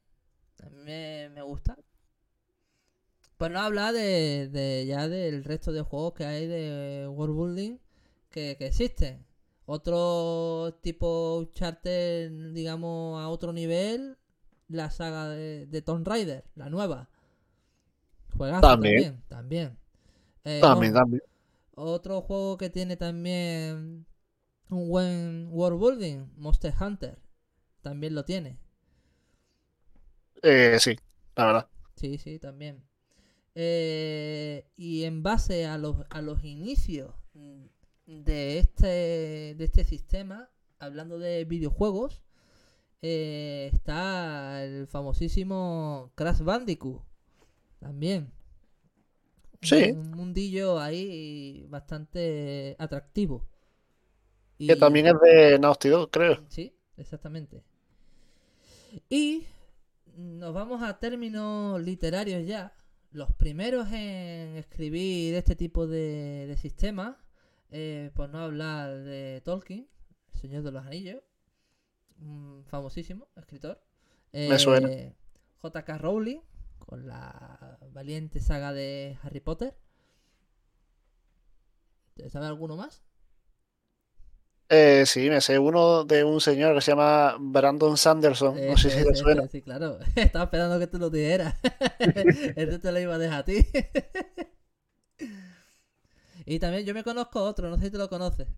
[0.63, 1.77] A mí me, me gusta.
[3.37, 7.79] Pues no hablar de, de ya del resto de juegos que hay de world building
[8.31, 9.25] que, que existen.
[9.65, 14.19] Otro tipo charter, digamos, a otro nivel,
[14.71, 17.11] la saga de, de Tomb Raider, la nueva.
[18.37, 18.95] Juegazo También.
[19.03, 19.23] también.
[19.29, 19.79] También.
[20.45, 20.95] Eh, También,
[21.75, 24.07] otro juego que tiene también
[24.71, 27.19] un buen world building, Monster Hunter.
[27.83, 28.59] También lo tiene.
[30.43, 30.97] Eh, sí,
[31.37, 31.69] la verdad.
[31.97, 32.83] Sí, sí, también.
[33.55, 37.15] Eh, y en base a los, a los inicios
[38.07, 42.23] de este, de este sistema, hablando de videojuegos,
[43.03, 47.03] eh, está el famosísimo Crash Bandicoot.
[47.79, 48.33] También.
[49.63, 49.93] Sí.
[49.93, 53.47] Un mundillo ahí bastante atractivo.
[54.67, 56.45] Que Y- también es de Naughty Dog, creo.
[56.49, 57.63] Sí, exactamente.
[59.09, 59.47] Y
[60.17, 62.75] nos vamos a términos literarios ya.
[63.13, 67.17] Los primeros en escribir este tipo de, de sistemas,
[67.71, 69.89] eh, por no hablar de Tolkien,
[70.35, 71.21] el Señor de los Anillos,
[72.67, 73.83] famosísimo escritor.
[74.33, 74.89] Me suena.
[74.89, 75.15] Eh,
[75.61, 75.99] J.K.
[75.99, 76.41] Rowling,
[76.79, 79.77] con la valiente saga de Harry Potter.
[82.15, 83.03] ¿Te ¿Sabe alguno más?
[84.73, 88.55] Eh, sí, me sé uno de un señor que se llama Brandon Sanderson.
[88.69, 89.49] No sé si te suena.
[89.49, 89.99] Sí, claro.
[90.15, 91.55] Estaba esperando que tú lo dijeras.
[91.99, 93.67] Este te lo iba a dejar a ti.
[96.47, 98.49] Y también yo me conozco otro, no sé si te lo conoces.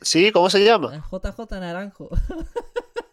[0.00, 1.04] Sí, ¿cómo se llama?
[1.10, 2.08] JJ Naranjo.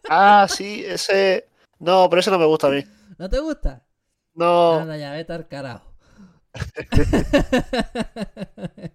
[0.10, 1.50] Ah, sí, ese.
[1.80, 2.84] No, pero ese no me gusta a mí.
[3.18, 3.86] ¿No te gusta?
[4.34, 5.94] No, Anda ya, vete al carajo.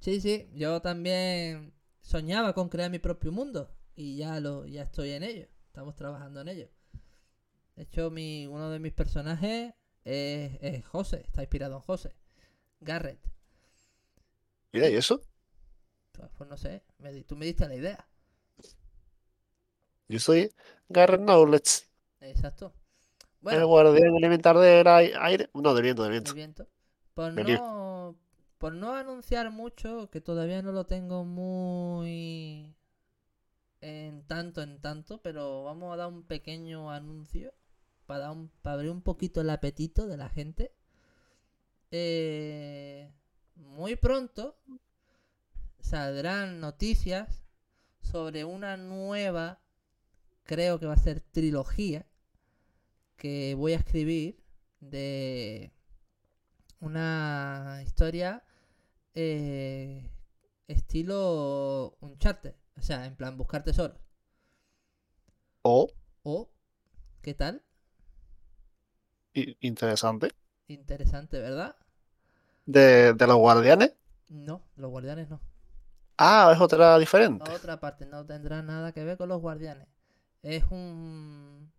[0.00, 1.72] sí, sí, yo también
[2.02, 5.46] soñaba con crear mi propio mundo y ya lo ya estoy en ello.
[5.66, 6.68] Estamos trabajando en ello.
[7.76, 9.72] De hecho, mi, uno de mis personajes
[10.04, 12.14] es, es José, está inspirado en José.
[12.80, 13.20] Garrett.
[14.72, 15.20] mira, ¿y eso?
[16.20, 18.06] Pues, pues no sé, me tú me diste la idea.
[20.08, 20.52] Yo soy
[20.90, 21.84] Garrett Knowledge,
[22.20, 22.72] Exacto.
[23.48, 25.50] el Bueno, guardián elemental del ai- aire.
[25.54, 26.32] No, del viento, del el viento.
[26.32, 26.68] viento.
[27.14, 28.16] Por no,
[28.58, 32.74] por no anunciar mucho, que todavía no lo tengo muy
[33.82, 37.52] en tanto en tanto, pero vamos a dar un pequeño anuncio
[38.06, 40.72] para, dar un- para abrir un poquito el apetito de la gente.
[41.90, 43.10] Eh,
[43.56, 44.56] muy pronto
[45.82, 47.42] saldrán noticias
[48.02, 49.60] sobre una nueva,
[50.44, 52.06] creo que va a ser trilogía,
[53.16, 54.42] que voy a escribir
[54.80, 55.70] de
[56.80, 58.42] una historia
[59.14, 60.10] eh,
[60.68, 62.54] estilo Uncharted.
[62.78, 63.98] O sea, en plan buscar tesoros.
[65.64, 65.90] Oh,
[66.24, 66.48] O,
[67.22, 67.62] ¿qué tal?
[69.34, 70.30] i- interesante.
[70.68, 71.76] Interesante, ¿verdad?
[72.64, 73.92] De, de los guardianes.
[74.30, 75.40] No, los guardianes no.
[76.22, 77.50] Ah, es otra diferente.
[77.50, 79.88] Otra parte no tendrá nada que ver con los guardianes.
[80.42, 81.72] Es un...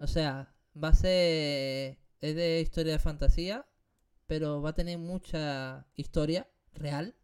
[0.00, 0.52] O sea,
[0.82, 1.96] va a ser...
[2.20, 3.64] Es de historia de fantasía,
[4.26, 7.14] pero va a tener mucha historia real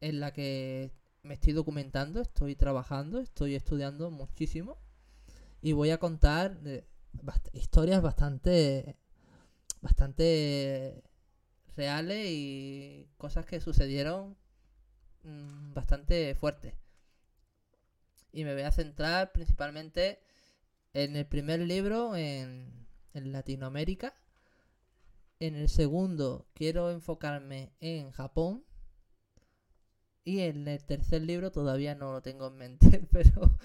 [0.00, 0.92] en la que
[1.24, 4.78] me estoy documentando, estoy trabajando, estoy estudiando muchísimo
[5.60, 6.86] y voy a contar eh,
[7.52, 8.96] historias bastante
[9.80, 11.02] bastante
[11.76, 14.36] reales y cosas que sucedieron
[15.22, 16.74] mm, bastante fuertes.
[18.32, 20.20] Y me voy a centrar principalmente
[20.94, 24.14] en el primer libro en, en Latinoamérica.
[25.40, 28.64] En el segundo quiero enfocarme en Japón.
[30.22, 33.08] Y en el tercer libro todavía no lo tengo en mente.
[33.10, 33.58] Pero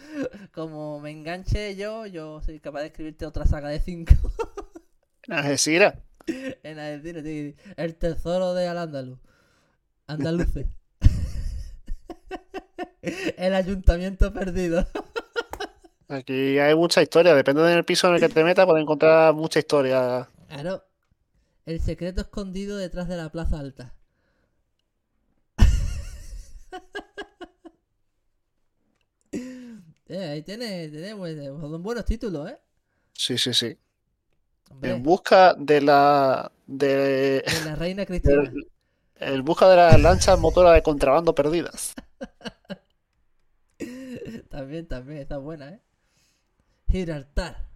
[0.52, 4.14] como me enganche yo, yo soy capaz de escribirte otra saga de cinco.
[5.30, 5.96] Algeciras.
[6.28, 9.20] en Argentina, sí, el tesoro de Al-Ándalus.
[10.08, 10.68] Andaluces.
[13.02, 14.86] El ayuntamiento perdido.
[16.08, 17.34] Aquí hay mucha historia.
[17.36, 20.28] Depende del piso en el que te metas, puedes encontrar mucha historia.
[20.48, 20.84] Claro.
[21.66, 23.94] El secreto escondido detrás de la plaza alta.
[30.08, 32.58] Eh, ahí tiene, tiene buen- son buenos títulos, ¿eh?
[33.14, 33.78] Sí, sí, sí.
[34.70, 36.52] Hombre, En busca de la.
[36.68, 36.88] De,
[37.42, 38.44] de la reina Cristina.
[39.20, 41.94] En busca de las lanchas motoras de contrabando perdidas.
[44.50, 45.82] También, también, está buena, ¿eh?
[46.90, 47.68] Gibraltar.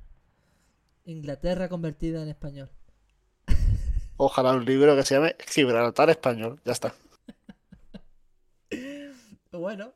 [1.03, 2.71] Inglaterra convertida en español.
[4.17, 6.61] Ojalá un libro que se llame Gibraltar Español.
[6.65, 6.93] Ya está.
[9.51, 9.93] Bueno,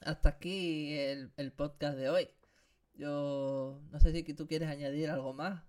[0.00, 2.28] hasta aquí el, el podcast de hoy.
[2.94, 5.62] Yo no sé si tú quieres añadir algo más.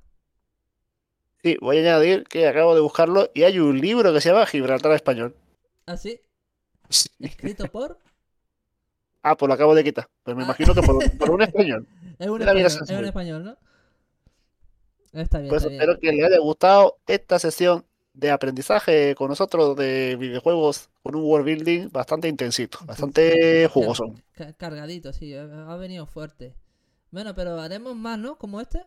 [1.44, 4.46] Sí, voy a añadir que acabo de buscarlo y hay un libro que se llama
[4.46, 5.36] Gibraltar Español.
[5.86, 6.22] ¿Ah, sí?
[7.20, 7.98] ¿Escrito por?
[9.24, 10.08] Ah, pues lo acabo de quitar.
[10.24, 10.46] Pues me Ah.
[10.46, 11.88] imagino que por, por un español.
[12.20, 13.58] Es un, español, es un español, ¿no?
[15.14, 15.82] Está bien, Pues está bien.
[15.82, 21.24] espero que les haya gustado esta sesión de aprendizaje con nosotros de videojuegos con un
[21.24, 24.14] world building bastante intensito, bastante jugoso.
[24.34, 26.56] Ca- Cargadito, sí, ha venido fuerte.
[27.10, 28.38] Bueno, pero haremos más, ¿no?
[28.38, 28.80] Como este.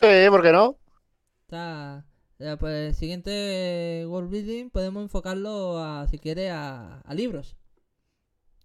[0.00, 0.76] Sí, ¿por qué no?
[1.42, 2.04] Está.
[2.38, 7.56] Ya, pues el siguiente World Building podemos enfocarlo a, si quieres, a, a libros.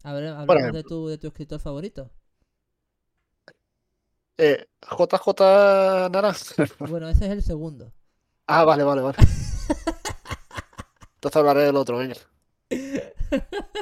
[0.03, 2.11] A ver, hablamos de tu, de tu escritor favorito.
[4.37, 6.65] Eh, JJ Naranja.
[6.85, 7.93] Bueno, ese es el segundo.
[8.47, 9.17] Ah, vale, vale, vale.
[11.15, 12.15] Entonces hablaré del otro, venga.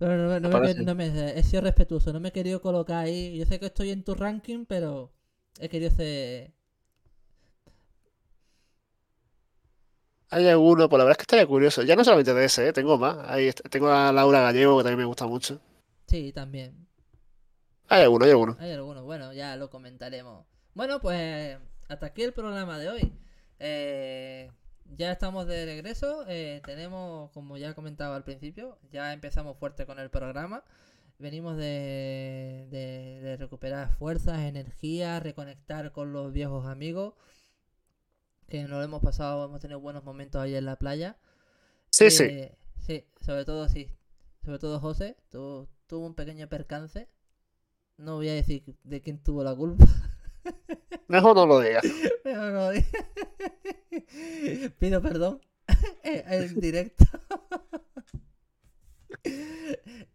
[0.00, 3.04] No, no, no, no me, no me- he sido respetuoso, no me he querido colocar
[3.04, 3.38] ahí.
[3.38, 5.12] Yo sé que estoy en tu ranking, pero
[5.60, 6.52] he querido ser.
[10.30, 11.82] Hay alguno, pues la verdad es que estaría curioso.
[11.82, 12.72] Ya no solamente de ese, ¿eh?
[12.72, 13.16] Tengo más.
[13.28, 15.60] Ahí tengo a Laura Gallego, que también me gusta mucho.
[16.08, 16.86] Sí, también.
[17.88, 18.56] Hay alguno, hay alguno.
[18.58, 20.44] Hay algunos, bueno, ya lo comentaremos.
[20.74, 21.58] Bueno, pues
[21.88, 23.12] hasta aquí el programa de hoy.
[23.60, 24.50] Eh,
[24.96, 26.24] ya estamos de regreso.
[26.28, 30.64] eh, tenemos, como ya comentaba al principio, ya empezamos fuerte con el programa.
[31.18, 37.14] Venimos de, de- de recuperar fuerzas, energía, reconectar con los viejos amigos.
[38.48, 41.16] Que nos lo hemos pasado, hemos tenido buenos momentos ahí en la playa.
[41.90, 42.24] Sí, sí.
[42.24, 43.90] Eh, sí, sobre todo sí.
[44.44, 47.08] Sobre todo José, tuvo, tuvo un pequeño percance.
[47.96, 49.84] No voy a decir de quién tuvo la culpa.
[51.08, 51.84] Mejor no lo digas.
[52.22, 52.84] pero no di-
[54.78, 55.40] Pido perdón
[56.04, 57.04] en directo.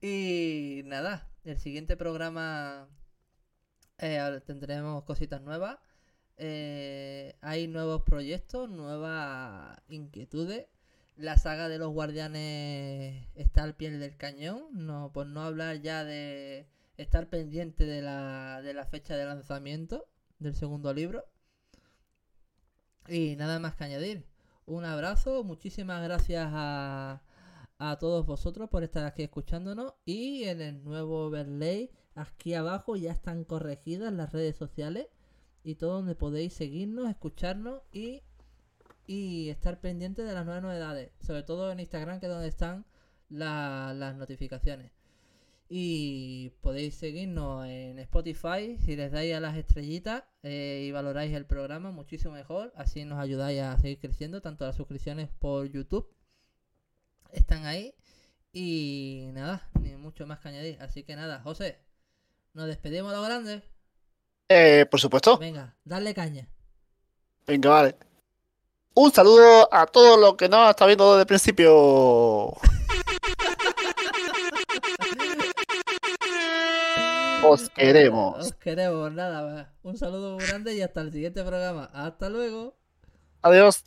[0.01, 2.87] y nada, el siguiente programa
[3.97, 5.77] eh, tendremos cositas nuevas.
[6.43, 10.65] Eh, hay nuevos proyectos, nuevas inquietudes.
[11.15, 14.63] La saga de los guardianes está al pie del cañón.
[14.71, 20.07] No, por no hablar ya de estar pendiente de la, de la fecha de lanzamiento
[20.39, 21.25] del segundo libro.
[23.07, 24.25] Y nada más que añadir.
[24.65, 27.21] Un abrazo, muchísimas gracias a,
[27.77, 29.93] a todos vosotros por estar aquí escuchándonos.
[30.05, 35.05] Y en el nuevo overlay, aquí abajo ya están corregidas las redes sociales
[35.63, 38.21] y todo donde podéis seguirnos, escucharnos y,
[39.07, 41.11] y estar pendientes de las nuevas novedades.
[41.21, 42.85] Sobre todo en Instagram, que es donde están
[43.29, 44.91] la- las notificaciones.
[45.73, 51.45] Y podéis seguirnos en Spotify si les dais a las estrellitas eh, y valoráis el
[51.45, 52.73] programa, muchísimo mejor.
[52.75, 54.41] Así nos ayudáis a seguir creciendo.
[54.41, 56.13] Tanto las suscripciones por YouTube
[57.31, 57.93] están ahí.
[58.51, 60.77] Y nada, ni mucho más que añadir.
[60.81, 61.79] Así que nada, José,
[62.53, 63.63] nos despedimos a lo grande.
[64.53, 65.37] Eh, por supuesto.
[65.37, 66.45] Venga, dale caña.
[67.47, 67.95] Venga, vale.
[68.93, 72.47] Un saludo a todos los que nos están viendo desde el principio.
[77.43, 78.45] Os queremos.
[78.45, 79.67] Os queremos, nada más.
[79.83, 81.89] Un saludo muy grande y hasta el siguiente programa.
[81.93, 82.75] Hasta luego.
[83.41, 83.81] Adiós.